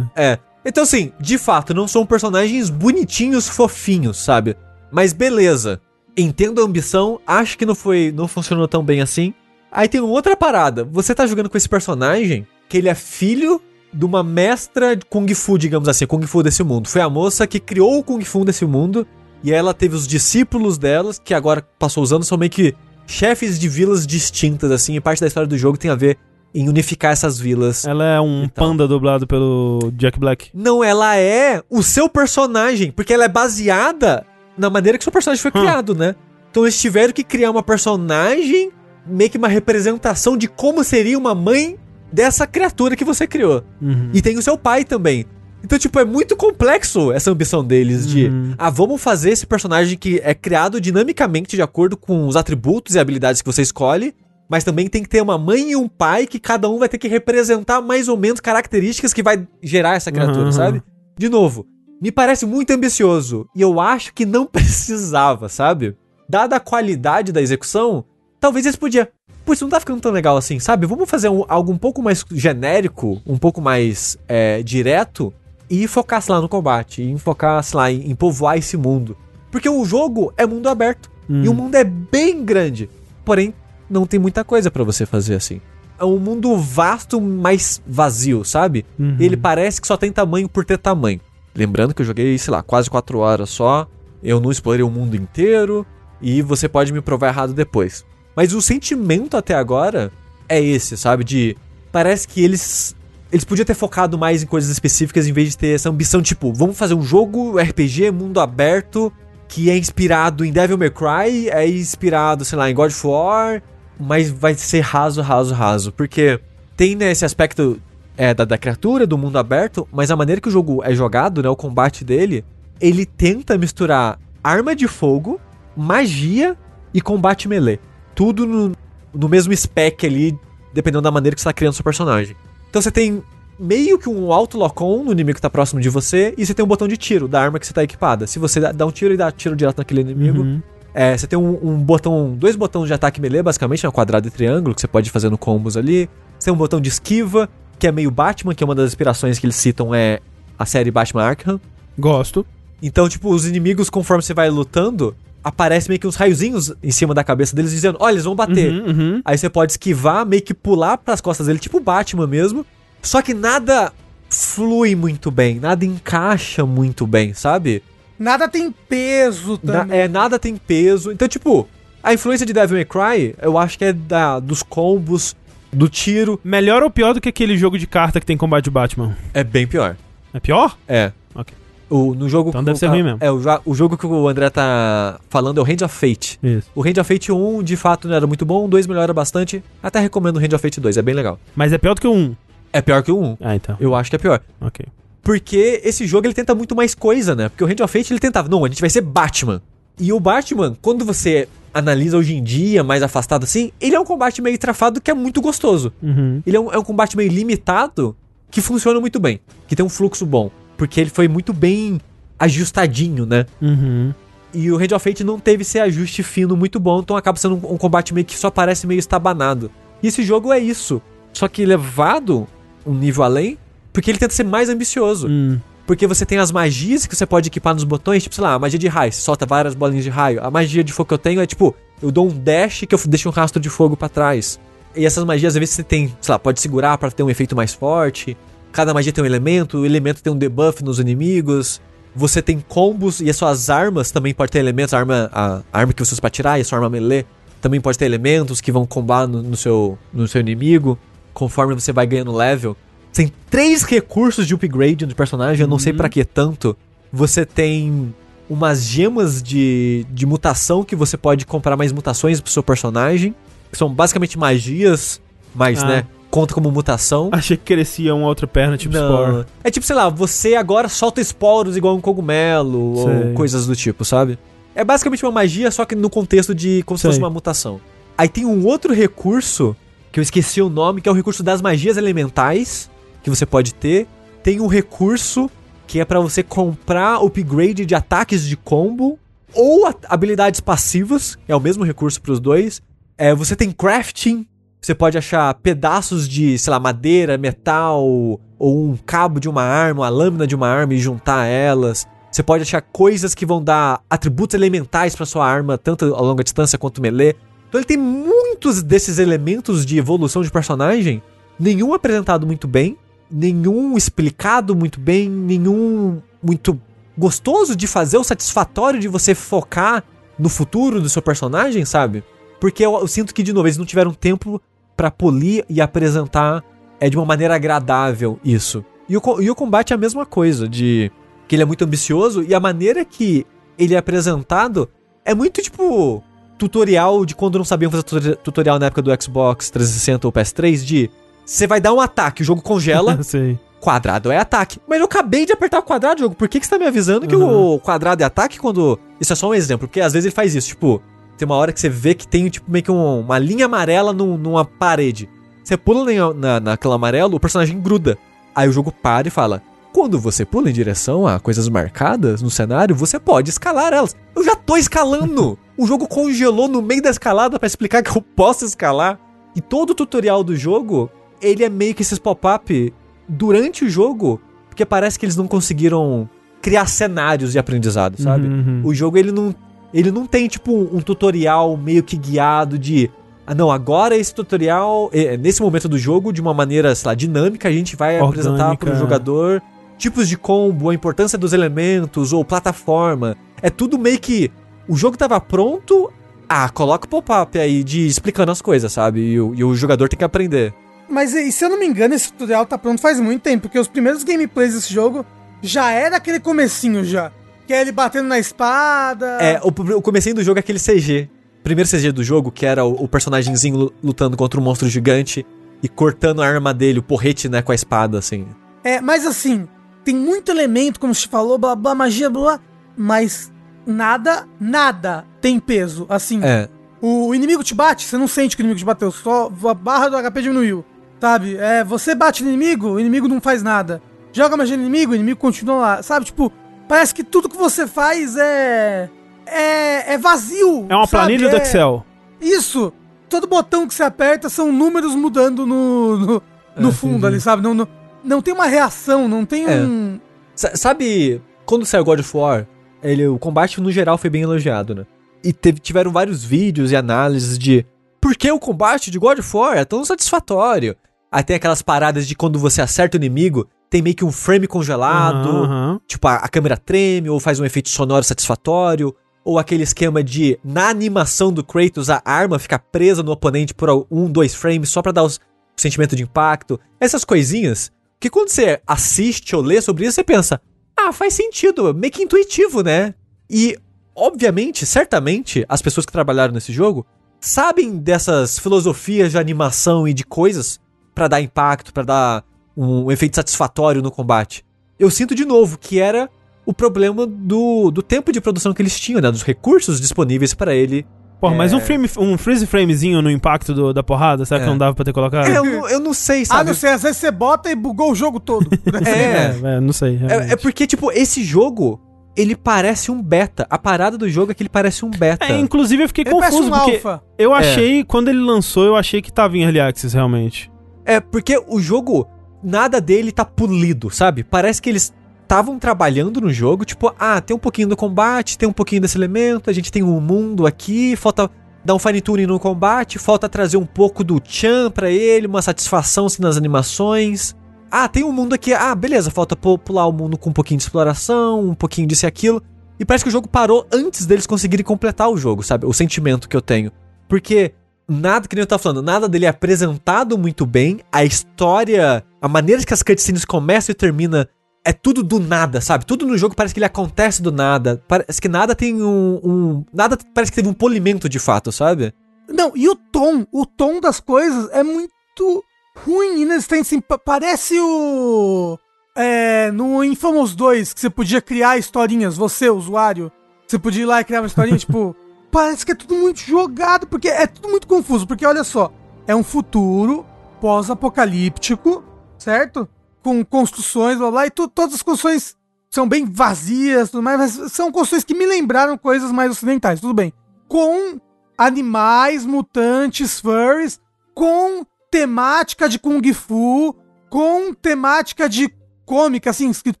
[0.16, 0.32] É.
[0.32, 0.38] É.
[0.64, 4.56] Então, assim, de fato, não são personagens bonitinhos, fofinhos, sabe?
[4.90, 5.80] Mas beleza.
[6.16, 8.12] Entendo a ambição, acho que não foi.
[8.14, 9.34] não funcionou tão bem assim.
[9.70, 10.84] Aí tem outra parada.
[10.84, 13.60] Você tá jogando com esse personagem que ele é filho
[13.92, 16.88] de uma mestra de Kung Fu, digamos assim, Kung Fu desse mundo.
[16.88, 19.06] Foi a moça que criou o Kung Fu desse mundo.
[19.42, 22.74] E ela teve os discípulos delas, que agora passou os anos, são meio que
[23.06, 24.96] chefes de vilas distintas, assim.
[24.96, 26.16] E parte da história do jogo tem a ver
[26.54, 27.84] em unificar essas vilas.
[27.84, 30.50] Ela é um panda dublado pelo Jack Black.
[30.54, 34.24] Não, ela é o seu personagem, porque ela é baseada
[34.56, 35.60] na maneira que seu personagem foi Hum.
[35.64, 36.14] criado, né?
[36.50, 38.70] Então eles tiveram que criar uma personagem,
[39.06, 41.76] meio que uma representação de como seria uma mãe
[42.12, 43.64] dessa criatura que você criou.
[43.82, 44.10] Uhum.
[44.14, 45.26] E tem o seu pai também.
[45.64, 48.54] Então, tipo, é muito complexo essa ambição deles de, Uhum.
[48.58, 52.98] ah, vamos fazer esse personagem que é criado dinamicamente de acordo com os atributos e
[52.98, 54.14] habilidades que você escolhe,
[54.48, 56.98] mas também tem que ter uma mãe e um pai que cada um vai ter
[56.98, 60.52] que representar mais ou menos características que vai gerar essa criatura, Uhum.
[60.52, 60.82] sabe?
[61.18, 61.66] De novo,
[62.02, 65.96] me parece muito ambicioso e eu acho que não precisava, sabe?
[66.28, 68.04] Dada a qualidade da execução,
[68.40, 69.06] talvez eles podiam.
[69.50, 70.86] Isso não tá ficando tão legal assim, sabe?
[70.86, 75.32] Vamos fazer um- algo um pouco mais genérico, um pouco mais é, direto
[75.68, 77.02] e focar, lá, no combate.
[77.02, 79.16] E focar, lá, em, em povoar esse mundo.
[79.50, 81.10] Porque o jogo é mundo aberto.
[81.28, 82.88] E o mundo é bem grande.
[83.24, 83.54] Porém,
[83.88, 85.60] não tem muita coisa pra você fazer assim.
[85.98, 88.84] É um mundo vasto, mas vazio, sabe?
[88.98, 89.16] Uhum.
[89.20, 91.20] Ele parece que só tem tamanho por ter tamanho.
[91.54, 93.86] Lembrando que eu joguei, sei lá, quase 4 horas só.
[94.22, 95.86] Eu não explorei o mundo inteiro.
[96.20, 98.04] E você pode me provar errado depois.
[98.34, 100.10] Mas o sentimento até agora
[100.48, 101.22] é esse, sabe?
[101.22, 101.56] De.
[101.92, 102.96] Parece que eles.
[103.30, 106.52] Eles podiam ter focado mais em coisas específicas em vez de ter essa ambição, tipo,
[106.52, 109.12] vamos fazer um jogo RPG, mundo aberto,
[109.48, 113.62] que é inspirado em Devil May Cry, é inspirado, sei lá, em God of War,
[113.98, 115.92] mas vai ser raso, raso, raso.
[115.92, 116.40] Porque
[116.76, 117.80] tem né, esse aspecto
[118.16, 121.42] é, da, da criatura, do mundo aberto, mas a maneira que o jogo é jogado,
[121.42, 122.44] né, o combate dele,
[122.80, 125.40] ele tenta misturar arma de fogo,
[125.76, 126.56] magia
[126.92, 127.78] e combate melee.
[128.14, 128.72] Tudo no,
[129.12, 130.36] no mesmo spec ali,
[130.72, 132.36] dependendo da maneira que você tá criando seu personagem.
[132.70, 133.22] Então você tem
[133.58, 136.64] meio que um auto lock-on no inimigo que tá próximo de você, e você tem
[136.64, 138.26] um botão de tiro da arma que você tá equipada.
[138.26, 140.62] Se você dá- dá um tiro e dá tiro direto naquele inimigo, Uhum.
[140.94, 144.30] É, você tem um, um botão, dois botões de ataque melee, basicamente, né, quadrado e
[144.30, 146.08] triângulo, que você pode ir fazendo combos ali.
[146.38, 147.48] Você tem um botão de esquiva,
[147.78, 150.20] que é meio Batman, que é uma das inspirações que eles citam é
[150.56, 151.60] a série Batman Arkham.
[151.98, 152.46] Gosto.
[152.80, 157.12] Então, tipo, os inimigos, conforme você vai lutando, aparece meio que uns raiozinhos em cima
[157.12, 158.72] da cabeça deles, dizendo, olha, eles vão bater.
[158.72, 159.22] Uhum, uhum.
[159.24, 162.64] Aí você pode esquivar, meio que pular pras costas dele, tipo Batman mesmo.
[163.02, 163.92] Só que nada
[164.30, 167.82] flui muito bem, nada encaixa muito bem, sabe?
[168.18, 169.98] Nada tem peso Na- também.
[170.00, 171.10] é, nada tem peso.
[171.12, 171.68] Então, tipo,
[172.02, 175.34] a influência de Devil May Cry, eu acho que é da, dos combos,
[175.72, 178.70] do tiro, Melhor ou pior do que aquele jogo de carta que tem combate de
[178.70, 179.16] Batman?
[179.32, 179.96] é bem pior.
[180.32, 180.76] É pior?
[180.86, 181.10] É.
[181.34, 181.52] Ok.
[181.90, 183.18] O, no jogo Então deve o- ser ruim mesmo.
[183.20, 186.38] É, o, o jogo que o André tá falando é o Hand of Fate.
[186.42, 186.68] Isso.
[186.74, 189.62] O Hand of Fate 1, de fato, não era muito bom, o 2 melhora bastante.
[189.82, 191.38] Até recomendo o Hand of Fate 2, é bem legal.
[191.54, 192.34] Mas é pior do que o 1.
[192.72, 193.36] É pior que o 1.
[193.40, 193.76] Ah, então.
[193.78, 194.40] Eu acho que é pior.
[194.60, 194.86] Ok.
[195.24, 197.48] Porque esse jogo ele tenta muito mais coisa, né?
[197.48, 199.62] Porque o Hand of Fate ele tentava, não, a gente vai ser Batman.
[199.98, 204.04] E o Batman, quando você analisa hoje em dia, mais afastado assim, ele é um
[204.04, 205.92] combate meio trafado que é muito gostoso.
[206.02, 206.42] Uhum.
[206.46, 208.14] Ele é um, é um combate meio limitado
[208.50, 210.50] que funciona muito bem, que tem um fluxo bom.
[210.76, 212.00] Porque ele foi muito bem
[212.38, 213.46] ajustadinho, né?
[213.62, 214.12] Uhum.
[214.52, 217.56] E o Hand of Fate não teve esse ajuste fino muito bom, então acaba sendo
[217.56, 219.70] um, um combate meio que só parece meio estabanado.
[220.02, 221.02] E esse jogo é isso.
[221.32, 222.46] Só que levado
[222.86, 223.58] um nível além,
[223.94, 225.28] porque ele tenta ser mais ambicioso.
[225.28, 225.60] Hum.
[225.86, 228.58] Porque você tem as magias que você pode equipar nos botões, tipo, sei lá, a
[228.58, 230.42] magia de raio, você solta várias bolinhas de raio.
[230.42, 233.00] A magia de fogo que eu tenho é tipo, eu dou um dash que eu
[233.06, 234.58] deixo um rastro de fogo pra trás.
[234.96, 237.54] E essas magias, às vezes, você tem, sei lá, pode segurar pra ter um efeito
[237.54, 238.36] mais forte.
[238.72, 241.80] Cada magia tem um elemento, o elemento tem um debuff nos inimigos.
[242.16, 244.92] Você tem combos e as suas armas também podem ter elementos.
[244.94, 247.24] A arma, a arma que você usa pra tirar e a sua arma melee
[247.60, 250.98] também pode ter elementos que vão combar no, no seu, no seu inimigo,
[251.32, 252.76] conforme você vai ganhando level.
[253.14, 256.76] Tem três recursos de upgrade do personagem, eu não sei pra que tanto.
[257.12, 258.12] Você tem
[258.50, 263.34] umas gemas de, de mutação que você pode comprar mais mutações pro seu personagem.
[263.70, 265.20] Que são basicamente magias,
[265.54, 265.86] mas, Ah.
[265.86, 267.28] né, conta como mutação.
[267.32, 269.08] Achei que crescia uma outra perna, tipo Não.
[269.32, 269.46] Spore.
[269.62, 273.28] É tipo, sei lá, você agora solta esporos igual um cogumelo Sei.
[273.28, 274.38] ou coisas do tipo, sabe?
[274.74, 277.10] É basicamente uma magia, só que no contexto de como se Sei.
[277.12, 277.80] fosse uma mutação.
[278.18, 279.74] Aí tem um outro recurso,
[280.12, 282.90] que eu esqueci o nome, que é o recurso das magias elementais,
[283.24, 284.06] que você pode ter.
[284.42, 285.50] Tem um recurso
[285.86, 289.18] que é pra você comprar upgrade de ataques de combo
[289.52, 292.80] ou a- habilidades passivas, é o mesmo recurso pros dois.
[293.16, 294.46] É, você tem crafting,
[294.80, 300.02] você pode achar pedaços de, sei lá, madeira, metal, ou um cabo de uma arma,
[300.02, 302.06] uma lâmina de uma arma e juntar elas.
[302.30, 306.42] Você pode achar coisas que vão dar atributos elementais pra sua arma, tanto a longa
[306.42, 307.36] distância quanto melee.
[307.68, 311.22] Então ele tem muitos desses elementos de evolução de personagem,
[311.58, 312.96] nenhum apresentado muito bem,
[313.36, 316.80] nenhum explicado muito bem, nenhum muito
[317.18, 320.04] gostoso de fazer, ou satisfatório de você focar
[320.38, 322.22] no futuro do seu personagem, sabe?
[322.60, 324.60] Porque eu, eu sinto que, de novo, eles não tiveram tempo
[324.96, 326.62] pra polir e apresentar
[327.00, 328.84] é, de uma maneira agradável isso.
[329.08, 331.10] E o, e o combate é a mesma coisa, de
[331.48, 333.44] que ele é muito ambicioso e a maneira que
[333.76, 334.88] ele é apresentado
[335.24, 336.22] é muito tipo
[336.56, 340.84] tutorial de quando não sabiam fazer tutori- tutorial na época do Xbox 360 ou PS3
[340.84, 341.10] de
[341.44, 343.58] você vai dar um ataque, o jogo congela, Sei.
[343.80, 344.78] quadrado é ataque.
[344.88, 346.34] Mas eu acabei de apertar o quadrado, jogo.
[346.34, 347.74] Por que, que você tá me avisando que Uhum.
[347.74, 348.98] o quadrado é ataque quando.
[349.20, 351.02] Isso é só um exemplo, porque às vezes ele faz isso, tipo,
[351.36, 354.12] tem uma hora que você vê que tem, tipo, meio que um- uma linha amarela
[354.12, 355.28] num- numa parede.
[355.62, 358.16] Você pula na, na, naquela amarelo, o personagem gruda.
[358.54, 359.62] Aí o jogo para e fala:
[359.92, 364.14] Quando você pula em direção a coisas marcadas no cenário, você pode escalar elas.
[364.34, 365.58] Eu já tô escalando!
[365.78, 369.18] o jogo congelou no meio da escalada pra explicar que eu posso escalar.
[369.56, 371.08] E todo o tutorial do jogo,
[371.46, 372.92] ele é meio que esses pop-up
[373.28, 376.28] durante o jogo, porque parece que eles não conseguiram
[376.60, 378.48] criar cenários de aprendizado, sabe?
[378.48, 378.80] Uhum, uhum.
[378.84, 379.54] O jogo ele não
[379.92, 383.10] ele não tem tipo um tutorial meio que guiado de
[383.46, 387.14] ah não, agora esse tutorial é, nesse momento do jogo de uma maneira, sei lá,
[387.14, 388.40] dinâmica, a gente vai Orgânica.
[388.40, 389.62] apresentar para o jogador
[389.96, 393.36] tipos de combo, a importância dos elementos ou plataforma.
[393.62, 394.50] É tudo meio que
[394.88, 396.10] o jogo tava pronto,
[396.48, 399.20] ah, coloca o pop-up aí de explicando as coisas, sabe?
[399.20, 400.74] E o, e o jogador tem que aprender.
[401.08, 403.78] Mas e, se eu não me engano, esse tutorial tá pronto faz muito tempo, porque
[403.78, 405.24] os primeiros gameplays desse jogo
[405.62, 407.30] já era aquele comecinho já.
[407.66, 409.38] Que é ele batendo na espada.
[409.40, 411.28] É, o, o comecinho do jogo é aquele CG.
[411.62, 415.46] Primeiro CG do jogo, que era o, o personagemzinho lu- lutando contra um monstro gigante
[415.82, 418.46] e cortando a arma dele, o porrete, né, com a espada, assim.
[418.82, 419.66] É, mas assim,
[420.04, 422.60] tem muito elemento, como você falou, blá blá, magia, blá, blá,
[422.96, 423.50] mas
[423.86, 426.04] nada, nada tem peso.
[426.08, 426.68] Assim, É.
[427.00, 430.08] o inimigo te bate, você não sente que o inimigo te bateu, só a barra
[430.10, 430.84] do HP diminuiu,
[431.20, 431.56] sabe?
[431.56, 434.00] É, você bate no inimigo, o inimigo não faz nada.
[434.32, 436.26] Joga magia no inimigo, o inimigo continua lá, sabe?
[436.26, 436.52] Tipo,
[436.88, 439.08] parece que tudo que você faz é.
[439.46, 440.86] É, é vazio.
[440.88, 441.26] É uma sabe?
[441.26, 442.04] planilha do É- Excel.
[442.40, 442.92] Isso!
[443.28, 446.42] Todo botão que você aperta são números mudando no, no,
[446.76, 447.62] no É, fundo ali, sabe?
[447.62, 447.88] Não, não,
[448.22, 449.76] não tem uma reação, não tem É.
[449.80, 450.18] um.
[450.54, 452.66] Sa- sabe, quando saiu God of War,
[453.02, 455.06] ele, o combate no geral foi bem elogiado, né?
[455.42, 457.84] E teve- tiveram vários vídeos e análises de
[458.24, 460.96] por que o combate de God of War é tão satisfatório.
[461.30, 464.66] Aí tem aquelas paradas de quando você acerta o inimigo, tem meio que um frame
[464.66, 466.00] congelado, Aham, aham.
[466.08, 469.14] tipo a, a câmera treme ou faz um efeito sonoro satisfatório,
[469.44, 473.90] ou aquele esquema de na animação do Kratos a arma fica presa no oponente por
[474.10, 476.80] um, dois frames só pra dar os- o sentimento de impacto.
[476.98, 480.58] Essas coisinhas que quando você assiste ou lê sobre isso você pensa,
[480.98, 483.12] ah, faz sentido, meio que intuitivo, né?
[483.50, 483.76] E
[484.16, 487.04] obviamente, certamente, as pessoas que trabalharam nesse jogo
[487.44, 490.80] sabem dessas filosofias de animação e de coisas
[491.14, 492.44] pra dar impacto, pra dar
[492.76, 494.64] um efeito satisfatório no combate.
[494.98, 496.28] Eu sinto de novo que era
[496.66, 499.30] o problema do, do tempo de produção que eles tinham, né?
[499.30, 501.06] Dos recursos disponíveis pra ele.
[501.40, 501.76] Porra, mas É.
[501.76, 504.68] um, frame, um freeze framezinho no impacto do- da porrada, será que É.
[504.70, 505.46] não dava pra ter colocado?
[505.46, 506.70] É, eu, não- eu não sei, Ah, sabe?
[506.70, 508.66] não sei, às vezes você bota e bugou o jogo todo.
[509.06, 509.74] É.
[509.76, 510.16] É, não sei.
[510.16, 510.50] realmente.
[510.50, 512.00] É, é porque, tipo, esse jogo,
[512.36, 513.66] ele parece um beta.
[513.70, 515.44] A parada do jogo é que ele parece um beta.
[515.46, 517.22] É, inclusive eu fiquei Ele confuso, um porque alfa.
[517.38, 520.70] eu achei, quando ele lançou, eu achei que tava em Early Access, realmente.
[521.04, 522.26] É, porque o jogo,
[522.62, 524.42] nada dele tá polido, sabe?
[524.42, 525.12] Parece que eles
[525.42, 529.16] estavam trabalhando no jogo, tipo, ah, tem um pouquinho do combate, tem um pouquinho desse
[529.16, 531.50] elemento, a gente tem um mundo aqui, falta
[531.84, 535.60] dar um fine tuning no combate, falta trazer um pouco do Chan pra ele, uma
[535.60, 537.54] satisfação assim, nas animações.
[537.96, 540.78] Ah, tem um mundo aqui, ah, beleza, falta pu- pular o mundo com um pouquinho
[540.78, 542.60] de exploração, um pouquinho disso e aquilo.
[542.98, 545.86] E parece que o jogo parou antes deles conseguirem completar o jogo, sabe?
[545.86, 546.90] O sentimento que eu tenho.
[547.28, 547.72] Porque
[548.08, 551.00] nada, que nem eu tava falando, nada dele é apresentado muito bem.
[551.12, 554.48] A história, a maneira que as cutscenes começam e termina
[554.84, 556.04] é tudo do nada, sabe?
[556.04, 558.02] Tudo no jogo parece que ele acontece do nada.
[558.08, 559.40] Parece que nada tem um.
[559.42, 562.12] um- nada parece que teve um polimento de fato, sabe?
[562.48, 565.64] Não, e o tom, o tom das coisas é muito
[565.96, 568.78] ruim, inexistente, pa- parece o...
[569.16, 573.30] É, no Infamous 2, que você podia criar historinhas, você, usuário,
[573.66, 575.14] você podia ir lá e criar uma historinha, tipo...
[575.50, 578.92] Parece que é tudo muito jogado, porque é tudo muito confuso, porque olha só,
[579.24, 580.26] é um futuro
[580.60, 582.02] pós-apocalíptico,
[582.36, 582.88] certo?
[583.22, 585.54] Com construções, blá blá, e tu- todas as construções
[585.90, 590.12] são bem vazias, tudo mais, mas são construções que me lembraram coisas mais ocidentais, tudo
[590.12, 590.32] bem.
[590.66, 591.20] Com
[591.56, 594.00] animais, mutantes, furries,
[594.34, 594.84] com
[595.18, 596.92] temática de Kung Fu,
[597.30, 598.68] com temática de
[599.06, 600.00] cômica, assim, escrito,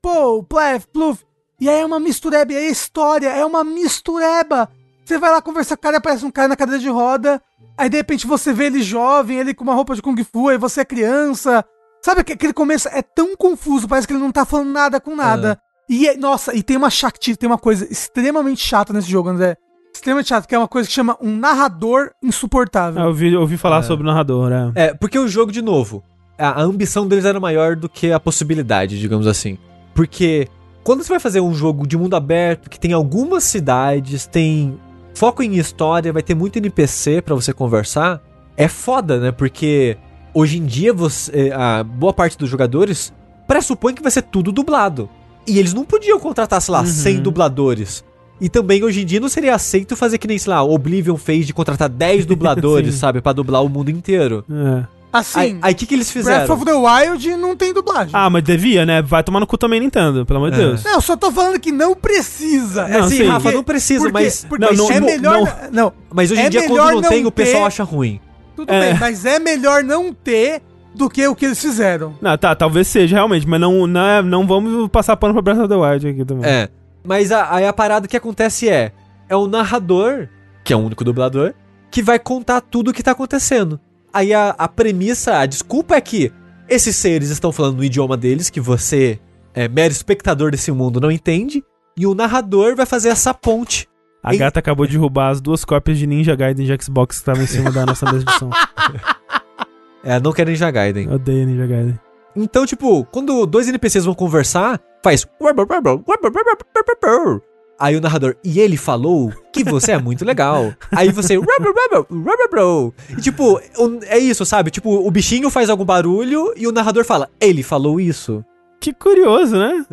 [0.00, 1.22] pô, plef, pluf.
[1.60, 4.70] E aí é uma mistureba, e aí a história é uma mistureba.
[5.04, 7.42] Você vai lá conversar com o cara, aparece um cara na cadeira de roda,
[7.76, 10.56] aí de repente você vê ele jovem, ele com uma roupa de Kung Fu, aí
[10.56, 11.62] você é criança.
[12.02, 15.14] Sabe que aquele começo é tão confuso, parece que ele não tá falando nada com
[15.14, 15.60] nada.
[15.90, 19.58] E, é- nossa, e tem uma chatice, tem uma coisa extremamente chata nesse jogo, André.
[19.94, 23.02] Extremamente chata, que é uma coisa que chama um narrador insuportável.
[23.02, 24.72] Eu ouvi, ouvi falar sobre o narrador, é.
[24.86, 26.02] É, porque o jogo, de novo,
[26.38, 29.58] a, a ambição deles era maior do que a possibilidade, digamos assim.
[29.94, 30.48] Porque
[30.82, 34.78] quando você vai fazer um jogo de mundo aberto, que tem algumas cidades, tem
[35.14, 38.20] foco em história, vai ter muito NPC pra você conversar,
[38.56, 39.30] é foda, né?
[39.30, 39.96] Porque
[40.32, 43.12] hoje em dia você, a boa parte dos jogadores
[43.46, 45.08] pressupõe que vai ser tudo dublado.
[45.46, 46.86] E eles não podiam contratar, sei lá, Uhum.
[46.86, 48.02] 100 dubladores.
[48.42, 51.46] E também hoje em dia não seria aceito fazer que nem, sei lá, Oblivion fez
[51.46, 54.44] de contratar 10 dubladores, sabe, Pra dublar o mundo inteiro.
[54.50, 54.84] É.
[55.12, 56.54] Assim, Aí, o que, que eles Breath fizeram?
[56.54, 58.10] of the Wild não tem dublagem.
[58.14, 59.02] Ah, mas devia, né?
[59.02, 60.64] Vai tomar no cu também, Nintendo, pelo amor de É.
[60.64, 60.82] Deus.
[60.82, 62.86] Não, eu só tô falando que não precisa.
[62.88, 63.26] É, Não, sim, sim.
[63.26, 65.34] Rafa, não precisa, porque- mas, porque Não, não, é melhor.
[65.34, 65.44] não.
[65.44, 67.84] Não, não, mas hoje em é dia quando não não tem, o pessoal ter- acha
[67.84, 68.20] ruim.
[68.56, 68.80] tudo É.
[68.90, 70.62] bem, mas é melhor não ter
[70.94, 72.14] do que o que eles fizeram.
[72.20, 75.58] Não, tá, talvez seja realmente, mas não, não, é- não vamos passar pano pra Breath
[75.58, 76.50] of the Wild aqui também.
[76.50, 76.68] É.
[77.04, 78.92] Mas a- aí a parada que acontece é:
[79.28, 80.28] é o narrador,
[80.64, 81.54] que é o único dublador,
[81.90, 83.80] que vai contar tudo o que tá acontecendo.
[84.12, 86.32] Aí a, a premissa, a desculpa é que
[86.68, 89.18] esses seres estão falando no idioma deles, que você,
[89.54, 91.62] é mero espectador desse mundo, não entende,
[91.96, 93.88] e o narrador vai fazer essa ponte.
[94.22, 97.42] A gata acabou de roubar as duas cópias de Ninja Gaiden de Xbox que estavam
[97.42, 98.50] em cima da nossa mesa de som.
[100.04, 101.08] É, não querem Ninja Gaiden.
[101.12, 101.98] Odeio Ninja Gaiden.
[102.34, 105.26] Então, tipo, quando dois NPCs vão conversar, faz.
[107.78, 110.72] Aí o narrador, e ele falou que você é muito legal.
[110.94, 111.36] Aí você.
[113.10, 113.60] E tipo,
[114.06, 114.70] é isso, sabe?
[114.70, 118.44] Tipo, o bichinho faz algum barulho e o narrador fala, ele falou isso.
[118.80, 119.84] Que curioso, né?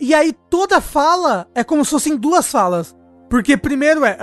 [0.00, 2.94] E aí toda fala é como se fossem duas falas.
[3.28, 4.16] Porque primeiro é.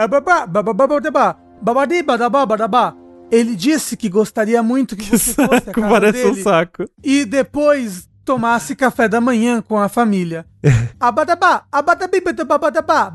[3.35, 6.43] Ele disse que gostaria muito que Que você fosse a saco, casa parece um dele
[6.43, 6.85] saco.
[7.03, 10.45] e depois tomasse café da manhã com a família.
[10.99, 13.09] Abadabá, abadabibadababadabá,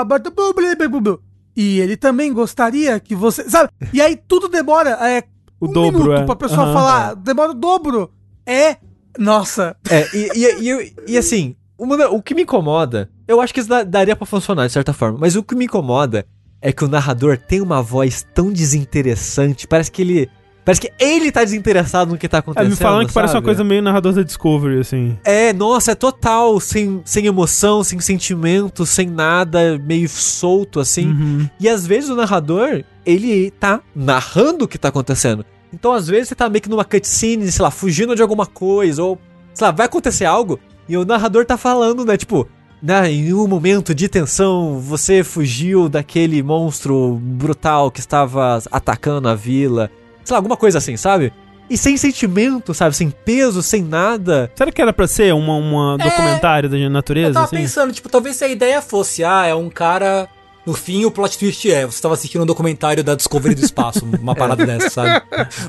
[0.00, 1.20] babadababadababadabublibubu.
[1.56, 3.48] E ele também gostaria que você.
[3.48, 3.70] Sabe?
[3.92, 4.90] E aí tudo demora.
[5.08, 5.22] É,
[5.60, 6.24] O um dobro, minuto é.
[6.26, 6.72] pra pessoa Aham.
[6.74, 7.14] falar.
[7.16, 8.10] Demora o dobro.
[8.44, 8.76] É.
[9.18, 9.76] Nossa.
[9.88, 13.82] É, e, e, e, e assim, o que me incomoda, eu acho que isso da-
[13.82, 16.26] daria pra funcionar de certa forma, mas o que me incomoda
[16.60, 20.30] é que o narrador tem uma voz tão desinteressante, parece que ele.
[20.64, 22.70] Parece que ele tá desinteressado no que tá É, acontecendo.
[22.70, 23.44] me falando que parece uma sabe?
[23.44, 25.16] coisa meio narrador da Discovery, assim.
[25.24, 31.06] É, nossa, é total, sem, sem emoção, sem sentimento, sem nada, meio solto assim.
[31.06, 31.48] Uhum.
[31.60, 35.44] E às vezes o narrador, ele tá narrando o que tá acontecendo.
[35.72, 39.04] Então às vezes você tá meio que numa cutscene, sei lá, fugindo de alguma coisa,
[39.04, 39.20] ou,
[39.54, 40.58] sei lá, vai acontecer algo,
[40.88, 42.48] e o narrador tá falando, né, tipo,
[42.82, 49.34] né, em um momento de tensão, você fugiu daquele monstro brutal que estava atacando a
[49.34, 49.90] vila.
[50.24, 51.32] Sei lá, alguma coisa assim, sabe?
[51.68, 52.94] E sem sentimento, sabe?
[52.94, 54.50] Sem peso, sem nada.
[54.54, 57.56] Será que era pra ser uma, uma documentário da Eu natureza, tava assim?
[57.56, 60.28] pensando, tipo, talvez se a ideia fosse, ah, é um cara.
[60.64, 64.04] No fim, o plot twist é, você tava assistindo um documentário da Discovery do espaço,
[64.20, 65.22] uma parada dessa, sabe?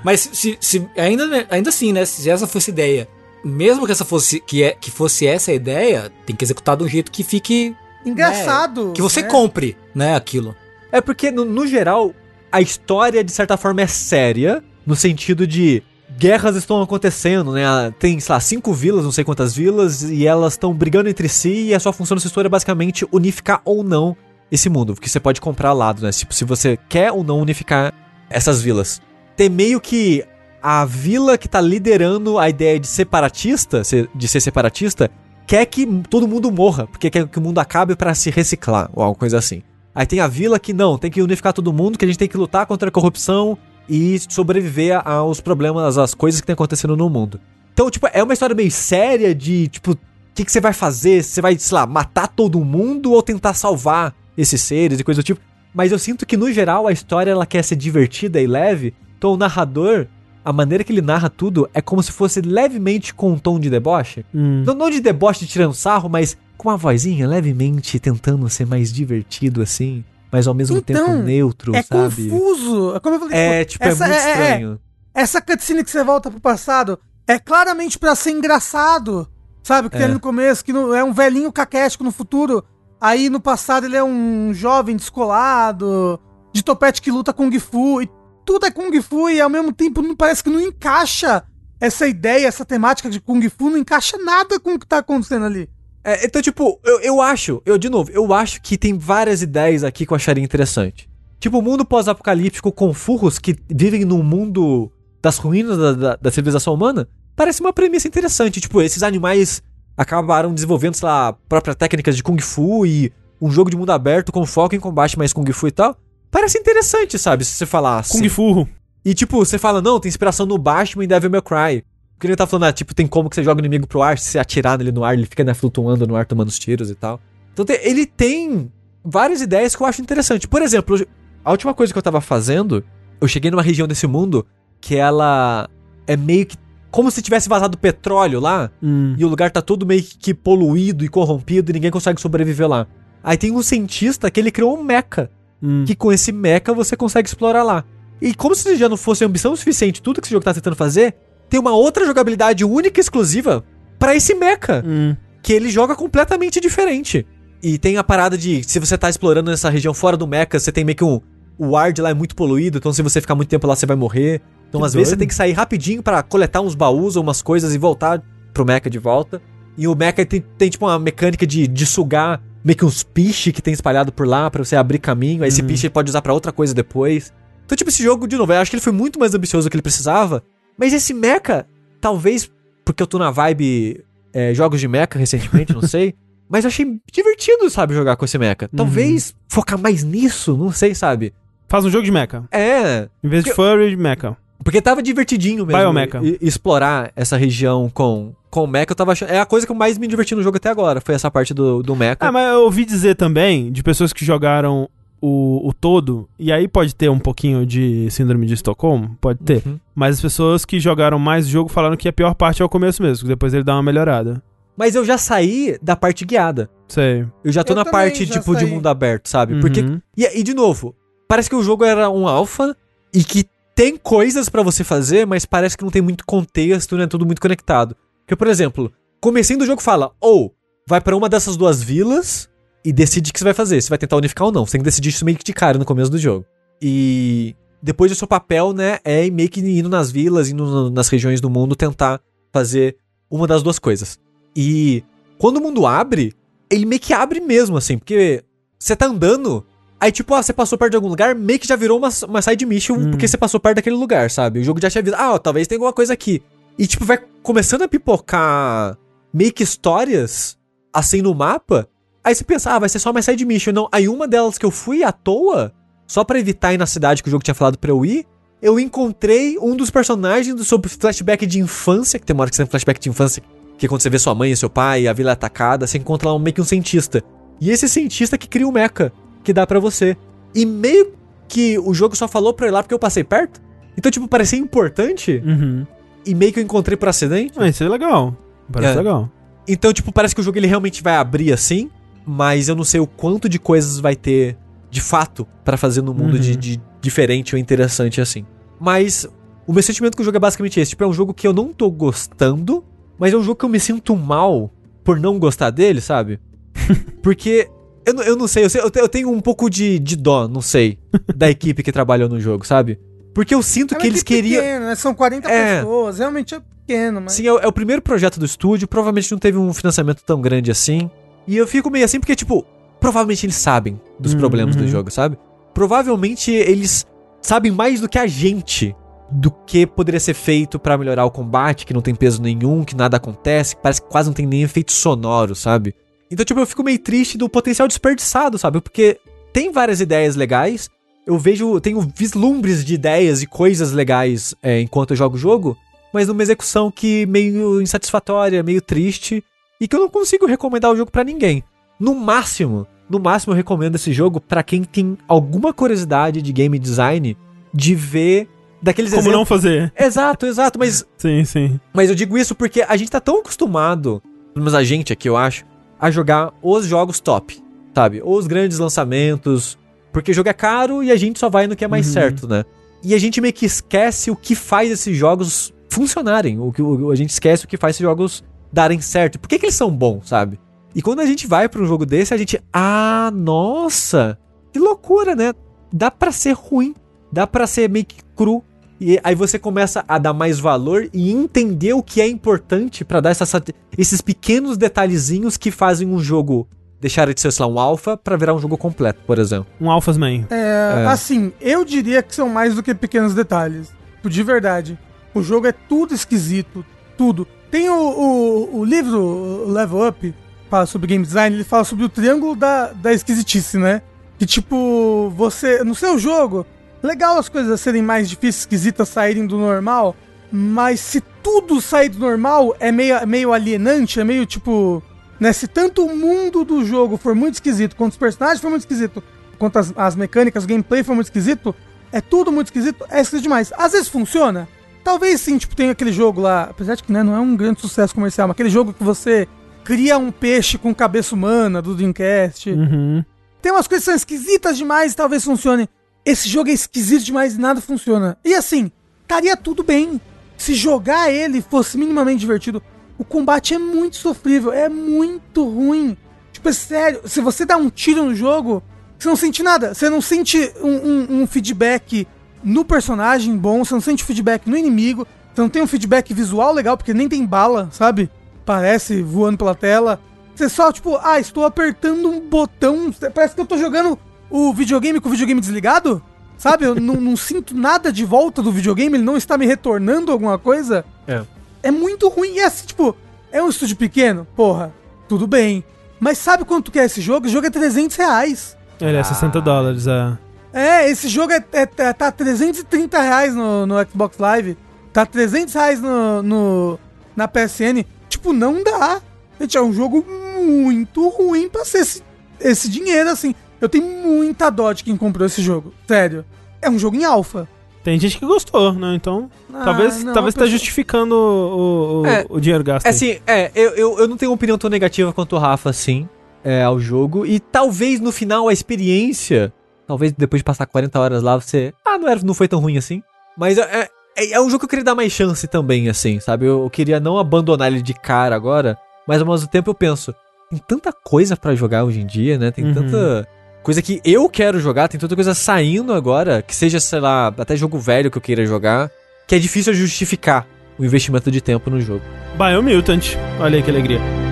[0.04, 2.04] Mas se, se ainda, ainda assim, né?
[2.04, 3.08] Se essa fosse a ideia,
[3.44, 6.84] mesmo que essa fosse que, é, que fosse essa a ideia, tem que executar de
[6.84, 7.76] um jeito que fique.
[8.06, 8.94] Engraçado.
[8.94, 9.28] Que você né?
[9.28, 10.56] compre, né, aquilo.
[10.92, 12.14] É porque, no, no geral,
[12.52, 15.84] a história, de certa forma, é séria, no sentido de
[16.18, 17.64] guerras estão acontecendo, né?
[18.00, 21.66] Tem, sei lá, cinco vilas, não sei quantas vilas, e elas estão brigando entre si,
[21.66, 24.16] e a sua função nessa história é basicamente unificar ou não
[24.50, 26.12] esse mundo, porque você pode comprar lado, né?
[26.12, 27.94] Tipo, se você quer ou não unificar
[28.30, 29.02] essas vilas.
[29.36, 30.26] Tem meio que
[30.62, 35.10] a vila que tá liderando a ideia de separatista, se- de ser separatista,
[35.46, 39.04] quer que todo mundo morra, porque quer que o mundo acabe pra se reciclar, ou
[39.04, 39.62] alguma coisa assim.
[39.96, 42.28] Aí tem a vila que não, tem que unificar todo mundo, que a gente tem
[42.28, 43.58] que lutar contra a corrupção
[43.90, 47.40] e sobreviver aos problemas, às coisas que tem acontecendo no mundo.
[47.74, 49.98] Então, tipo, é uma história meio séria de, tipo, o
[50.36, 51.24] que, que você vai fazer?
[51.24, 55.26] Você vai, sei lá, matar todo mundo ou tentar salvar esses seres e coisa do
[55.26, 55.40] tipo.
[55.74, 58.94] Mas eu sinto que, no geral, a história ela quer ser divertida e leve.
[59.18, 60.08] Então, o narrador,
[60.50, 63.70] a maneira que ele narra tudo é como se fosse levemente com um tom de
[63.70, 64.26] deboche.
[64.34, 64.64] Hum.
[64.66, 68.92] Não, não de deboche de tirando sarro, mas com uma vozinha levemente tentando ser mais
[68.94, 72.30] divertido assim, mas ao mesmo Então, tempo neutro, É sabe?
[72.30, 72.96] confuso.
[72.96, 74.80] É Como eu falei, É, tipo, é essa muito é- é- estranho.
[75.14, 76.98] essa cutscene que você volta pro passado
[77.28, 79.28] é claramente pra ser engraçado.
[79.62, 79.90] Sabe?
[79.90, 80.00] Que É.
[80.00, 82.64] tem ali no começo, que no- é um velhinho caquético no futuro.
[83.02, 86.18] Aí no passado ele é um jovem descolado,
[86.54, 88.02] de topete que luta Kung Fu.
[88.02, 88.10] E
[88.48, 91.44] tudo é Kung Fu e ao mesmo tempo não parece que não encaixa
[91.82, 95.46] essa ideia, essa temática de Kung Fu, não encaixa nada com o que tá acontecendo
[95.46, 95.70] ali.
[96.02, 99.84] É, então, tipo, eu, eu acho, eu de novo, eu acho que tem várias ideias
[99.84, 101.10] aqui que eu acharia interessante.
[101.42, 104.90] Tipo, o mundo pós-apocalíptico com furros que vivem num mundo
[105.22, 107.06] das ruínas da, da, da civilização humana,
[107.36, 108.62] parece uma premissa interessante.
[108.62, 109.62] Tipo, esses animais
[109.98, 113.12] acabaram desenvolvendo, sei lá, próprias técnicas de Kung Fu e
[113.42, 115.98] um jogo de mundo aberto com foco em combate mais Kung Fu e tal.
[116.32, 117.44] Parece interessante, sabe?
[117.46, 118.20] Se você falar assim.
[118.20, 118.68] Kung Fu.
[119.06, 121.84] E tipo, você fala, não, tem inspiração no Batman e Devil May Cry.
[122.16, 124.18] Porque ele tá falando, ah, tipo, tem como que você joga o inimigo pro ar,
[124.18, 126.90] se você atirar nele no ar, ele fica né, flutuando no ar tomando os tiros
[126.90, 127.20] e tal.
[127.54, 128.72] Então tem- ele tem
[129.06, 130.48] várias ideias que eu acho interessante.
[130.48, 131.00] Por exemplo,
[131.46, 132.84] a última coisa que eu tava fazendo,
[133.22, 134.46] eu cheguei numa região desse mundo
[134.82, 135.70] que ela
[136.08, 136.58] é meio que
[136.90, 139.14] como se tivesse vazado petróleo lá, Hum.
[139.18, 142.88] e o lugar tá todo meio que poluído e corrompido e ninguém consegue sobreviver lá.
[143.24, 145.30] Aí tem um cientista que ele criou um mecha,
[145.62, 145.86] Hum.
[145.88, 147.84] que com esse mecha você consegue explorar lá.
[148.22, 151.16] E como se já não fosse ambição suficiente tudo que esse jogo tá tentando fazer,
[151.50, 153.64] tem uma outra jogabilidade única e exclusiva
[153.98, 155.16] pra esse mecha Hum.
[155.42, 157.26] que ele joga completamente diferente.
[157.64, 160.72] E tem a parada de, se você tá explorando essa região fora do mecha, você
[160.72, 161.20] tem meio que um.
[161.58, 163.86] O ar de lá é muito poluído, então se você ficar muito tempo lá, você
[163.88, 164.42] vai morrer.
[164.70, 165.20] Então, Que às vezes, você doido.
[165.20, 168.22] tem que sair rapidinho pra coletar uns baús ou umas coisas e voltar
[168.54, 169.42] pro mecha de volta.
[169.76, 173.54] E o mecha tem, tem tipo uma mecânica de, de sugar meio que uns piche
[173.54, 175.42] que tem espalhado por lá pra você abrir caminho.
[175.44, 175.68] Aí esse Uhum.
[175.68, 177.32] piche ele pode usar pra outra coisa depois.
[177.66, 179.72] Então, tipo, esse jogo, de novo, eu acho que ele foi muito mais ambicioso do
[179.72, 180.44] que ele precisava.
[180.78, 181.66] Mas esse mecha,
[182.02, 182.52] talvez
[182.84, 184.04] porque eu tô na vibe
[184.34, 186.14] é, jogos de mecha recentemente, não sei.
[186.50, 188.70] Mas eu achei divertido, sabe, jogar com esse mecha.
[188.76, 191.34] Talvez focar mais nisso, não sei, sabe?
[191.70, 192.44] Faz um jogo de mecha.
[192.52, 194.36] É, Em vez de furry, de mecha.
[194.64, 195.82] porque tava divertidinho mesmo.
[195.82, 196.22] Biomecha.
[196.42, 199.30] explorar essa região com, com o mecha, eu tava achando.
[199.30, 201.00] É a coisa que eu mais me diverti no jogo até agora.
[201.00, 202.18] Foi essa parte do, do mecha.
[202.20, 204.90] Ah, mas eu ouvi dizer também de pessoas que jogaram
[205.22, 209.62] o, o todo, e aí pode ter um pouquinho de síndrome de Estocolmo, pode ter.
[209.66, 209.80] Uhum.
[209.94, 212.70] Mas as pessoas que jogaram mais o jogo falaram que a pior parte é o
[212.70, 214.42] começo mesmo, que depois ele dá uma melhorada.
[214.76, 216.70] Mas eu já saí da parte guiada.
[216.88, 217.26] Sei.
[217.44, 218.70] Eu já tô Eu na parte, tipo, de saí.
[218.70, 219.60] mundo aberto, sabe?
[219.60, 219.82] Porque.
[219.82, 220.00] Uhum.
[220.16, 220.96] E, e, de novo,
[221.28, 222.76] parece que o jogo era um alpha
[223.14, 223.44] e que
[223.74, 227.08] tem coisas pra você fazer, mas parece que não tem muito contexto, né?
[227.08, 227.96] Tudo muito conectado.
[228.28, 228.92] Porque, por exemplo,
[229.22, 230.54] comecinho do jogo fala, ou
[230.86, 232.50] vai pra uma dessas duas vilas
[232.84, 233.82] e decide o que você vai fazer.
[233.82, 234.66] Se vai tentar unificar ou não.
[234.66, 236.46] Você tem que decidir isso meio que de cara no começo do jogo.
[236.82, 241.40] E depois o seu papel, né, é meio que indo nas vilas, indo nas regiões
[241.40, 242.20] do mundo, tentar
[242.52, 242.98] fazer
[243.32, 244.20] uma das duas coisas.
[244.54, 245.06] E
[245.38, 246.34] quando o mundo abre,
[246.70, 248.44] ele meio que abre mesmo, assim, porque
[248.78, 249.66] você tá andando,
[250.02, 252.42] aí tipo, ah, você passou perto de algum lugar, meio que já virou uma, uma
[252.42, 253.12] side mission, Hum.
[253.12, 254.60] porque você passou perto daquele lugar, sabe?
[254.60, 256.44] O jogo já te avisa, ah, ó, talvez tenha alguma coisa aqui.
[256.78, 258.98] E tipo, vai começando a pipocar
[259.34, 260.58] meio que histórias,
[260.94, 261.88] assim, no mapa,
[262.24, 263.72] aí você pensa, ah, vai ser só uma side mission.
[263.72, 265.74] Não, aí uma delas que eu fui à toa,
[266.06, 268.26] só pra evitar ir na cidade que o jogo tinha falado pra eu ir,
[268.62, 272.56] eu encontrei um dos personagens do sobre flashback de infância, que tem uma hora que
[272.56, 273.44] você tem flashback de infância,
[273.78, 275.98] que é quando você vê sua mãe e seu pai, a vila é atacada, você
[275.98, 277.24] encontra lá um, meio que um cientista.
[277.62, 279.12] E esse cientista que cria um mecha,
[279.44, 280.18] que dá pra você.
[280.54, 281.14] E meio
[281.48, 283.62] que o jogo só falou pra eu ir lá porque eu passei perto.
[283.96, 285.86] Então, tipo, parecia importante Uhum.
[286.28, 287.54] E meio que eu encontrei por acidente.
[287.58, 288.36] Ah, isso é legal.
[288.72, 288.98] Parece É.
[288.98, 289.30] legal.
[289.68, 291.90] Então, tipo, parece que o jogo ele realmente vai abrir assim,
[292.26, 294.58] mas eu não sei o quanto de coisas vai ter
[294.90, 296.40] de fato pra fazer no mundo Uhum.
[296.42, 298.46] de, de diferente ou interessante assim.
[298.80, 299.28] Mas
[299.66, 301.54] o meu sentimento com o jogo é basicamente esse, tipo, é um jogo que eu
[301.54, 302.84] não tô gostando,
[303.20, 304.72] mas é um jogo que eu me sinto mal
[305.04, 306.40] por não gostar dele, sabe?
[307.22, 307.70] Porque
[308.06, 310.62] eu, não- eu não sei, eu, sei- eu tenho um pouco de, de dó, não
[310.62, 310.98] sei,
[311.36, 313.00] da equipe que trabalhou no jogo, sabe?
[313.38, 314.64] Porque eu sinto É que eles queriam.
[314.64, 314.96] pequena, né?
[314.96, 315.76] São 40 É.
[315.78, 317.34] pessoas, realmente é pequeno, mas...
[317.34, 320.42] Sim, é, o- é o primeiro projeto do estúdio, provavelmente não teve um financiamento tão
[320.42, 321.08] grande assim.
[321.48, 322.66] E eu fico meio assim porque, tipo,
[323.00, 324.90] provavelmente eles sabem dos Uhum, problemas do uhum.
[324.90, 325.38] jogo, sabe?
[325.72, 327.06] Provavelmente eles
[327.40, 328.96] sabem mais do que a gente
[329.30, 332.96] do que poderia ser feito pra melhorar o combate, que não tem peso nenhum, que
[332.96, 335.94] nada acontece, que parece que quase não tem nem efeito sonoro, sabe?
[336.32, 338.82] Então, tipo, eu fico meio triste do potencial desperdiçado, sabe?
[338.82, 339.20] Porque
[339.54, 340.90] tem várias ideias legais,
[341.28, 345.78] eu vejo, tenho vislumbres de ideias e coisas legais é, enquanto eu jogo o jogo,
[346.14, 349.44] mas numa execução que meio insatisfatória, meio triste,
[349.80, 351.64] e que eu não consigo recomendar o jogo pra ninguém.
[352.00, 356.80] No máximo, no máximo eu recomendo esse jogo pra quem tem alguma curiosidade de game
[356.80, 357.38] design,
[357.74, 358.48] de ver
[358.82, 359.92] daqueles Como não fazer?
[360.00, 361.80] Exato, exato, mas Sim, sim.
[361.94, 364.24] mas eu digo isso porque a gente tá tão acostumado,
[364.54, 365.66] pelo menos a gente aqui, eu acho,
[366.00, 367.62] a jogar os jogos top,
[367.94, 368.22] sabe?
[368.24, 369.78] Os grandes lançamentos,
[370.18, 372.14] porque o jogo é caro e a gente só vai no que é mais Uhum.
[372.14, 372.66] certo, né?
[373.04, 377.16] E a gente meio que esquece o que faz esses jogos funcionarem, o que a
[377.16, 379.38] gente esquece o que faz esses jogos darem certo.
[379.38, 380.60] Por que, que eles são bons, sabe?
[380.96, 384.40] E quando a gente vai pra um jogo desse, a gente, ah, nossa,
[384.74, 385.54] que loucura, né?
[385.94, 386.96] Dá pra ser ruim,
[387.32, 388.64] dá pra ser meio que cru.
[389.00, 393.20] E aí você começa a dar mais valor e entender o que é importante pra
[393.20, 393.64] dar essa
[393.96, 396.68] esses pequenos detalhezinhos que fazem um jogo
[397.00, 399.68] deixar de ser, sei lá, um alpha pra virar um jogo completo, por exemplo.
[399.80, 400.46] Um Alphas Man.
[400.50, 401.06] É, É.
[401.08, 403.92] Assim, eu diria que são mais do que pequenos detalhes.
[404.16, 405.00] Tipo, De verdade.
[405.34, 406.84] O jogo é tudo esquisito.
[407.18, 407.48] Tudo.
[407.70, 410.34] Tem o, o, o livro o Level Up,
[410.70, 414.02] fala sobre game design, ele fala sobre o triângulo da, da esquisitice, né?
[414.40, 415.84] Que tipo, você.
[415.84, 416.66] No seu jogo,
[417.04, 420.16] legal as coisas serem mais difíceis, esquisitas, saírem do normal.
[420.52, 425.04] Mas se tudo sair do normal, é meio, meio alienante, é meio tipo.
[425.40, 425.54] Né?
[425.54, 429.24] Se tanto o mundo do jogo for muito esquisito, quanto os personagens for muito esquisito,
[429.58, 431.76] quanto as, as mecânicas, o gameplay for muito esquisito,
[432.12, 433.72] é tudo muito esquisito, é esquisito demais.
[433.78, 434.68] Às vezes funciona,
[435.04, 437.82] talvez sim, tipo, tem aquele jogo lá, apesar de que né, não é um grande
[437.82, 439.48] sucesso comercial, mas aquele jogo que você
[439.84, 442.72] cria um peixe com cabeça humana do Dreamcast.
[442.72, 443.24] Uhum.
[443.62, 445.88] Tem umas coisas que são esquisitas demais e talvez funcione.
[446.26, 448.38] Esse jogo é esquisito demais e nada funciona.
[448.44, 448.92] E assim,
[449.22, 450.20] estaria tudo bem
[450.58, 452.84] se jogar ele fosse minimamente divertido.
[453.18, 456.16] O combate é muito sofrível, é muito ruim.
[456.52, 458.82] Tipo, é sério, se você dá um tiro no jogo,
[459.18, 459.94] você não sente nada.
[459.94, 462.28] Você não sente um, um- um feedback
[462.64, 466.74] no personagem bom, você não sente feedback no inimigo, você não tem um feedback visual
[466.74, 468.30] legal, porque nem tem bala, sabe?
[468.66, 470.20] Parece voando pela tela.
[470.56, 473.12] Você só, tipo, ah, estou apertando um botão.
[473.34, 474.18] Parece que eu tô jogando
[474.50, 476.22] o videogame com o videogame desligado.
[476.58, 476.86] Sabe?
[476.86, 480.58] Eu não, não sinto nada de volta do videogame, ele não está me retornando alguma
[480.58, 481.06] coisa.
[481.28, 481.44] É.
[481.88, 482.56] É muito ruim.
[482.56, 483.16] E assim, tipo,
[483.50, 484.46] é um estúdio pequeno?
[484.58, 484.94] Porra,
[485.30, 485.84] tudo bem.
[486.20, 487.46] Mas sabe quanto que é esse jogo?
[487.46, 488.76] Esse jogo é 300 reais.
[489.00, 490.38] Ele é 60 dólares, é.
[490.74, 494.78] É, esse jogo é, é- é- tá 330 reais no, no Xbox Live.
[495.14, 497.00] Tá 300 reais no, no-
[497.36, 498.04] na PSN.
[498.28, 499.22] Tipo, não dá.
[499.62, 500.26] Gente, é um jogo
[500.60, 502.22] muito ruim pra ser esse,
[502.60, 503.56] esse dinheiro, assim.
[503.80, 505.94] Eu tenho muita dó de quem comprou esse jogo.
[506.06, 506.44] Sério.
[506.82, 507.68] É um jogo em alfa.
[508.08, 509.16] Tem gente que gostou, né?
[509.16, 513.06] Então, Ah, talvez, não, talvez tá justificando o, o, É, o dinheiro gasto.
[513.06, 515.90] É assim, é, eu, eu, eu não tenho uma opinião tão negativa quanto o Rafa,
[515.90, 516.26] assim,
[516.64, 517.46] é, ao jogo.
[517.46, 519.74] E talvez no final a experiência,
[520.08, 521.94] talvez depois de passar 40 horas lá, você.
[522.06, 523.22] Ah, não, era, não foi tão ruim assim.
[523.58, 524.08] Mas é,
[524.38, 526.66] é, é um jogo que eu queria dar mais chance também, assim, sabe?
[526.66, 528.98] Eu, eu queria não abandonar ele de cara agora,
[529.28, 530.34] mas ao mesmo tempo eu penso,
[530.70, 532.72] tem tanta coisa pra jogar hoje em dia, né?
[532.72, 532.94] Tem Uhum.
[532.94, 533.46] tanta
[533.88, 537.74] coisa que eu quero jogar, tem tanta coisa saindo agora, que seja, sei lá, até
[537.78, 539.10] jogo velho que eu queira jogar,
[539.48, 540.68] que é difícil justificar
[541.00, 542.22] o investimento de tempo no jogo.
[542.58, 543.38] Biomutant.
[543.62, 544.47] Olha aí que alegria.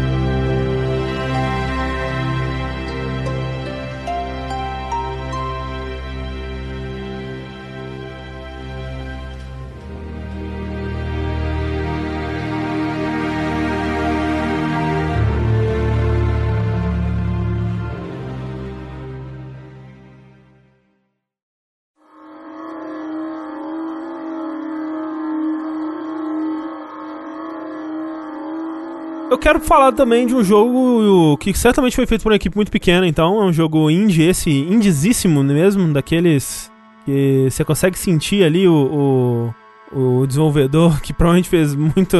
[29.35, 32.71] Eu quero falar também de um jogo que certamente foi feito por uma equipe muito
[32.71, 36.71] pequena, então é um jogo indie, esse indizíssimo mesmo, daqueles
[37.03, 39.53] que você consegue sentir ali o,
[39.93, 42.17] o, o desenvolvedor que provavelmente fez muito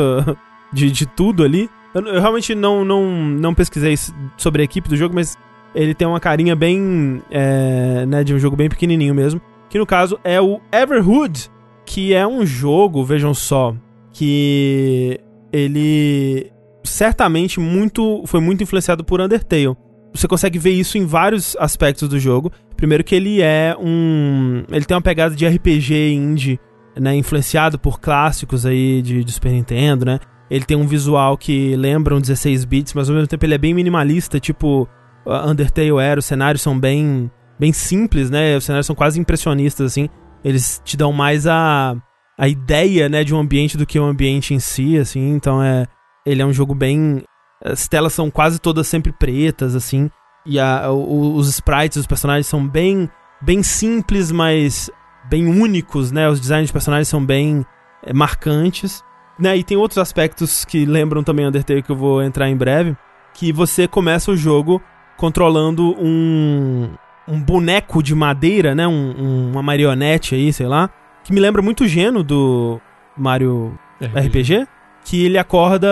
[0.73, 1.69] de, de tudo ali.
[1.93, 3.95] Eu, eu realmente não, não, não pesquisei
[4.35, 5.37] sobre a equipe do jogo, mas
[5.73, 9.85] ele tem uma carinha bem, é, né, de um jogo bem pequenininho mesmo, que no
[9.85, 11.49] caso é o Everhood,
[11.85, 13.73] que é um jogo, vejam só,
[14.11, 15.17] que
[15.53, 16.51] ele
[16.86, 19.76] certamente muito foi muito influenciado por Undertale.
[20.14, 22.52] Você consegue ver isso em vários aspectos do jogo.
[22.78, 26.60] Primeiro que ele é um, ele tem uma pegada de RPG indie,
[26.98, 30.20] né, influenciado por clássicos aí de, de Super Nintendo, né?
[30.49, 33.57] Ele tem um visual que lembra um 16 bits, mas ao mesmo tempo ele é
[33.57, 34.88] bem minimalista, tipo
[35.26, 37.30] uh, Undertale era, os cenários são bem
[37.60, 38.56] bem simples, né?
[38.56, 40.07] Os cenários são quase impressionistas assim.
[40.44, 41.95] Eles te dão mais a
[42.38, 45.32] a ideia, né, de um ambiente do que o ambiente em si, assim.
[45.32, 45.88] Então é
[46.26, 47.23] ele é um jogo bem.
[47.64, 50.10] As telas são quase todas sempre pretas, assim.
[50.45, 53.10] E a, o- os sprites, os personagens são bem,
[53.41, 54.89] bem simples, mas
[55.30, 56.30] bem únicos, né?
[56.30, 57.65] Os designs de personagens são bem
[58.03, 59.03] é, marcantes.
[59.39, 59.57] Né?
[59.57, 62.95] E tem outros aspectos que lembram também Undertale que eu vou entrar em breve.
[63.34, 64.81] Que você começa o jogo
[65.18, 66.89] controlando um,
[67.27, 68.88] um boneco de madeira, né?
[68.88, 70.89] Um- um- uma marionete aí, sei lá.
[71.23, 72.80] Que me lembra muito o Geno do
[73.18, 74.68] Mario RPG,
[75.06, 75.88] que ele acorda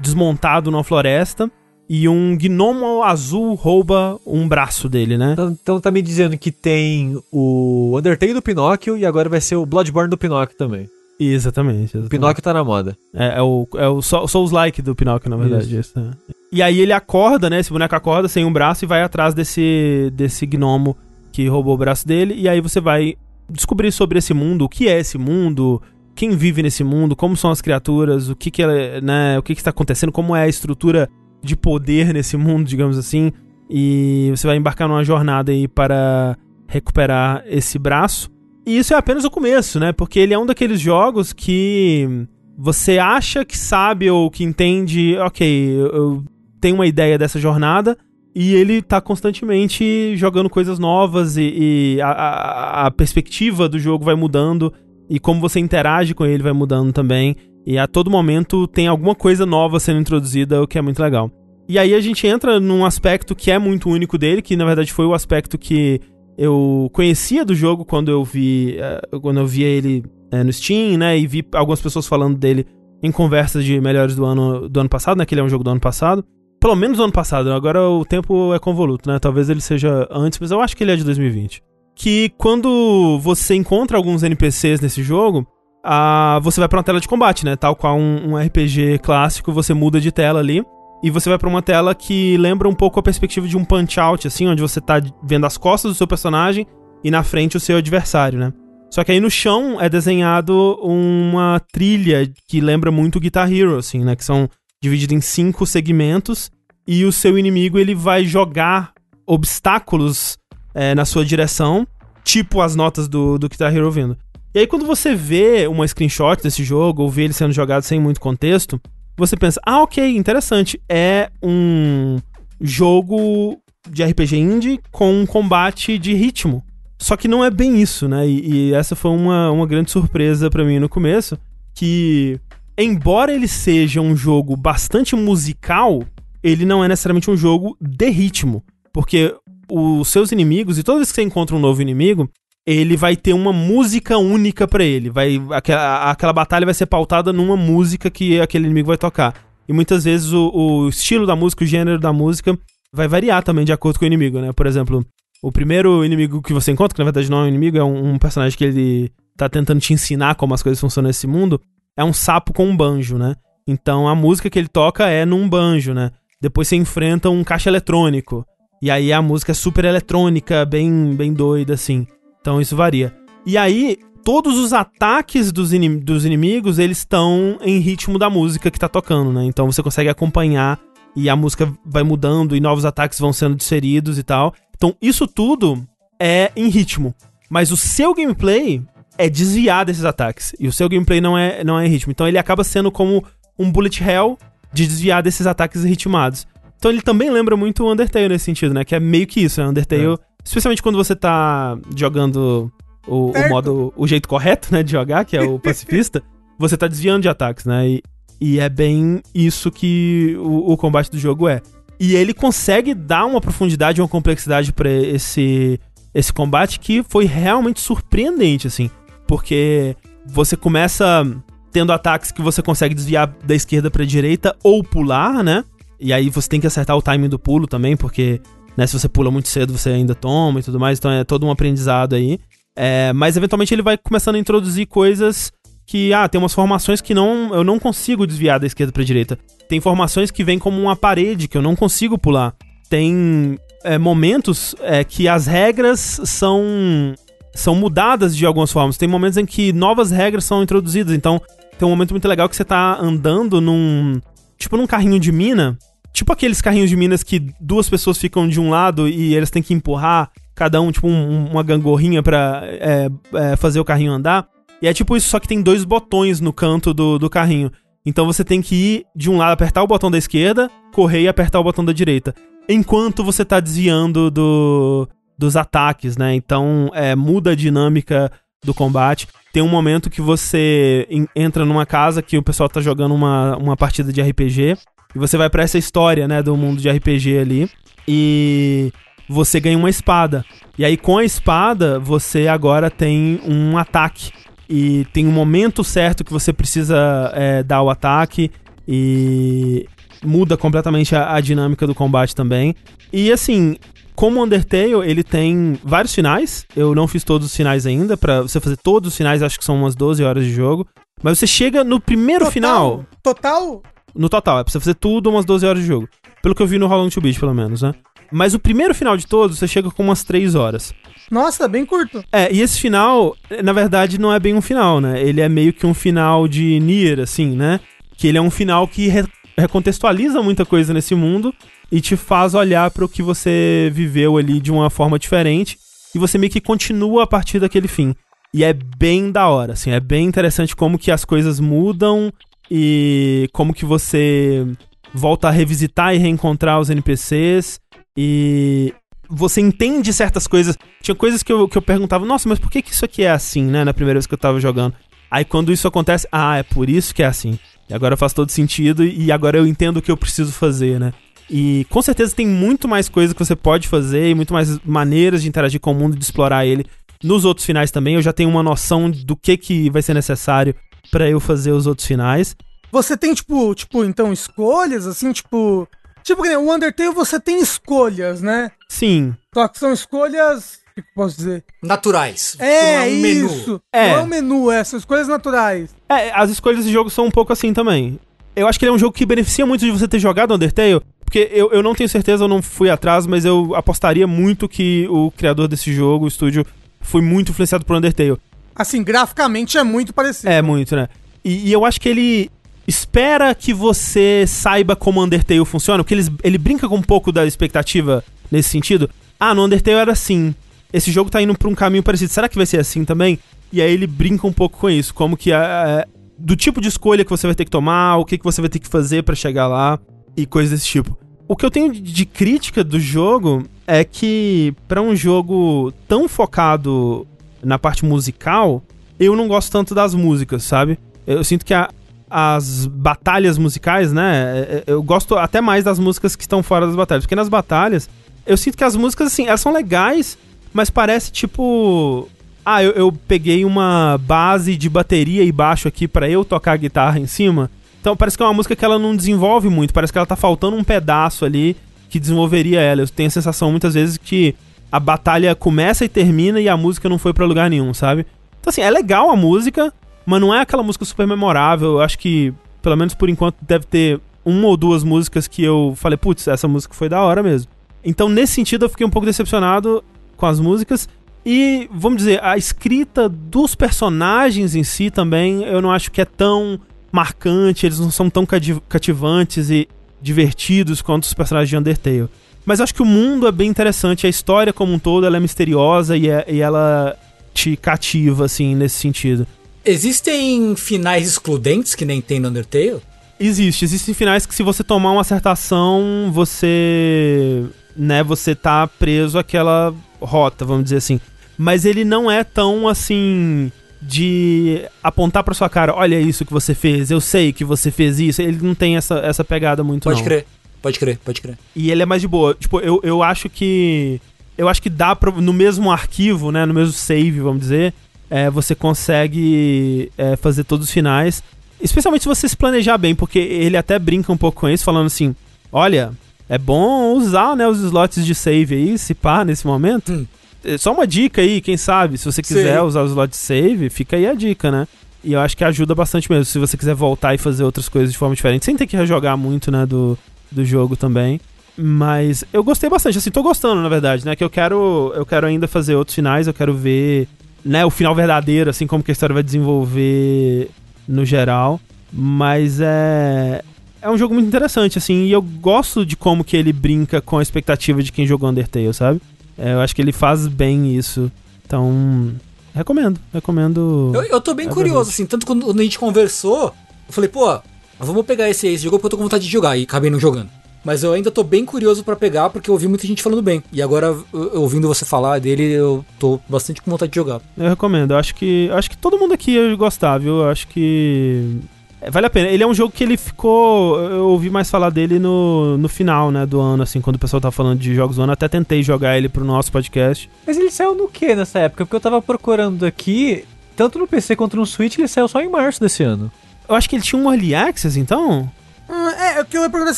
[0.00, 1.50] desmontado numa floresta
[1.88, 5.32] e um gnomo azul rouba um braço dele, né?
[5.32, 9.56] Então, então tá me dizendo que tem o Undertale do Pinóquio e agora vai ser
[9.56, 10.88] o Bloodborne do Pinóquio também.
[11.18, 11.78] Exatamente.
[11.78, 12.10] O exatamente.
[12.10, 12.96] Pinóquio tá na moda.
[13.14, 15.78] É, é o, é o Sou- Souls-like do Pinóquio, na verdade.
[15.78, 15.98] Isso.
[15.98, 16.32] é.
[16.50, 17.60] E aí ele acorda, né?
[17.60, 20.96] Esse boneco acorda sem um braço e vai atrás desse, desse gnomo
[21.30, 22.34] que roubou o braço dele.
[22.36, 23.14] E aí você vai
[23.48, 25.80] descobrir sobre esse mundo, o que é esse mundo,
[26.14, 29.54] quem vive nesse mundo, como são as criaturas, o que que ela, né, o que
[29.54, 31.08] que está acontecendo, como é a estrutura
[31.42, 33.32] de poder nesse mundo, digamos assim.
[33.70, 36.36] E você vai embarcar numa jornada aí para
[36.68, 38.30] recuperar esse braço.
[38.66, 39.92] E isso é apenas o começo, né?
[39.92, 42.26] Porque ele é um daqueles jogos que
[42.56, 46.22] você acha que sabe ou que entende, ok, eu,
[46.60, 47.96] tenho uma ideia dessa jornada,
[48.34, 54.04] e ele tá constantemente jogando coisas novas e, e a, a- a perspectiva do jogo
[54.04, 54.72] vai mudando
[55.08, 57.36] e como você interage com ele vai mudando também.
[57.64, 61.30] E a todo momento tem alguma coisa nova sendo introduzida, o que é muito legal.
[61.68, 64.92] E aí a gente entra num aspecto que é muito único dele, que na verdade
[64.92, 66.00] foi o aspecto que
[66.36, 70.96] eu conhecia do jogo quando eu vi, eh, quando eu via ele é, no Steam,
[70.98, 71.16] né?
[71.16, 72.66] E vi algumas pessoas falando dele
[73.02, 75.26] em conversas de melhores do ano, do ano passado, né?
[75.26, 76.24] Que ele é um jogo do ano passado.
[76.60, 77.56] Pelo menos do ano passado, né?
[77.56, 79.18] agora o tempo é convoluto, né?
[79.18, 81.60] Talvez ele seja antes, mas eu acho que ele é de 2020.
[81.94, 85.46] Que quando você encontra alguns NPCs nesse jogo,
[85.84, 87.56] a, você vai pra uma tela de combate, né?
[87.56, 90.64] Tal qual um, um RPG clássico, você muda de tela ali.
[91.02, 94.26] E você vai para uma tela que lembra um pouco a perspectiva de um punch-out,
[94.26, 96.64] assim, onde você tá vendo as costas do seu personagem
[97.02, 98.52] e na frente o seu adversário, né?
[98.88, 104.04] Só que aí no chão é desenhado uma trilha que lembra muito Guitar Hero, assim,
[104.04, 104.14] né?
[104.14, 104.48] Que são
[104.82, 106.50] divididos em cinco segmentos
[106.86, 108.92] e o seu inimigo ele vai jogar
[109.26, 110.36] obstáculos
[110.74, 111.86] é, na sua direção,
[112.24, 114.16] tipo as notas do, do Guitar Hero vindo.
[114.54, 117.98] E aí quando você vê uma screenshot desse jogo ou vê ele sendo jogado sem
[117.98, 118.80] muito contexto,
[119.16, 120.80] você pensa, ah, ok, interessante.
[120.88, 122.18] É um
[122.60, 123.58] jogo
[123.88, 126.62] de RPG indie com um combate de ritmo.
[126.98, 128.26] Só que não é bem isso, né?
[128.26, 131.36] E, e essa foi uma, uma grande surpresa para mim no começo.
[131.74, 132.38] Que,
[132.78, 136.02] embora ele seja um jogo bastante musical,
[136.42, 138.62] ele não é necessariamente um jogo de ritmo.
[138.92, 139.34] Porque
[139.72, 142.28] os seus inimigos, e toda vez que você encontra um novo inimigo,
[142.66, 145.10] ele vai ter uma música única para ele.
[145.10, 149.34] Vai, aquela, aquela batalha vai ser pautada numa música que aquele inimigo vai tocar.
[149.68, 152.56] E muitas vezes o, o, estilo da música, o gênero da música,
[152.92, 154.52] vai variar também de acordo com o inimigo, né?
[154.52, 155.04] Por exemplo,
[155.42, 158.12] o primeiro inimigo que você encontra, que na verdade não é um inimigo, é um,
[158.12, 161.60] um personagem que ele tá tentando te ensinar como as coisas funcionam nesse mundo,
[161.96, 163.34] é um sapo com um banjo, né?
[163.66, 166.10] Então a música que ele toca é num banjo, né?
[166.40, 168.44] Depois você enfrenta um caixa eletrônico.
[168.82, 172.04] E aí a música é super eletrônica, bem, bem doida, assim.
[172.40, 173.14] Então isso varia.
[173.46, 178.72] E aí, todos os ataques dos, inim dos inimigos, eles estão em ritmo da música
[178.72, 179.44] que tá tocando, né?
[179.44, 180.80] Então você consegue acompanhar
[181.14, 184.52] e a música vai mudando e novos ataques vão sendo inseridos e tal.
[184.76, 185.86] Então isso tudo
[186.18, 187.14] é em ritmo.
[187.48, 188.82] Mas o seu gameplay
[189.16, 190.56] é desviar desses ataques.
[190.58, 192.10] E o seu gameplay não é, não é em ritmo.
[192.10, 193.24] Então ele acaba sendo como
[193.56, 194.36] um bullet hell
[194.72, 196.48] de desviar desses ataques ritmados.
[196.82, 198.84] Então ele também lembra muito o Undertale nesse sentido, né?
[198.84, 199.68] Que é meio que isso, né?
[199.68, 202.72] Undertale é Especialmente quando você tá jogando
[203.06, 206.20] o, o, modo, o jeito correto, né, de jogar, que é o pacifista,
[206.58, 207.88] você tá desviando de ataques, né?
[207.88, 208.02] E,
[208.40, 211.62] e é bem isso que o, o, combate do jogo é.
[212.00, 215.78] E ele consegue dar uma profundidade, uma complexidade para esse
[216.12, 218.90] esse combate que foi realmente surpreendente, assim,
[219.24, 219.96] porque
[220.26, 221.24] você começa
[221.70, 225.64] tendo ataques que você consegue desviar da esquerda para direita ou pular, né?
[226.02, 228.40] E aí você tem que acertar o timing do pulo também, porque
[228.76, 228.86] né?
[228.86, 230.98] Se você pula muito cedo, você ainda toma e tudo mais.
[230.98, 232.38] Então é todo um aprendizado aí.
[232.74, 235.52] É, mas eventualmente ele vai começando a introduzir coisas
[235.86, 239.38] que, ah, tem umas formações que não eu não consigo desviar da esquerda pra direita.
[239.68, 242.54] Tem formações que vêm como uma parede que eu não consigo pular.
[242.88, 247.14] Tem é, momentos é, que as regras são
[247.54, 248.96] são mudadas de algumas formas.
[248.96, 251.14] Tem momentos em que novas regras são introduzidas.
[251.14, 251.40] Então,
[251.78, 254.20] tem um momento muito legal que você tá andando num.
[254.56, 255.76] Tipo num carrinho de mina.
[256.12, 259.62] Tipo aqueles carrinhos de Minas que duas pessoas ficam de um lado e eles têm
[259.62, 264.46] que empurrar cada um, tipo, um, uma gangorrinha pra é, é, fazer o carrinho andar.
[264.80, 267.70] E é tipo isso, só que tem dois botões no canto do, do carrinho.
[268.04, 271.28] Então você tem que ir de um lado, apertar o botão da esquerda, correr e
[271.28, 272.34] apertar o botão da direita.
[272.68, 275.08] Enquanto você tá desviando do,
[275.38, 276.34] dos ataques, né?
[276.34, 278.30] Então é, muda a dinâmica
[278.64, 279.28] do combate.
[279.52, 281.06] Tem um momento que você
[281.36, 284.78] entra numa casa que o pessoal tá jogando uma, uma partida de RPG.
[285.14, 287.70] E você vai para essa história, né, do mundo de RPG ali.
[288.06, 288.92] E
[289.28, 290.44] você ganha uma espada.
[290.78, 294.32] E aí, com a espada, você agora tem um ataque.
[294.68, 298.50] E tem um momento certo que você precisa é, dar o ataque.
[298.86, 299.86] E
[300.24, 302.74] muda completamente a, a, dinâmica do combate também.
[303.12, 303.76] E assim,
[304.14, 306.66] como Undertale, ele tem vários finais.
[306.74, 308.16] Eu não fiz todos os finais ainda.
[308.16, 310.86] para você fazer todos os finais, acho que são umas 12 horas de jogo.
[311.22, 313.06] Mas você chega no primeiro total, final.
[313.22, 313.82] Total?
[314.14, 316.08] No total, é pra você fazer tudo umas 12 horas de jogo.
[316.42, 317.94] Pelo que eu vi no How Long to Beat, pelo menos, né?
[318.30, 320.94] Mas o primeiro final de todos, você chega com umas 3 horas.
[321.30, 322.24] Nossa, bem curto.
[322.32, 325.22] É, e esse final, na verdade, não é bem um final, né?
[325.22, 327.80] Ele é meio que um final de Nier, assim, né?
[328.16, 329.24] Que ele é um final que re
[329.56, 331.54] recontextualiza muita coisa nesse mundo
[331.90, 335.78] e te faz olhar para o que você viveu ali de uma forma diferente
[336.14, 338.14] e você meio que continua a partir daquele fim.
[338.54, 342.32] E é bem da hora, assim, é bem interessante como que as coisas mudam
[342.74, 344.66] e como que você
[345.12, 347.78] volta a revisitar e reencontrar os NPCs
[348.16, 348.94] e
[349.28, 350.78] você entende certas coisas.
[351.02, 353.30] Tinha coisas que eu, que eu perguntava, nossa, mas por que, que isso aqui é
[353.30, 353.84] assim, né?
[353.84, 354.94] Na primeira vez que eu tava jogando.
[355.30, 357.58] Aí quando isso acontece, ah, é por isso que é assim.
[357.90, 361.12] E agora faz todo sentido e agora eu entendo o que eu preciso fazer, né?
[361.50, 365.42] E com certeza tem muito mais coisa que você pode fazer e muito mais maneiras
[365.42, 366.86] de interagir com o mundo, de explorar ele
[367.22, 368.14] nos outros finais também.
[368.14, 370.74] Eu já tenho uma noção do que, que vai ser necessário
[371.12, 372.56] pra eu fazer os outros finais.
[372.90, 375.86] Você tem, tipo, tipo, então, escolhas, assim, tipo.
[376.24, 378.70] Tipo, que nem o Undertale você tem escolhas, né?
[378.88, 379.34] Sim.
[379.54, 380.80] Só que são escolhas.
[380.92, 381.64] O que posso dizer?
[381.82, 382.56] Naturais.
[382.58, 383.46] É, Não um menu.
[383.46, 383.82] isso.
[383.92, 384.08] É.
[384.08, 385.94] Não é um menu, é, são escolhas naturais.
[386.08, 388.20] É, as escolhas de jogo são um pouco assim também.
[388.54, 391.00] Eu acho que ele é um jogo que beneficia muito de você ter jogado Undertale,
[391.24, 395.06] porque eu, eu não tenho certeza, eu não fui atrás, mas eu apostaria muito que
[395.08, 396.64] o criador desse jogo, o estúdio,
[397.00, 398.36] foi muito influenciado por Undertale.
[398.74, 400.48] Assim, graficamente é muito parecido.
[400.50, 401.08] É, muito, né?
[401.44, 402.50] E, e eu acho que ele
[402.86, 407.46] espera que você saiba como Undertale funciona, porque ele, ele brinca com um pouco da
[407.46, 409.08] expectativa nesse sentido.
[409.38, 410.54] Ah, no Undertale era assim.
[410.92, 412.30] Esse jogo tá indo pra um caminho parecido.
[412.32, 413.38] Será que vai ser assim também?
[413.72, 416.04] E aí ele brinca um pouco com isso, como que é,
[416.38, 418.68] do tipo de escolha que você vai ter que tomar, o que, que você vai
[418.68, 419.98] ter que fazer pra chegar lá
[420.36, 421.16] e coisas desse tipo.
[421.48, 427.26] O que eu tenho de- crítica do jogo é que pra um jogo tão focado
[427.62, 428.82] na parte musical,
[429.18, 430.98] eu não gosto tanto das músicas, sabe?
[431.26, 431.88] Eu sinto que a-
[432.28, 434.32] as batalhas musicais, né?
[434.54, 437.48] é- é- Eu gosto até mais das músicas que estão fora das batalhas, porque nas
[437.48, 438.08] batalhas
[438.46, 440.36] eu sinto que as músicas assim, elas são legais,
[440.72, 442.28] mas parece tipo
[442.64, 446.76] ah, eu, eu peguei uma base de bateria e baixo aqui pra eu tocar a
[446.76, 447.68] guitarra em cima.
[448.00, 450.36] Então parece que é uma música que ela não desenvolve muito, parece que ela tá
[450.36, 451.76] faltando um pedaço ali
[452.08, 453.02] que desenvolveria ela.
[453.02, 454.54] Eu tenho a sensação muitas vezes que
[454.92, 458.26] a batalha começa e termina e a música não foi pra lugar nenhum, sabe?
[458.60, 459.92] Então assim, é legal a música,
[460.26, 461.92] mas não é aquela música super memorável.
[461.92, 462.52] Eu acho que,
[462.82, 466.68] pelo menos por enquanto, deve ter uma ou duas músicas que eu falei, putz, essa
[466.68, 467.70] música foi da hora mesmo.
[468.04, 470.04] Então, nesse sentido, eu fiquei um pouco decepcionado
[470.36, 471.08] com as músicas.
[471.46, 476.24] E, vamos dizer, a escrita dos personagens em si também, eu não acho que é
[476.24, 476.78] tão
[477.10, 479.88] marcante, eles não são tão cati- cativantes e
[480.20, 482.28] divertidos quanto os personagens de Undertale.
[482.64, 485.40] Mas acho que o mundo é bem interessante, a história como um todo ela é
[485.40, 487.16] misteriosa e, é- e ela
[487.52, 489.46] te cativa, assim, nesse sentido.
[489.84, 493.00] Existem finais excludentes que nem tem no Undertale?
[493.38, 497.64] Existe, existem finais que se você tomar uma certa ação, você,
[497.96, 501.20] né, você tá preso àquela rota, vamos dizer assim.
[501.58, 503.70] Mas ele não é tão assim
[504.00, 508.18] de apontar pra sua cara, olha isso que você fez, eu sei que você fez
[508.20, 508.40] isso.
[508.40, 510.24] Ele não tem essa, essa pegada muito Pode não.
[510.24, 510.46] crer,
[510.82, 511.56] pode crer, pode crer.
[511.74, 512.54] E ele é mais de boa.
[512.54, 514.20] Tipo, eu, eu acho que.
[514.58, 515.30] Eu acho que dá pra.
[515.30, 516.66] No mesmo arquivo, né?
[516.66, 517.94] No mesmo save, vamos dizer.
[518.32, 521.42] é, você consegue é, fazer todos os finais.
[521.82, 525.06] Especialmente se você se planejar bem, porque ele até brinca um pouco com isso, falando
[525.06, 525.36] assim:
[525.70, 526.12] olha,
[526.48, 530.12] é bom usar né, os slots de save aí, se pá, nesse momento.
[530.12, 530.26] Hum.
[530.64, 532.80] É Só uma dica aí, quem sabe, se você quiser Sei.
[532.80, 534.86] usar os slots de save, fica aí a dica, né?
[535.24, 538.12] E eu acho que ajuda bastante mesmo, se você quiser voltar e fazer outras coisas
[538.12, 540.16] de forma diferente, sem ter que rejogar muito, né, do,
[540.52, 541.40] do jogo também.
[541.76, 544.36] Mas eu gostei bastante, assim, tô gostando, na verdade, né?
[544.36, 547.26] Que eu quero, eu quero ainda fazer outros finais, eu quero ver,
[547.64, 550.70] né, o final verdadeiro, assim, como que a história vai desenvolver
[551.08, 551.80] no geral.
[552.12, 553.62] Mas é.
[554.02, 557.38] É um jogo muito interessante, assim, e eu gosto de como que ele brinca com
[557.38, 559.22] a expectativa de quem jogou Undertale, sabe?
[559.56, 561.30] É, eu acho que ele faz bem isso.
[561.64, 562.34] Então,
[562.74, 564.10] recomendo, recomendo.
[564.12, 567.60] Eu, eu tô bem É curioso, assim, tanto quando a gente conversou, eu falei, pô,
[568.06, 570.20] vamos pegar esse, esse jogo porque eu tô com vontade de jogar e acabei não
[570.20, 570.48] jogando.
[570.84, 573.62] Mas eu ainda tô bem curioso pra pegar porque eu ouvi muita gente falando bem.
[573.72, 577.40] E agora, ouvindo você falar dele, eu tô bastante com vontade de jogar.
[577.56, 578.10] Eu recomendo.
[578.12, 580.40] Eu acho que eu acho que todo mundo aqui ia gostar, viu?
[580.40, 581.60] Eu acho que
[582.02, 582.48] é, vale a pena.
[582.48, 586.32] Ele é um jogo que ele ficou, eu ouvi mais falar dele no, no final,
[586.32, 588.82] né, do ano, assim, quando o pessoal tava falando de jogos do ano, até tentei
[588.82, 590.28] jogar ele pro nosso podcast.
[590.44, 591.86] Mas ele saiu no que nessa época?
[591.86, 593.44] Porque eu tava procurando aqui,
[593.76, 596.30] tanto no PC quanto no Switch, ele saiu só em março desse ano.
[596.68, 598.50] Eu acho que ele tinha um early access, então.
[598.88, 599.94] Hum, é, é o que eu ia perguntar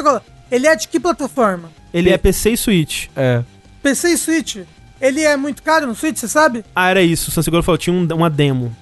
[0.00, 0.22] agora.
[0.50, 1.70] Ele é de que plataforma?
[1.92, 3.06] Ele é PC e Switch.
[3.16, 3.42] É.
[3.82, 4.56] PC e Switch.
[5.00, 6.64] Ele é muito caro no Switch, você sabe?
[6.74, 7.30] Ah, era isso.
[7.30, 8.74] O Sanseguro falou, tinha um- uma demo.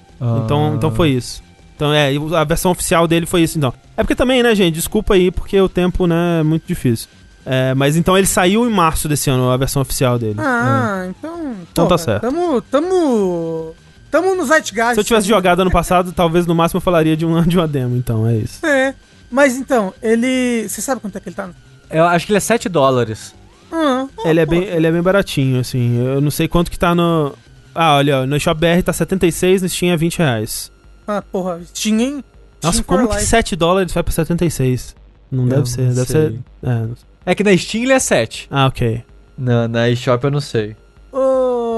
[0.45, 1.41] Então, então foi isso.
[1.75, 3.73] Então é, a versão oficial dele foi isso então.
[3.97, 7.07] É porque também, né, gente, desculpa aí, porque o tempo, né, é muito difícil.
[7.43, 10.35] É, mas então ele saiu em março desse ano, a versão oficial dele.
[10.37, 11.39] Ah, então.
[11.39, 11.55] É.
[11.71, 12.21] Então tá certo.
[12.21, 12.61] Tamo.
[12.61, 13.73] Tamo.
[14.11, 14.93] Tamo no Zeitgeist.
[14.95, 17.67] Se eu tivesse jogado ano passado, talvez no máximo eu falaria de uma, de uma
[17.67, 18.63] demo, então é isso.
[18.65, 18.93] É.
[19.31, 20.67] Mas então, ele.
[20.67, 21.49] Você sabe quanto é que ele tá?
[21.89, 23.33] Eu acho que ele é 7 dólares.
[23.71, 25.97] Ah, Ele é, bem, ele é bem baratinho, assim.
[25.97, 27.33] Eu não sei quanto que tá no.
[27.73, 30.69] Ah, olha, ó, no Shop BR tá 76, no Steam é 20 reais.
[31.07, 31.61] Ah, porra.
[31.73, 32.23] Steam, hein?
[32.61, 33.27] Nossa, Steam como que life.
[33.27, 34.93] 7 dólares vai pra 76?
[35.31, 36.21] Não Eu deve não ser, deve sei.
[36.31, 36.39] ser.
[36.63, 37.05] É, não sei.
[37.25, 38.47] É que na Steam ele é 7.
[38.51, 39.03] Ah, ok.
[39.37, 40.75] Na, na eShop eu não sei.
[41.13, 41.70] Ô, é,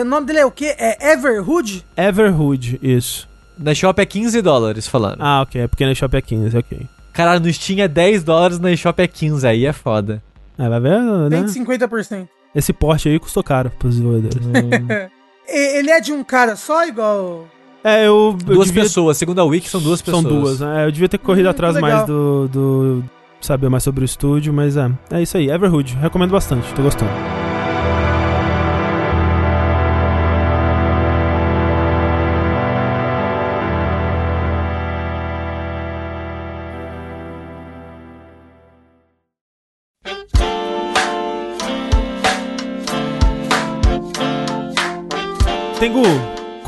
[0.00, 0.74] o nome dele é o quê?
[0.78, 1.84] É Everhood?
[1.96, 3.28] Everhood, isso.
[3.58, 5.16] Na eShop é 15 dólares falando.
[5.20, 6.80] Ah, ok, é porque no Shop é 15, ok.
[7.12, 10.22] Caralho, no Steam é 10 dólares, na eShop é 15, aí é foda.
[10.56, 11.40] É, vai ver, né?
[11.42, 12.28] 150%.
[12.54, 14.46] Esse porte aí custou caro pros desenvolvedores.
[15.48, 17.46] e- ele é de um cara só, igual.
[17.82, 20.22] É, eu, eu Duas devia- pessoas, segundo a Wiki, são duas pessoas.
[20.22, 20.84] São duas, né?
[20.86, 23.04] Eu devia ter corrido Hum, atrás mais do, do.
[23.40, 24.90] Saber mais sobre o estúdio, mas é.
[25.10, 25.48] É isso aí.
[25.50, 27.10] Everhood, recomendo bastante, tô gostando.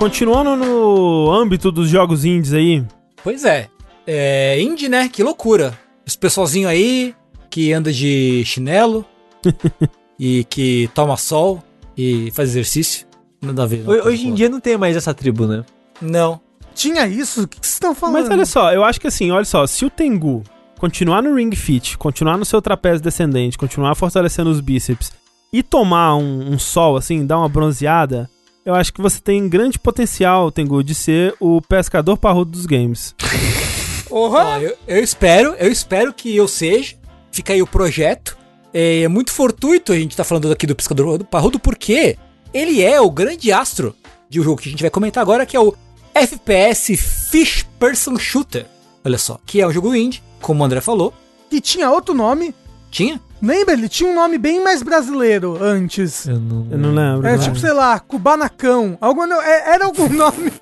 [0.00, 2.82] Continuando no âmbito dos jogos indies aí,
[3.22, 3.68] Pois é.
[4.06, 5.06] É indie, né?
[5.10, 5.78] Que loucura.
[6.06, 7.14] Esse pessoalzinho aí
[7.50, 9.04] que anda de chinelo
[10.18, 11.62] e que toma sol
[11.96, 13.06] e faz exercício.
[13.42, 13.84] Nada a ver.
[13.84, 15.64] não, Ho- Hoje em dia não tem mais essa tribo, né?
[16.00, 16.40] Não.
[16.74, 17.42] Tinha isso?
[17.42, 18.22] O que vocês estão falando?
[18.22, 20.42] Mas olha só, eu acho que assim, olha só, se o Tengu
[20.78, 25.12] continuar no Ring Fit, continuar no seu trapézio descendente, continuar fortalecendo os bíceps
[25.52, 28.30] e tomar um, um sol, assim, dar uma bronzeada,
[28.64, 33.14] eu acho que você tem grande potencial, Tengu, de ser o pescador parrudo dos games.
[34.08, 34.44] Porra!
[34.56, 36.96] Ó, eu, eu espero, eu espero que eu seja.
[37.32, 38.36] Fica aí o projeto.
[38.72, 42.16] É, muito fortuito a gente tá falando aqui do Pescador Parrudo, porque
[42.54, 43.96] ele é o grande astro
[44.28, 45.74] de um jogo que a gente vai comentar agora, que é o
[46.14, 48.66] FPS Fish Person Shooter.
[49.04, 51.12] Olha só, que é um jogo indie, como o André falou.
[51.48, 52.54] Que tinha outro nome.
[52.90, 53.20] Tinha?
[53.42, 53.72] Lembra?
[53.74, 56.26] Ele tinha um nome bem mais brasileiro antes.
[56.26, 57.26] Eu não, Eu não lembro.
[57.26, 57.60] Era não tipo, lembro.
[57.60, 58.98] sei lá, Cubanacão.
[59.00, 60.52] Algum, é- era algum nome.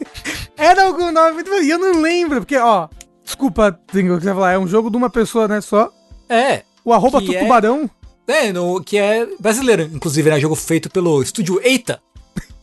[0.57, 1.33] era algum nome.
[1.35, 2.89] muito- E eu não lembro, porque, ó.
[3.25, 4.53] Desculpa, Tingo, o que você vai falar.
[4.53, 5.61] É um jogo de uma pessoa, né?
[5.61, 5.91] Só.
[6.29, 6.63] É.
[6.85, 7.91] O arroba Que é- Tutubarão.
[8.27, 9.83] É, no, que é brasileiro.
[9.93, 12.01] Inclusive, é jogo feito pelo estúdio Eita.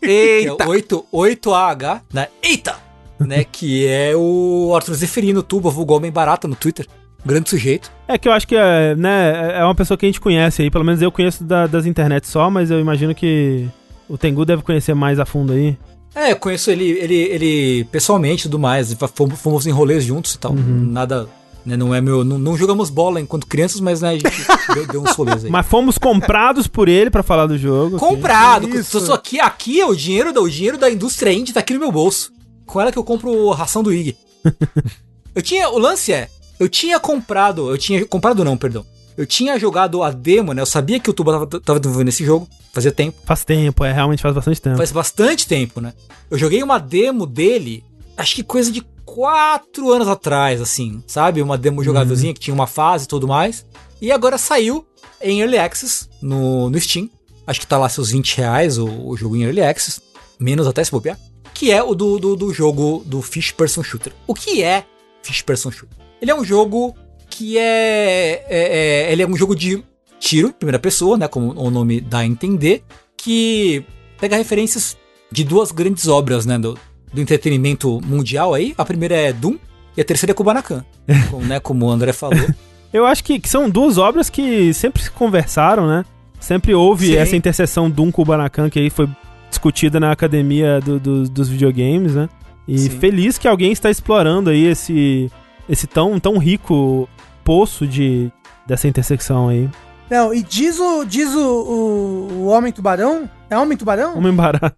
[0.02, 2.28] Que é o 8, 8AH, né?
[2.42, 2.76] Eita!
[3.20, 3.44] né?
[3.44, 6.86] Que é o Arthur Zeferino, Tuba, vulgo Homem Barata no Twitter.
[7.26, 7.92] Grande sujeito.
[8.08, 10.70] É que eu acho que é, né, é uma pessoa que a gente conhece aí,
[10.70, 13.68] pelo menos eu conheço da- das internet só, mas eu imagino que
[14.08, 15.76] o Tengu deve conhecer mais a fundo aí.
[16.14, 18.94] É, eu conheço ele, ele, ele pessoalmente e tudo mais.
[19.14, 20.54] Fomos, fomos em rolês juntos e tal.
[20.56, 21.28] Nada.
[21.66, 22.24] Né, não é meu.
[22.24, 24.24] Não, não jogamos bola enquanto crianças, mas né, a gente
[24.74, 25.50] deu, deu uns rolês aí.
[25.52, 27.98] Mas fomos comprados por ele pra falar do jogo.
[27.98, 28.70] Comprado!
[28.70, 29.00] Isso.
[29.02, 31.80] Só aqui, aqui é o dinheiro, da, o dinheiro da indústria indie tá aqui no
[31.80, 32.32] meu bolso.
[32.68, 34.16] Com ela que eu compro ração do IG.
[35.36, 35.68] eu tinha.
[35.70, 36.30] O lance é.
[36.60, 37.70] Eu tinha comprado.
[37.70, 38.06] Eu tinha.
[38.06, 38.86] Comprado não, perdão.
[39.18, 40.62] Eu tinha jogado a demo, né?
[40.62, 42.48] Eu sabia que o Tuba tava, tava desenvolvendo esse jogo.
[42.74, 43.18] Fazia tempo.
[43.24, 44.78] Faz tempo, é, realmente faz bastante tempo.
[44.78, 45.94] Faz bastante tempo, né?
[46.30, 47.86] Eu joguei uma demo dele,
[48.18, 51.42] acho que coisa de quatro anos atrás, assim, sabe?
[51.42, 53.66] Uma demo jogávelzinha que tinha uma fase e tudo mais.
[54.02, 54.86] E agora saiu
[55.22, 57.10] em Early Access no, no Steam.
[57.48, 60.02] Acho que tá lá seus 20 reais o, o jogo em Early Access.
[60.38, 61.18] Menos até se bobear.
[61.54, 64.12] Que é o do, do, do jogo do Fish Person Shooter.
[64.28, 64.84] O que é
[65.24, 66.05] Fish Person Shooter?
[66.26, 66.96] Ele é um jogo
[67.30, 69.84] que é, é- é- Ele é um jogo de
[70.20, 71.28] tiro, em primeira pessoa, né?
[71.28, 72.84] Como o nome dá a entender.
[73.16, 73.86] Que
[74.20, 74.98] pega referências
[75.32, 76.58] de duas grandes obras, né?
[76.58, 76.76] Do,
[77.14, 78.74] do entretenimento mundial aí.
[78.76, 79.58] A primeira é Doom
[79.96, 80.84] e a terceira é Kubanakan.
[81.30, 82.40] como, né, como o André falou.
[82.92, 86.04] Eu acho que, que são duas obras que sempre se conversaram, né?
[86.40, 87.18] Sempre houve Sim.
[87.18, 89.08] essa interseção Doom com o Banacan, que aí foi
[89.50, 92.28] discutida na academia do- do- dos videogames, né?
[92.68, 92.90] E Sim.
[92.90, 95.30] feliz que alguém está explorando aí esse,
[95.68, 97.08] esse tão, tão rico
[97.44, 98.32] poço de,
[98.66, 99.70] dessa intersecção aí.
[100.10, 101.04] Não, e diz o.
[101.04, 103.30] Diz o, o, o Homem Tubarão.
[103.50, 104.18] É Homem Tubarão?
[104.18, 104.76] Homem barato.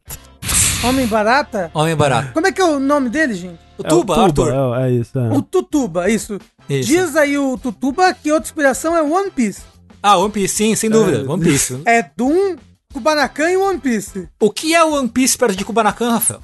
[0.83, 1.71] Homem Barata?
[1.73, 2.33] Homem barato.
[2.33, 3.59] Como é que é o nome dele, gente?
[3.77, 4.75] O É Tuba, Arthur.
[4.77, 5.29] É, é isso, é.
[5.29, 6.39] O Tutuba, isso.
[6.69, 6.87] Isso.
[6.87, 9.61] Diz aí o Tutuba que outra inspiração é One Piece.
[10.01, 11.23] Ah, One Piece, sim, sem dúvida.
[11.25, 11.29] É.
[11.29, 11.81] One Piece.
[11.85, 12.55] É Doom,
[12.93, 14.29] Kubanakan e One Piece.
[14.39, 16.41] O que é o One Piece perto de Kubanakan, Rafael?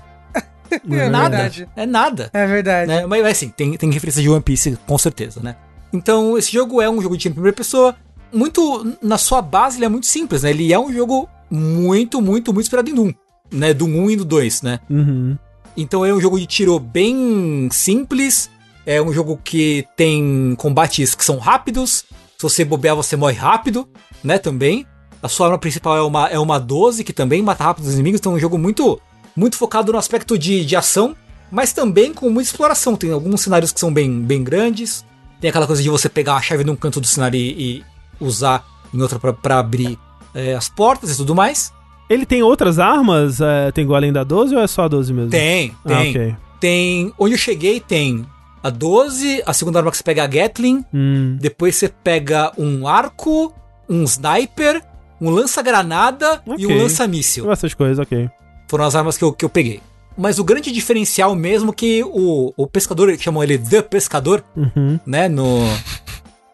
[0.90, 1.30] É nada.
[1.38, 1.70] verdade.
[1.76, 2.30] É nada.
[2.34, 2.88] É verdade.
[2.88, 3.06] né?
[3.06, 5.56] Mas assim, tem, tem referência de One Piece, com certeza, né?
[5.92, 7.96] Então, esse jogo é um jogo de tiro em primeira pessoa.
[8.32, 10.50] Muito, na sua base, ele é muito simples, né?
[10.50, 13.14] Ele é um jogo muito, muito, muito inspirado em Doom.
[13.52, 13.74] Né?
[13.74, 14.80] Doom 1 e do 2, né?
[14.90, 15.38] Uhum.
[15.78, 18.50] Então é um jogo de tiro bem simples.
[18.86, 22.06] É um jogo que tem combates que são rápidos.
[22.38, 23.88] Se você bobear, você morre rápido,
[24.24, 24.38] né?
[24.38, 24.86] Também.
[25.22, 28.20] A sua arma principal é uma, é uma 12, que também mata rápido os inimigos.
[28.20, 29.00] Então é um jogo muito,
[29.36, 31.16] muito focado no aspecto de, de ação,
[31.52, 32.96] mas também com muita exploração.
[32.96, 35.06] Tem alguns cenários que são bem, bem grandes.
[35.42, 37.84] Tem aquela coisa de você pegar uma chave num canto do cenário e, e
[38.20, 39.98] usar em outra pra- pra abrir
[40.34, 41.72] é, as portas e tudo mais.
[42.10, 43.40] Ele tem outras armas?
[43.42, 45.30] É, tem igual além da 12 ou é só a 12 mesmo?
[45.32, 46.10] Tem, Ah, tem.
[46.10, 46.36] ok.
[46.60, 47.14] Tem.
[47.20, 48.26] Onde eu cheguei tem
[48.64, 51.38] a 12, a segunda arma que você pega é a Gatling, Hum.
[51.40, 53.54] depois você pega um arco,
[53.90, 54.82] um sniper,
[55.20, 57.52] um lança-granada e um lança-míssil.
[57.52, 58.30] Essas coisas, ok.
[58.74, 59.82] Foram as armas que eu, que eu peguei.
[60.18, 65.00] Mas o grande diferencial mesmo que o, o pescador, chamam ele The Pescador, Uhum.
[65.06, 65.60] né, no,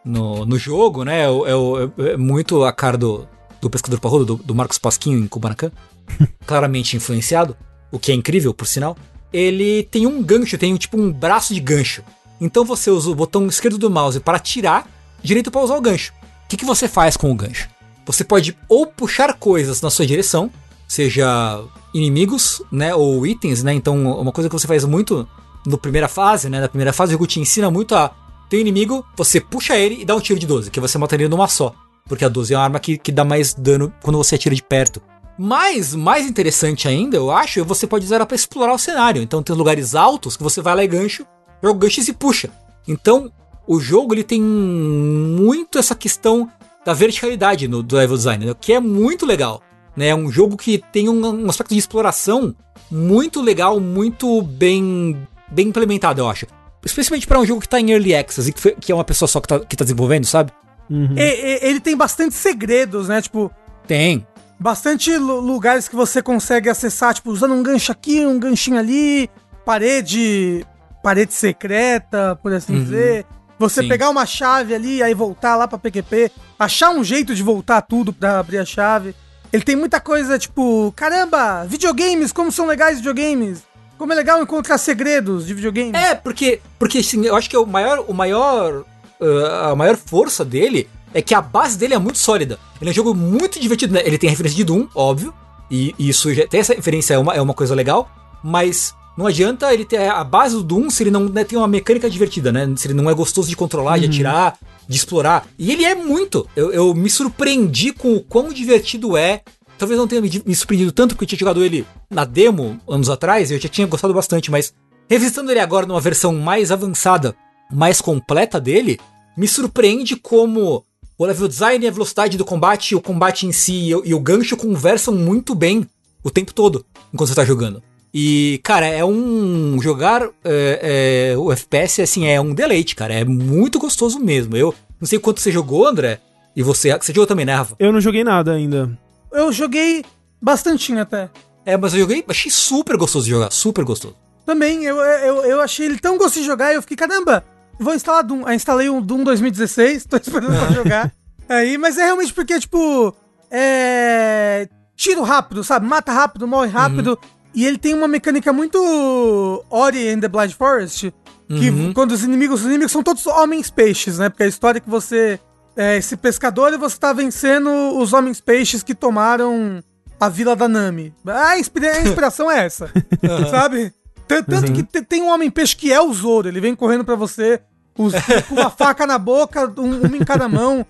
[0.04, 3.26] no, no jogo, né, é, é é muito a cara do,
[3.58, 5.72] do Pescador Parrudo, do, do Marcos Pasquinho em Kubanacan,
[6.44, 7.56] claramente influenciado.
[7.90, 8.98] o que é incrível, por sinal,
[9.32, 12.02] ele tem um gancho, tem um, tipo um braço de gancho.
[12.38, 14.86] Então você usa o botão esquerdo do mouse para atirar,
[15.22, 16.12] direito para usar o gancho.
[16.44, 17.66] O que, que você faz com o gancho?
[18.04, 20.50] Você pode ou puxar coisas na sua direção,
[20.90, 21.62] seja
[21.94, 23.72] inimigos, né, ou itens, né?
[23.72, 25.26] Então, uma coisa que você faz muito
[25.64, 26.60] no primeira fase, né?
[26.60, 28.10] Na primeira fase, o jogo te ensina muito a
[28.48, 31.28] tem um inimigo, você puxa ele e dá um tiro de 12, que você mataria
[31.28, 31.72] numa só.
[32.08, 34.62] Porque a 12 é uma arma que, que dá mais dano quando você atira de
[34.64, 35.00] perto.
[35.38, 39.22] Mas, mais interessante ainda, eu acho, é você pode usar ela pra explorar o cenário.
[39.22, 41.24] Então tem lugares altos que você vai lá e gancho,
[41.62, 42.50] joga o gancho e se puxa.
[42.88, 43.30] Então,
[43.64, 46.50] o jogo ele tem muito essa questão
[46.84, 48.54] da verticalidade no do level design, né?
[48.60, 49.62] que é muito legal.
[49.96, 50.08] Né?
[50.08, 52.54] É um jogo que tem um, um aspecto de exploração
[52.90, 55.16] muito legal, muito bem,
[55.50, 56.46] bem implementado, eu acho.
[56.84, 59.04] Especialmente para um jogo que tá em Early Access e que, foi, que é uma
[59.04, 60.52] pessoa só que tá, que tá desenvolvendo, sabe?
[60.88, 61.14] Uhum.
[61.16, 63.20] E- e- ele tem bastante segredos, né?
[63.20, 63.50] Tipo,
[63.86, 64.26] Tem.
[64.58, 69.28] bastante lu- lugares que você consegue acessar, tipo, usando um gancho aqui, um ganchinho ali,
[69.64, 70.66] parede.
[71.02, 72.82] parede secreta, por assim Uhum.
[72.84, 73.24] dizer.
[73.58, 73.88] Você Sim.
[73.88, 78.12] pegar uma chave ali, aí voltar lá pra PQP, achar um jeito de voltar tudo
[78.12, 79.14] pra abrir a chave.
[79.52, 83.62] Ele tem muita coisa, tipo, caramba, videogames, como são legais videogames.
[83.98, 85.94] Como é legal encontrar segredos de videogame.
[85.94, 88.84] É, porque, porque assim, eu acho que o maior, o maior,
[89.20, 92.58] ah, a maior força dele é que a base dele é muito sólida.
[92.80, 94.00] Ele é um jogo muito divertido, né?
[94.04, 95.34] Ele tem referência de Doom, óbvio,
[95.70, 98.10] e isso já tem essa referência é uma, é uma coisa legal,
[98.42, 101.68] mas não adianta ele ter a base do Doom se ele não né, tem uma
[101.68, 102.72] mecânica divertida, né?
[102.76, 104.56] Se ele não é gostoso de controlar, de atirar,
[104.90, 105.46] de explorar.
[105.56, 106.48] E ele é muito.
[106.56, 109.40] Eu, eu me surpreendi com o quão divertido é.
[109.78, 113.50] Talvez não tenha me, surpreendido tanto porque eu tinha jogado ele na demo anos atrás
[113.50, 114.74] e eu já tinha gostado bastante, mas
[115.08, 117.36] revisitando ele agora numa versão mais avançada,
[117.72, 118.98] mais completa dele,
[119.36, 120.84] me surpreende como
[121.16, 125.14] o level design a velocidade do combate, o combate em si e, o- gancho conversam
[125.14, 125.86] muito bem
[126.24, 126.84] o tempo todo
[127.14, 127.80] enquanto você tá jogando.
[128.12, 129.80] E, cara, é um.
[129.80, 133.14] Jogar é, é, o FPS, assim, é um deleite, cara.
[133.14, 134.56] É muito gostoso mesmo.
[134.56, 136.20] Eu não sei quanto você jogou, André.
[136.54, 136.96] E você.
[136.98, 137.76] Você jogou também, né, Rafa?
[137.78, 138.90] Eu não joguei nada ainda.
[139.32, 140.04] Eu joguei
[140.42, 141.30] bastantinho até.
[141.64, 144.16] É, mas eu joguei, achei super gostoso de jogar, super gostoso.
[144.44, 147.44] Também, eu, eu, eu achei ele tão gostoso de jogar, eu fiquei, caramba,
[147.78, 148.46] vou instalar Doom.
[148.46, 151.12] Aí instalei um Doom 2016, tô esperando pra jogar.
[151.48, 153.14] Aí, mas é realmente porque, tipo,
[153.50, 154.68] é.
[154.96, 155.86] Tiro rápido, sabe?
[155.86, 157.18] Mata rápido, morre rápido.
[157.54, 161.12] E ele tem uma mecânica muito Ori and the Blind Forest.
[161.48, 161.92] Que Uhum.
[161.92, 162.60] quando os inimigos.
[162.60, 164.28] Os inimigos são todos homens peixes, né?
[164.28, 165.38] Porque a história é que você.
[165.76, 169.82] É esse pescador e você tá vencendo os homens peixes que tomaram
[170.20, 171.14] a vila da Nami.
[171.26, 172.90] A, inspira- a inspiração é essa.
[173.50, 173.92] Sabe?
[174.28, 177.04] Tan- Tanto que te- tem um homem peixe que é o Zoro, ele vem correndo
[177.04, 177.60] pra você,
[177.96, 178.12] os-
[178.48, 180.84] com uma faca na boca, um, uma em cada mão,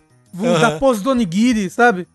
[0.60, 2.08] da pose do Onigiri, sabe?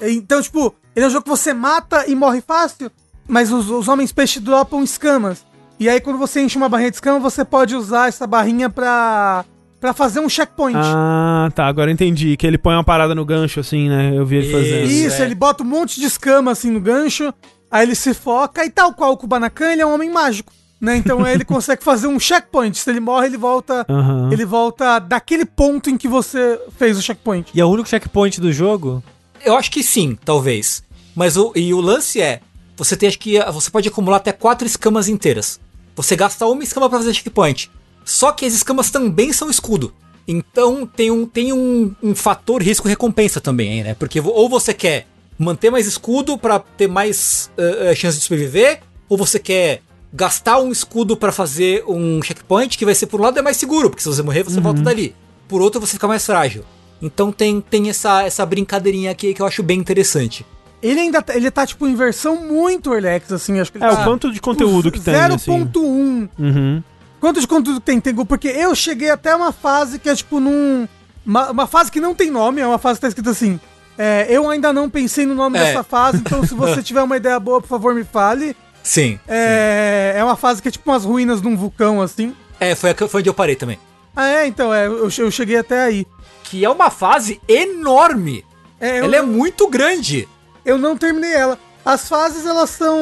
[0.00, 2.90] Então, tipo, ele é um jogo que você mata e morre fácil,
[3.30, 5.46] mas os, os homens peixe dropam escamas.
[5.78, 9.44] E aí, quando você enche uma barrinha de escama, você pode usar essa barrinha pra,
[9.80, 10.76] pra fazer um checkpoint.
[10.76, 11.66] Ah, tá.
[11.66, 12.36] Agora eu entendi.
[12.36, 14.12] Que ele põe uma parada no gancho, assim, né?
[14.14, 14.84] Eu vi ele fazendo.
[14.84, 15.06] Isso.
[15.06, 15.24] Isso, é.
[15.24, 17.32] ele bota um monte de escama assim no gancho,
[17.70, 20.52] aí ele se foca, e tal qual o Kubanakan, ele é um homem mágico.
[20.80, 20.96] Né?
[20.96, 22.76] Então aí ele consegue fazer um checkpoint.
[22.76, 23.86] Se ele morre, ele volta.
[23.88, 24.28] Aham.
[24.32, 27.50] Ele volta daquele ponto em que você fez o checkpoint.
[27.54, 29.02] E é o único checkpoint do jogo?
[29.42, 30.82] Eu acho que sim, talvez.
[31.14, 32.40] Mas o, e o lance é,
[32.80, 35.60] você tem que você pode acumular até quatro escamas inteiras.
[35.94, 37.70] Você gasta uma escama pra fazer checkpoint.
[38.06, 39.92] Só que as escamas também são escudo.
[40.26, 43.92] Então tem um, tem um, um fator risco-recompensa também, né?
[43.92, 45.06] Porque ou você quer
[45.38, 48.80] manter mais escudo pra ter mais eh, chance de sobreviver,
[49.10, 53.24] ou você quer gastar um escudo pra fazer um checkpoint que vai ser por um
[53.24, 55.14] lado é mais seguro, porque se você morrer você volta dali.
[55.46, 56.64] Por outro você fica mais frágil.
[57.02, 60.46] Então tem, tem essa, essa brincadeirinha aqui que eu acho bem interessante.
[60.82, 63.60] Ele ainda tá, ele tá, tipo, em versão muito early access, assim.
[63.60, 65.50] Acho que ele É, tá, o quanto de conteúdo que tem, assim.
[65.52, 66.28] 0.1.
[66.38, 66.82] Uhum.
[67.20, 68.24] Quanto de conteúdo tem, Tengu?
[68.24, 70.88] Porque eu cheguei até uma fase que é, tipo, num...
[71.26, 73.60] Uma, uma fase que não tem nome, é uma fase que tá escrito assim...
[73.98, 75.64] é, eu ainda não pensei no nome É.
[75.64, 78.56] dessa fase, então se você tiver uma ideia boa, por favor, me fale.
[78.82, 79.20] Sim.
[79.28, 82.34] É, é uma fase que é tipo umas ruínas de um vulcão, assim.
[82.58, 83.78] É, foi, a que- foi onde eu parei também.
[84.16, 84.46] Ah, é?
[84.46, 86.06] Então, é, eu, eu cheguei até aí.
[86.44, 88.44] Que é uma fase enorme.
[88.80, 90.26] É, eu, Ela é muito grande.
[90.64, 91.58] Eu não terminei ela.
[91.84, 92.98] As fases, elas são...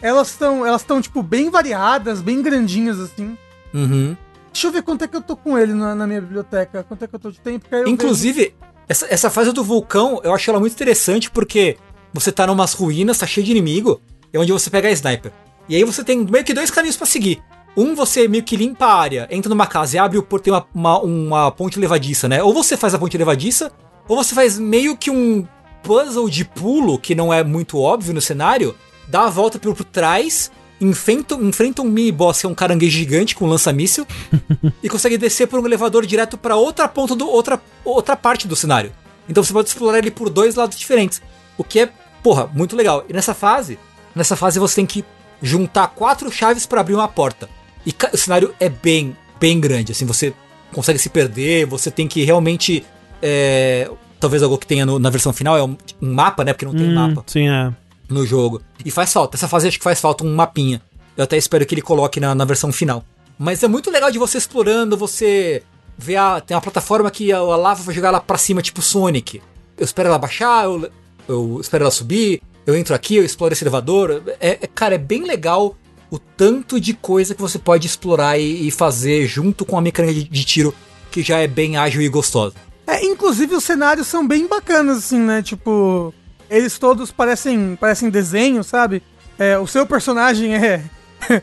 [0.00, 3.36] Elas estão, elas estão tipo, bem variadas, bem grandinhas, assim.
[3.74, 4.16] Uhum.
[4.52, 6.84] Deixa eu ver quanto é que eu tô com ele na, na minha biblioteca.
[6.84, 7.66] Quanto é que eu tô de tempo?
[7.86, 8.54] Inclusive,
[8.88, 11.76] essa, essa fase do vulcão, eu acho ela muito interessante porque
[12.12, 14.00] você tá numas ruínas, tá cheio de inimigo,
[14.32, 15.32] é onde você pega a sniper.
[15.68, 17.42] E aí você tem meio que dois caminhos pra seguir.
[17.76, 20.98] Um, você meio que limpa a área, entra numa casa e abre o portão, uma,
[21.00, 22.42] uma, uma ponte levadiça, né?
[22.42, 23.70] Ou você faz a ponte levadiça,
[24.08, 25.46] ou você faz meio que um
[25.82, 28.74] puzzle de pulo, que não é muito óbvio no cenário,
[29.06, 30.50] dá a volta por, por trás,
[30.80, 34.06] enfrenta, enfrenta um mini boss que é um caranguejo gigante com lança-míssil
[34.82, 38.56] e consegue descer por um elevador direto pra outra ponta do outra outra parte do
[38.56, 38.92] cenário.
[39.28, 41.20] Então você pode explorar ele por dois lados diferentes,
[41.56, 41.90] o que é,
[42.22, 43.04] porra, muito legal.
[43.08, 43.78] E nessa fase,
[44.14, 45.04] nessa fase você tem que
[45.42, 47.48] juntar quatro chaves pra abrir uma porta.
[47.84, 50.34] E o cenário é bem, bem grande, assim, você
[50.72, 52.84] consegue se perder, você tem que realmente
[53.22, 53.90] é,
[54.20, 56.52] talvez algo que tenha no- na versão final é um, um mapa, né?
[56.52, 57.72] Porque não tem Hum, mapa Sim, é.
[58.08, 58.60] no jogo.
[58.84, 59.36] E faz falta.
[59.36, 60.80] Essa fase acho que faz falta um mapinha.
[61.16, 63.04] Eu até espero que ele coloque na, na versão final.
[63.38, 65.62] Mas é muito legal de você explorando, você
[65.96, 66.40] vê a.
[66.40, 69.40] Tem uma plataforma que a, a lava vai jogar lá pra cima, tipo Sonic.
[69.76, 70.90] Eu espero ela baixar, eu,
[71.28, 74.22] eu espero ela subir, eu entro aqui, eu exploro esse elevador.
[74.40, 75.76] É, é- cara, é bem legal
[76.10, 80.14] o tanto de coisa que você pode explorar e, e fazer junto com a mecânica
[80.14, 80.74] de, de tiro,
[81.10, 82.54] que já é bem ágil e gostosa.
[82.88, 85.42] É, inclusive os cenários são bem bacanas, assim, né?
[85.42, 86.12] Tipo,
[86.48, 89.02] eles todos parecem, parecem desenho, sabe?
[89.38, 90.82] É, o seu personagem é.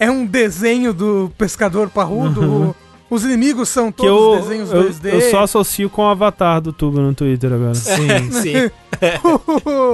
[0.00, 2.42] é um desenho do pescador parrudo.
[2.42, 2.76] o-
[3.14, 5.12] os inimigos são Que todos eu, desenhos eu, 2D.
[5.12, 7.74] eu só associo com o avatar do Tubo no Twitter agora.
[7.76, 8.70] Sim, sim.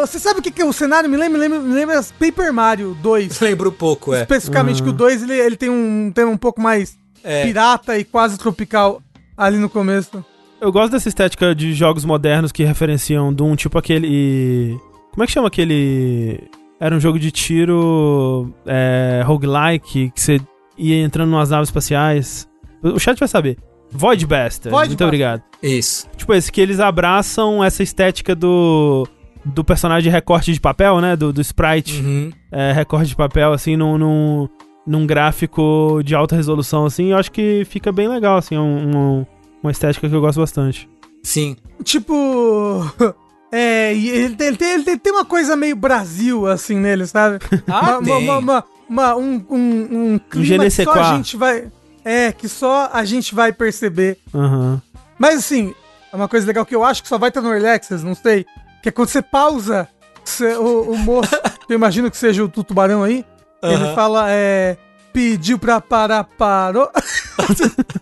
[0.00, 1.08] Você sabe o que, que é o cenário?
[1.08, 3.38] Me lembra, me lembra, me lembra Paper Mario 2.
[3.40, 4.22] Lembro um pouco, é.
[4.22, 7.44] Especificamente que o 2 ele, ele tem um tema um pouco mais É.
[7.44, 9.00] pirata e quase tropical
[9.36, 10.24] ali no começo.
[10.60, 14.78] Eu gosto dessa estética de jogos modernos que referenciam Doom, tipo aquele.
[15.12, 16.40] Como é que chama aquele.
[16.80, 20.40] Era um jogo de tiro é, roguelike que você
[20.76, 22.48] ia entrando nas naves espaciais.
[22.82, 23.56] O chat vai saber.
[23.90, 24.70] Void Bastard.
[24.70, 25.04] Void Muito Bastard.
[25.04, 25.42] obrigado.
[25.62, 26.08] Isso.
[26.16, 29.06] Tipo esse, que eles abraçam essa estética do.
[29.44, 31.14] Do personagem recorte de papel, né?
[31.14, 32.32] Do, do sprite Uhum.
[32.50, 34.48] é, recorte de papel, assim, num, num,
[34.86, 37.10] num gráfico de alta resolução, assim.
[37.12, 38.54] Eu acho que fica bem legal, assim.
[38.54, 39.26] É um- um-
[39.62, 40.88] uma estética que eu gosto bastante.
[41.22, 41.56] Sim.
[41.82, 42.84] Tipo.
[43.52, 47.38] É, e ele tem, ele, tem, ele tem- uma coisa meio Brasil, assim, nele, sabe?
[47.68, 48.12] Ah, Uma- tem.
[48.24, 51.68] uma- uma- uma- um, um, um clima ne que só a gente vai.
[52.04, 54.18] É, que só a gente vai perceber.
[54.34, 54.82] Aham.
[55.16, 55.72] Mas assim,
[56.12, 58.16] é uma coisa legal que eu acho que só vai estar no Early Access, não
[58.16, 58.44] sei.
[58.82, 59.88] Que é quando você pausa
[60.24, 61.30] você- o, o moço,
[61.66, 63.24] que eu imagino que seja o tubarão aí,
[63.62, 63.94] ele Aham.
[63.94, 64.76] fala, é.
[65.12, 66.90] Pediu pra parar, parou.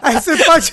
[0.00, 0.70] aí você pode.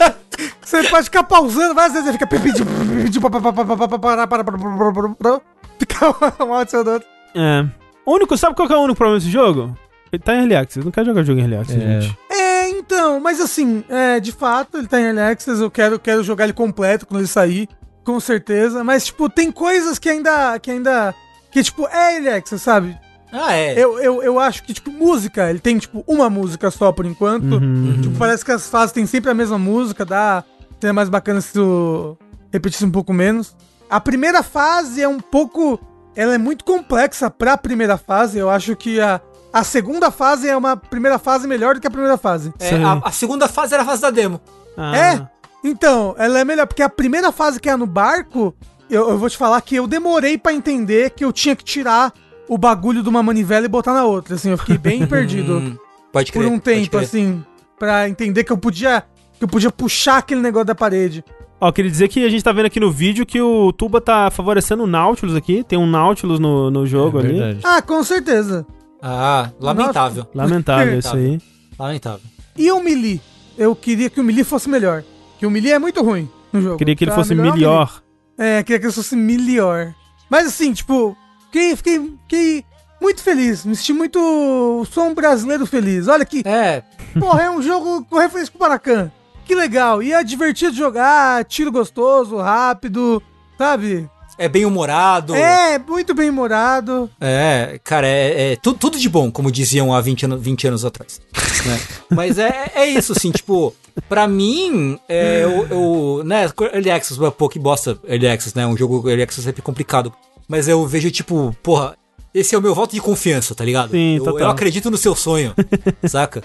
[0.61, 2.65] Você pode ficar pausando várias vezes, ele fica pediu,
[3.03, 5.41] pediu pra parar, parar,
[5.77, 7.07] Fica um áudio do outro.
[7.35, 7.65] É.
[8.05, 9.75] O único, sabe qual que é o único problema desse jogo?
[10.11, 10.79] Ele tá em Early Access.
[10.79, 12.01] Eu não quero jogar jogo em Early Access, É.
[12.01, 12.17] gente.
[12.29, 16.23] É, então, mas assim, é, de fato, ele tá em Early Access, eu quero, quero
[16.23, 17.67] jogar ele completo quando ele sair,
[18.03, 18.83] com certeza.
[18.83, 20.57] Mas, tipo, tem coisas que ainda.
[20.59, 21.13] que ainda.
[21.51, 22.97] que, tipo, é Early Access, sabe?
[23.31, 23.73] Ah, é.
[23.73, 27.53] Eu, eu, eu acho que, tipo, música, ele tem, tipo, uma música só por enquanto.
[27.53, 27.99] Uhum.
[28.01, 30.43] Tipo, parece que as fases têm sempre a mesma música, dá.
[30.79, 32.17] Seria mais bacana se tu
[32.51, 33.55] repetisse um pouco menos.
[33.89, 35.79] A primeira fase é um pouco.
[36.15, 38.39] Ela é muito complexa pra primeira fase.
[38.39, 39.21] Eu acho que a,
[39.53, 42.53] a segunda fase é uma primeira fase melhor do que a primeira fase.
[42.59, 44.39] É, a, a segunda fase era a fase da demo.
[44.77, 44.97] Ah.
[44.97, 45.27] É?
[45.63, 48.55] Então, ela é melhor, porque a primeira fase que é no barco,
[48.89, 52.13] eu, eu vou te falar que eu demorei pra entender que eu tinha que tirar
[52.49, 54.35] o bagulho de uma manivela e botar na outra.
[54.35, 55.77] Assim, eu fiquei bem perdido Hum,
[56.11, 56.47] pode por crer.
[56.51, 57.43] um pode tempo, assim,
[57.77, 59.03] pra entender que eu podia.
[59.37, 61.23] Que eu podia puxar aquele negócio da parede.
[61.61, 64.29] Ó, queria dizer que a gente tá vendo aqui no vídeo que o Tuba tá
[64.31, 65.63] favorecendo o Nautilus aqui.
[65.63, 67.33] Tem um Nautilus no, no jogo É ali.
[67.39, 67.59] verdade.
[67.63, 68.65] Ah, com certeza.
[69.01, 70.25] Ah, lamentável.
[70.33, 71.39] Lamentável isso aí.
[71.77, 72.21] Lamentável.
[72.57, 73.21] E o Melee?
[73.57, 75.03] Eu queria que o Melee fosse melhor.
[75.37, 76.77] Que o Melee é muito ruim no jogo.
[76.77, 78.01] Queria que ele Pra fosse melhor.
[78.37, 78.57] Melee.
[78.59, 79.93] É, queria que ele fosse melhor.
[80.29, 81.15] Mas assim, tipo,
[81.51, 82.65] fiquei, fiquei, fiquei
[83.01, 83.65] muito feliz.
[83.65, 84.85] Me senti muito.
[84.91, 86.07] Sou um brasileiro feliz.
[86.07, 86.41] Olha que.
[86.45, 86.83] É,
[87.19, 89.11] Porra, é um jogo com referência pro Paracan.
[89.45, 90.01] Que legal.
[90.03, 93.21] E é divertido jogar, tiro gostoso, rápido,
[93.57, 94.07] sabe?
[94.37, 95.35] é bem humorado.
[95.35, 97.09] É, muito bem humorado.
[97.19, 100.85] É, cara, é, é tu- tudo de bom, como diziam há 20, ano, 20 anos
[100.85, 101.19] atrás.
[101.65, 101.77] né?
[102.09, 103.75] Mas é, é isso, assim, tipo,
[104.07, 108.77] pra mim, é, eu, eu, né, Early Access, pô, que bosta Early Access, né, um
[108.77, 110.13] jogo Early Access é sempre complicado.
[110.49, 111.95] Mas eu vejo, tipo, porra,
[112.33, 113.91] esse é o meu voto de confiança, tá ligado?
[113.91, 114.39] Sim, eu, total.
[114.41, 115.53] eu acredito no seu sonho,
[116.09, 116.43] saca?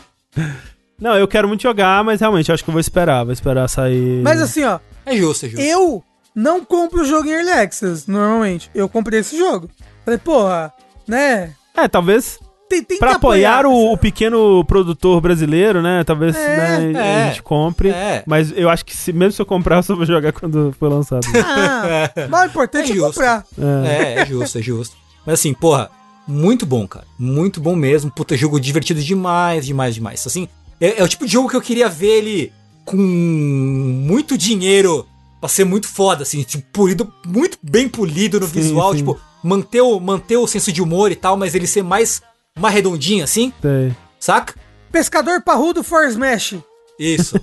[1.01, 3.25] Não, eu quero muito jogar, mas realmente acho que eu vou esperar.
[3.25, 4.23] Vou esperar sair.
[4.23, 5.65] Mas assim, ó, É justo, é justo.
[5.65, 6.05] eu
[6.35, 8.71] não compro o jogo em Early Access, normalmente.
[8.75, 9.69] Eu comprei esse jogo.
[10.05, 10.73] Falei, porra,
[11.09, 11.55] né?
[11.75, 12.39] É, talvez
[12.69, 16.03] Tem, pra apoiar apoiar o, o pequeno produtor brasileiro, né?
[16.05, 17.25] Talvez É, né, é.
[17.25, 17.91] a gente compre.
[17.91, 18.23] É.
[18.27, 20.89] Mas eu acho que se, mesmo se eu comprar, eu só vou jogar quando for
[20.91, 21.27] lançado.
[21.45, 23.13] Ah, mas o importante É é, justo.
[23.15, 23.45] comprar.
[23.59, 24.19] É.
[24.19, 24.97] É, é justo, é justo.
[25.27, 25.91] Mas assim, porra,
[26.27, 27.07] muito bom, cara.
[27.19, 28.11] Muito bom mesmo.
[28.11, 30.27] Puta, jogo divertido demais, demais, demais.
[30.27, 30.49] Assim,
[30.81, 32.53] é, é o tipo de jogo que eu queria ver ele
[32.85, 35.07] com muito dinheiro
[35.41, 38.99] pra ser muito foda, assim, tipo, polido, muito bem polido no Sim, visual, sim.
[38.99, 42.23] tipo, manter o, manter o senso de humor e tal, mas ele ser mais,
[42.59, 43.93] mais redondinho assim, Sei.
[44.19, 44.55] saca?
[44.93, 46.55] Pescador parrudo for Smash.
[46.99, 47.39] Isso.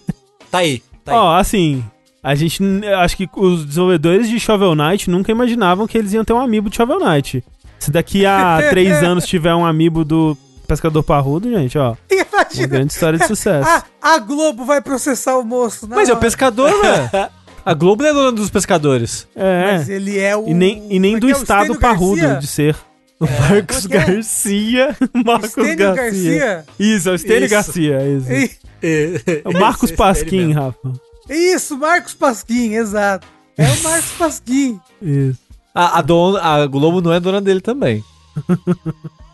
[0.50, 0.82] tá aí.
[1.04, 1.18] Tá aí.
[1.18, 1.84] Ó, assim,
[2.24, 2.62] a gente.
[2.98, 6.70] Acho que os desenvolvedores de Shovel Knight nunca imaginavam que eles iam ter um amiibo
[6.70, 7.44] de Shovel Knight.
[7.78, 11.96] Se daqui a três anos tiver um amiibo do Pescador Parrudo, gente, ó.
[12.32, 12.68] Uma Imagina.
[12.68, 13.68] grande história de sucesso.
[13.70, 13.84] A,
[14.16, 15.88] a Globo vai processar o moço.
[15.88, 16.22] na Mas é o hora.
[16.26, 17.10] pescador, velho.
[17.64, 19.28] A Globo não é dona dos pescadores.
[19.36, 19.74] é.
[19.74, 20.48] Mas ele é o.
[20.48, 21.32] E nem, e nem é do é?
[21.32, 22.40] Estado parrudo Garcia?
[22.40, 22.76] de ser.
[23.22, 24.06] O Marcos como é é?
[24.08, 24.98] Garcia.
[25.26, 26.40] Marcos Estênio Garcia.
[26.40, 26.66] Garcia?
[26.80, 27.54] Isso, é o Stênio Isso.
[27.56, 27.98] Garcia.
[28.18, 28.32] Isso.
[28.32, 28.52] E-
[28.84, 30.52] É o Marcos Pasquim.
[30.52, 30.92] Rafa.
[31.30, 33.28] Isso, Marcos Pasquim, exato.
[33.58, 34.80] É o Marcos Pasquim.
[35.02, 35.40] Isso.
[35.74, 38.04] A, a, dona, a Globo não é dona dele também.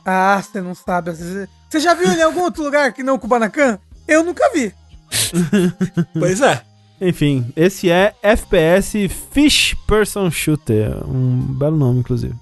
[0.10, 1.12] Ah, você não sabe.
[1.12, 3.78] Você você já viu ele em algum outro lugar que não o Kubanacan?
[4.08, 4.74] Eu nunca vi.
[6.18, 6.62] Pois é.
[7.02, 11.06] Enfim, esse é FPS Fish Person Shooter.
[11.08, 12.34] Um belo nome, inclusive.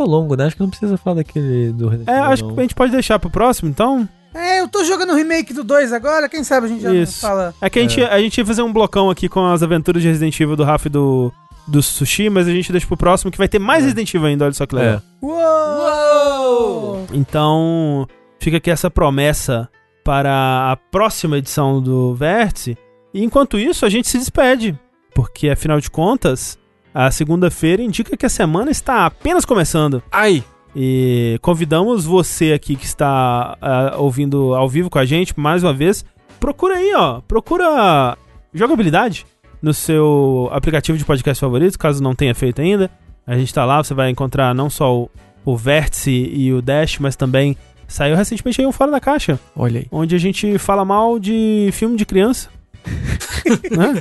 [0.00, 0.46] Ficou longo, né?
[0.46, 2.54] Acho que não precisa falar daquele do Resident É, Evil, acho não.
[2.54, 4.08] que a gente pode deixar pro próximo, então.
[4.32, 7.20] É, eu tô jogando o remake do 2 agora, quem sabe a gente já Isso.
[7.20, 7.52] fala.
[7.60, 10.08] É que a gente, a gente ia fazer um blocão aqui com as aventuras de
[10.08, 11.30] Resident Evil do Rafa e do,
[11.66, 14.44] do Sushi, mas a gente deixa pro próximo que vai ter mais Resident Evil ainda,
[14.44, 14.94] olha só que legal.
[14.94, 15.02] É.
[15.26, 17.06] Uou!
[17.12, 18.06] Então,
[18.38, 19.68] fica aqui essa promessa
[20.02, 22.78] para a próxima edição do Vértice.
[23.12, 24.78] E enquanto isso, a gente se despede,
[25.14, 26.58] porque afinal de contas,
[26.94, 30.02] a segunda-feira indica que a semana está apenas começando.
[30.10, 30.44] Ai!
[30.74, 35.72] E convidamos você aqui que está ah, ouvindo ao vivo com a gente mais uma
[35.72, 36.04] vez.
[36.38, 37.20] Procura aí, ó.
[37.20, 38.16] Procura
[38.54, 39.26] jogabilidade
[39.60, 42.90] no seu aplicativo de podcast favorito, caso não tenha feito ainda.
[43.26, 45.10] A gente tá lá, você vai encontrar não só o,
[45.44, 47.56] o Vértice e o Dash, mas também
[47.86, 49.86] saiu recentemente aí um Fora da Caixa, Olha aí.
[49.90, 52.48] onde a gente fala mal de filme de criança.
[53.70, 54.00] Né?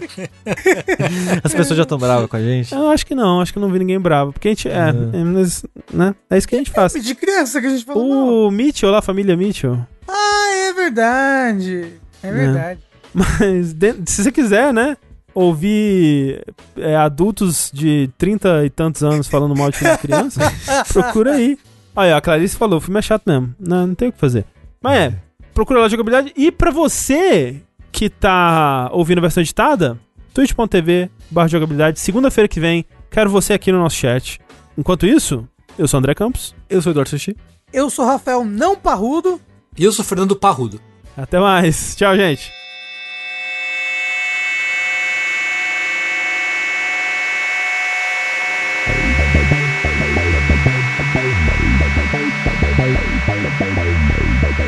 [1.44, 2.74] As pessoas já estão bravas com a gente.
[2.74, 4.34] Eu acho que não, acho que não vi ninguém bravo.
[4.34, 4.68] Porque a gente.
[4.68, 5.20] É, É.
[5.20, 6.16] é, mas, né?
[6.30, 6.94] é isso que a gente faz.
[6.94, 8.08] De criança que a gente falou.
[8.08, 8.48] não.
[8.48, 9.80] O Mitchell lá, a família Mitchell.
[10.08, 11.94] Ah, é verdade.
[12.22, 12.80] É verdade.
[13.14, 13.76] Mas
[14.06, 14.98] se você quiser, né?
[15.34, 16.44] Ouvir
[16.76, 20.42] é, adultos de 30 e tantos anos falando mal de filme de criança,
[20.92, 21.58] procura aí.
[21.96, 23.56] Olha, a Clarice falou, o filme é chato mesmo.
[23.60, 24.44] Não, não tem o que fazer.
[24.82, 25.14] Mas é,
[25.54, 26.34] procura lá a jogabilidade.
[26.36, 27.62] E pra você
[27.92, 30.00] que tá ouvindo a versão editada,
[30.34, 34.40] twitch.tv barra jogabilidade, segunda-feira que vem, quero você aqui no nosso chat.
[34.78, 35.48] Enquanto isso,
[35.78, 36.56] eu sou André Campos.
[36.70, 37.36] Eu sou Eduardo Sushi.
[37.72, 39.40] Eu sou Rafael Não Parrudo.
[39.78, 40.82] E eu sou Fernando Parrudo.
[41.16, 41.96] Até mais.
[41.96, 42.52] Tchau, gente.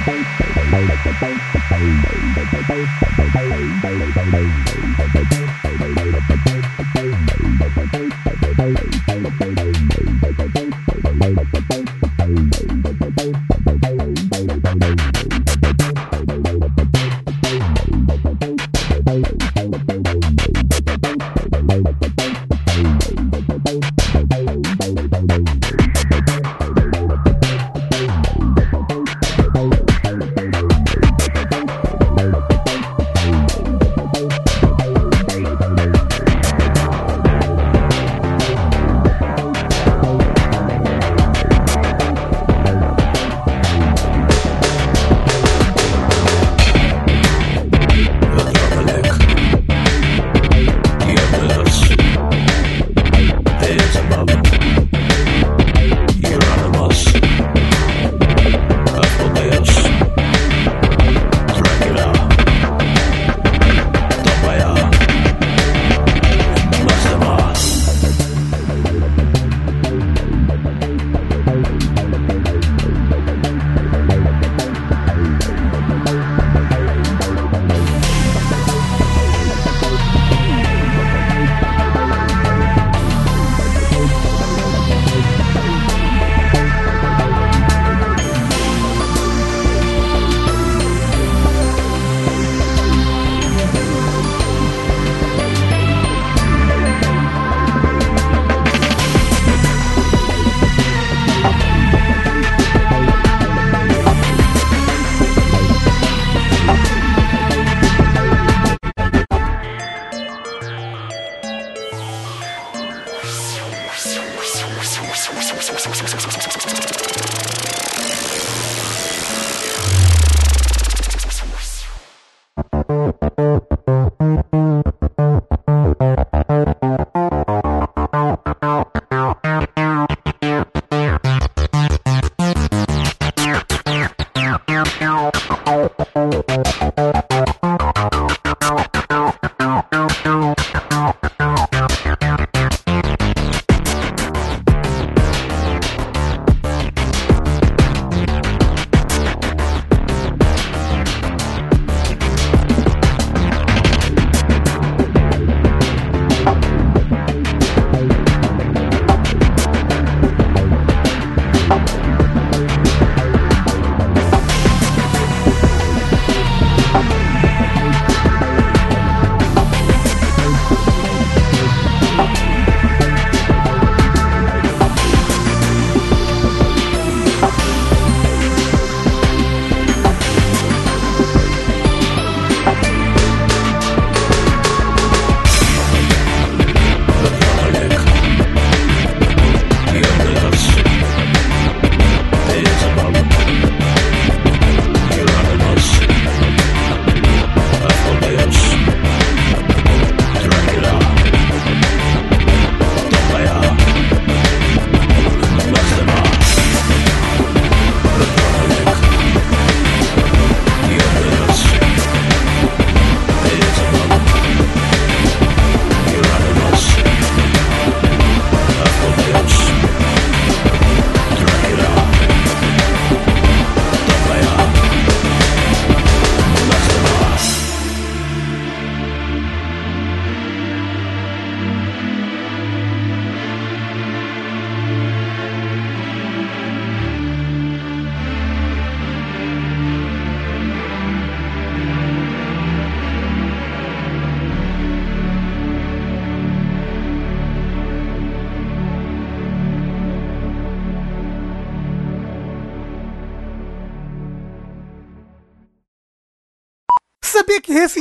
[0.06, 0.51] Bye.
[0.72, 1.02] Bye.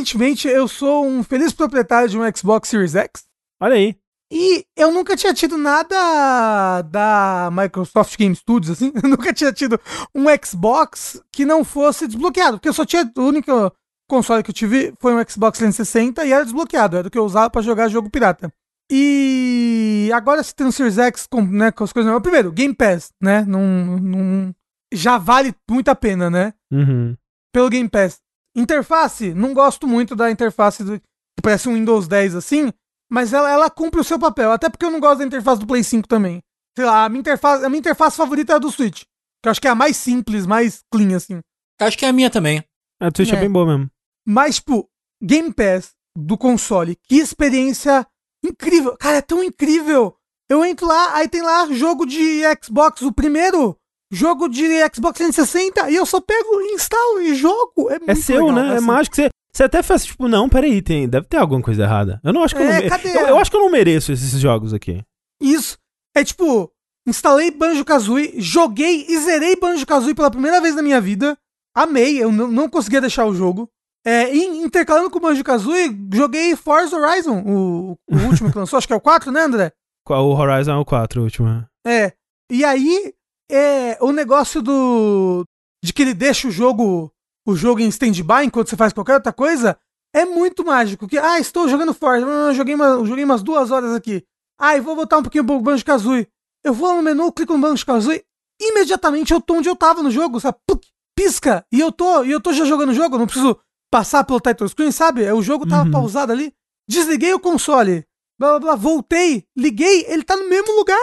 [0.01, 3.25] Recentemente eu sou um feliz proprietário de um Xbox Series X?
[3.61, 3.97] Olha aí.
[4.33, 8.93] E eu nunca tinha tido nada da Microsoft Game Studios, assim.
[9.03, 9.79] Eu nunca tinha tido
[10.15, 12.57] um Xbox que não fosse desbloqueado.
[12.57, 13.11] Porque eu só tinha.
[13.17, 13.73] O único
[14.09, 16.97] console que eu tive foi um Xbox 360 e era desbloqueado.
[16.97, 18.53] Era o que eu usava pra jogar jogo pirata.
[18.89, 22.23] E agora se tem um Series X com, né, com as coisas.
[22.23, 23.45] Primeiro, Game Pass, né?
[23.45, 23.61] Não,
[23.99, 24.55] não,
[24.93, 26.55] já vale muito a pena, né?
[26.71, 27.17] Uhum.
[27.53, 28.21] Pelo Game Pass.
[28.55, 32.73] Interface, não gosto muito da interface do, que parece um Windows 10 assim,
[33.11, 34.53] mas ela, ela cumpre o seu papel.
[34.53, 36.41] Até porque eu não gosto da interface do Play 5 também.
[36.77, 39.03] Sei lá, a minha interface, a minha interface favorita é a do Switch.
[39.43, 41.41] Que eu acho que é a mais simples, mais clean, assim.
[41.81, 42.63] Acho que é a minha também.
[43.01, 43.37] A Twitch é.
[43.37, 43.41] É.
[43.41, 43.91] bem boa mesmo.
[44.27, 44.89] Mas, tipo,
[45.23, 48.07] Game Pass do console, que experiência
[48.45, 48.97] incrível.
[48.97, 50.17] Cara, é tão incrível.
[50.49, 53.77] Eu entro lá, aí tem lá jogo de Xbox, o primeiro
[54.11, 54.63] jogo de
[54.95, 57.91] Xbox 360, e eu só pego, instalo e jogo.
[57.91, 58.73] É, É seu, legal, né?
[58.75, 58.87] É assim.
[58.87, 59.17] mágico.
[59.17, 62.21] Você, você até faz, tipo, não, peraí, tem, deve ter alguma coisa errada.
[62.25, 63.17] Eu não acho que eu É, não me- cadê?
[63.17, 65.03] eu, eu acho que eu não mereço esses jogos aqui.
[65.41, 65.79] Isso.
[66.17, 66.71] É tipo,
[67.07, 71.37] instalei Banjo-Kazooie, joguei e zerei Banjo-Kazooie pela primeira vez na minha vida.
[71.75, 73.69] Amei, eu não, não conseguia deixar o jogo.
[74.05, 78.87] É, e intercalando com o Banjo-Kazooie, joguei Forza Horizon, o, o último que lançou, acho
[78.87, 79.73] que é o 4, né, André?
[80.09, 81.65] O Horizon é o 4, o último.
[81.87, 82.13] É.
[82.51, 83.13] E aí,
[83.51, 85.45] é, o negócio do.
[85.85, 87.13] de que ele deixa o jogo.
[87.47, 89.77] o jogo em stand-by enquanto você faz qualquer outra coisa,
[90.15, 91.09] é muito mágico.
[91.09, 94.25] Que, ah, estou jogando Forza, joguei, uma, joguei umas duas horas aqui.
[94.59, 96.29] Ah, e vou voltar um pouquinho pro Banjo Kazooie.
[96.65, 98.23] Eu vou no menu, clico no Banjo Kazooie,
[98.61, 100.59] imediatamente eu tô onde eu tava no jogo, sabe?
[100.67, 100.83] Puc,
[101.17, 103.59] pisca, e eu tô, e eu tô já jogando o jogo, não preciso
[103.91, 105.31] passar pelo title screen, sabe?
[105.33, 105.91] O jogo tava Uhum.
[105.91, 106.53] pausado ali.
[106.89, 108.05] Desliguei o console,
[108.39, 110.99] blá blá blá, voltei, liguei, ele tá no mesmo lugar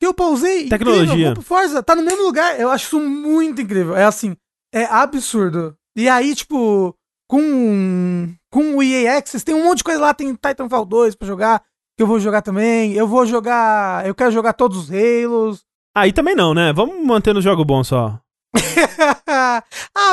[0.00, 0.68] que eu pausei.
[0.68, 1.04] Tecnologia.
[1.12, 2.58] Incrível, vou Forza, tá no mesmo lugar.
[2.60, 3.96] Eu acho isso muito incrível.
[3.96, 4.36] É assim,
[4.72, 5.74] é absurdo.
[5.96, 6.94] E aí, tipo,
[7.28, 10.14] com, com o EA Access, tem um monte de coisa lá.
[10.14, 11.62] Tem Titanfall 2 pra jogar,
[11.96, 12.92] que eu vou jogar também.
[12.94, 14.06] Eu vou jogar.
[14.06, 15.64] Eu quero jogar todos os Halos.
[15.96, 16.72] Aí também não, né?
[16.72, 18.18] Vamos manter no jogo bom só.
[19.26, 19.62] ah,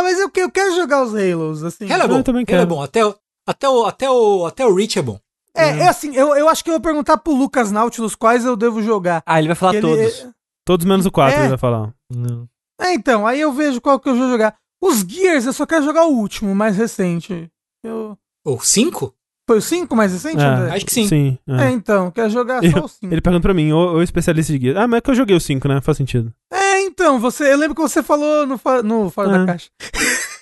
[0.03, 1.89] mas eu, eu quero jogar os Halos, assim.
[1.91, 2.23] Halo é Eu bom.
[2.23, 2.67] também Halo é quero.
[2.67, 2.81] bom.
[2.81, 3.15] Até, o-
[3.47, 5.19] até, o, até, o, até o Reach é bom.
[5.55, 8.55] É, é assim, eu, eu acho que eu vou perguntar pro Lucas Nautilus quais eu
[8.55, 9.23] devo jogar.
[9.25, 10.27] Ah, ele vai falar Que ele- todos.
[10.65, 11.39] Todos menos o 4, É.
[11.41, 11.93] ele vai falar.
[12.13, 12.47] Não.
[12.81, 14.55] É, então, aí eu vejo qual que eu vou jogar.
[14.81, 17.49] Os Gears, eu só quero jogar o último, o mais recente.
[17.83, 18.17] Eu...
[18.45, 19.13] O 5?
[19.47, 20.45] Foi o 5 mais recente, É.
[20.45, 20.75] André?
[20.75, 21.07] Acho que sim.
[21.07, 21.37] Sim.
[21.47, 21.65] é.
[21.67, 23.13] É, então, quero jogar só o 5.
[23.13, 24.79] Ele pergunta pra mim, ô, ô especialista de guia.
[24.79, 25.79] Ah, mas é que eu joguei o 5, né?
[25.81, 26.33] Faz sentido.
[26.51, 29.39] É, então, você, eu lembro que você falou no, no Fora É.
[29.39, 29.69] da Caixa.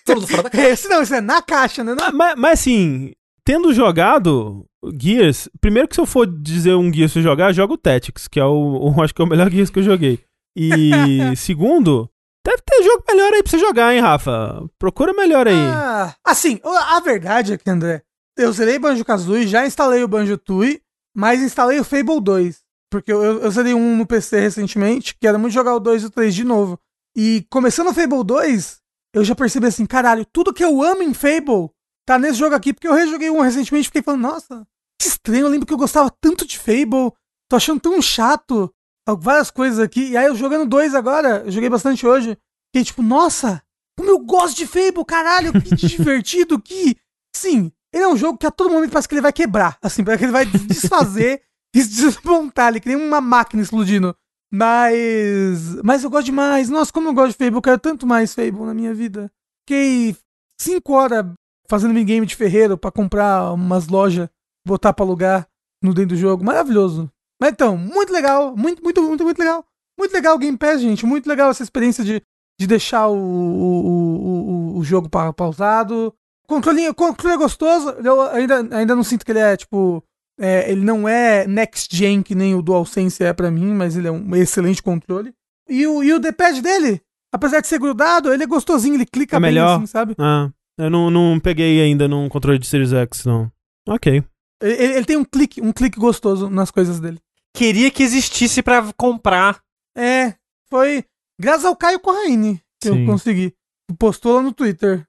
[0.05, 0.69] Todo fora da caixa.
[0.69, 1.95] Esse não, isso é na caixa, né?
[2.01, 3.11] Ah, mas, mas assim,
[3.45, 4.65] tendo jogado
[4.99, 8.39] Gears, primeiro que se eu for dizer um Gears pra jogar, jogo o Tactics, que
[8.39, 10.19] é o, o- acho que é o melhor Gears que eu joguei.
[10.55, 10.91] E
[11.37, 12.09] segundo,
[12.45, 14.63] deve ter jogo melhor aí pra você jogar, hein, Rafa?
[14.77, 15.55] Procura melhor aí.
[15.55, 18.01] Ah, assim, a verdade é que, André,
[18.37, 20.81] eu zerei Banjo-Kazooie, já instalei o Banjo-Tooie,
[21.15, 22.61] mas instalei o Fable 2.
[22.91, 26.03] Porque eu, eu, eu zerei um no PC recentemente, que era muito jogar o 2
[26.03, 26.79] e o 3 de novo.
[27.15, 28.77] E começando o Fable 2,
[29.15, 31.69] eu já percebi assim, caralho, tudo que eu amo em Fable
[32.05, 34.67] tá nesse jogo aqui, porque eu rejoguei um recentemente e fiquei falando, nossa,
[35.03, 37.11] que estranho, eu lembro que eu gostava tanto de Fable,
[37.49, 38.73] tô achando tão chato
[39.19, 40.11] várias coisas aqui.
[40.11, 43.61] E aí eu jogando dois agora, eu joguei bastante hoje, fiquei tipo, nossa,
[43.97, 46.95] como eu gosto de Fable, caralho, que divertido, que...
[47.35, 50.03] Sim, ele é um jogo que a todo momento parece que ele vai quebrar, assim,
[50.03, 51.41] parece que ele vai desfazer
[51.75, 54.15] e se desmontar, ele que nem uma máquina explodindo.
[54.51, 55.81] Mas...
[55.83, 58.65] Mas eu gosto demais, nossa, como eu gosto de Fable, eu quero tanto mais Fable
[58.65, 59.31] na minha vida.
[59.67, 60.15] Fiquei
[60.61, 61.25] cinco horas
[61.67, 64.29] fazendo minigame de ferreiro pra comprar umas lojas,
[64.65, 65.47] botar pra alugar
[65.81, 67.09] no dentro do jogo, maravilhoso.
[67.41, 69.65] Mas então, muito legal, muito, muito, muito, muito legal.
[69.99, 71.05] Muito legal o Game Pass, gente.
[71.05, 72.21] Muito legal essa experiência de,
[72.59, 76.13] de deixar o, o, o, o, jogo pa- pausado.
[76.47, 77.89] Controlinho, o controle é gostoso.
[78.03, 80.03] Eu ainda, ainda não sinto que ele é, tipo.
[80.39, 84.07] é, ele não é next gen que nem o DualSense é pra mim, mas ele
[84.07, 85.33] é um excelente controle.
[85.69, 87.01] E o, e o D-pad dele,
[87.33, 89.77] apesar de ser grudado, ele é gostosinho, ele clica É bem melhor?
[89.77, 90.15] assim, sabe?
[90.19, 93.49] Ah, eu não, não peguei ainda num controle de Series X, não.
[93.87, 94.23] Ok.
[94.63, 97.19] Ele, ele- tem um clique, um clique gostoso nas coisas dele.
[97.55, 99.61] Queria que existisse pra comprar.
[99.95, 100.33] É,
[100.69, 101.03] foi
[101.39, 103.01] graças ao Caio Corraine que Sim.
[103.01, 103.53] eu consegui.
[103.99, 105.05] Postou lá no Twitter.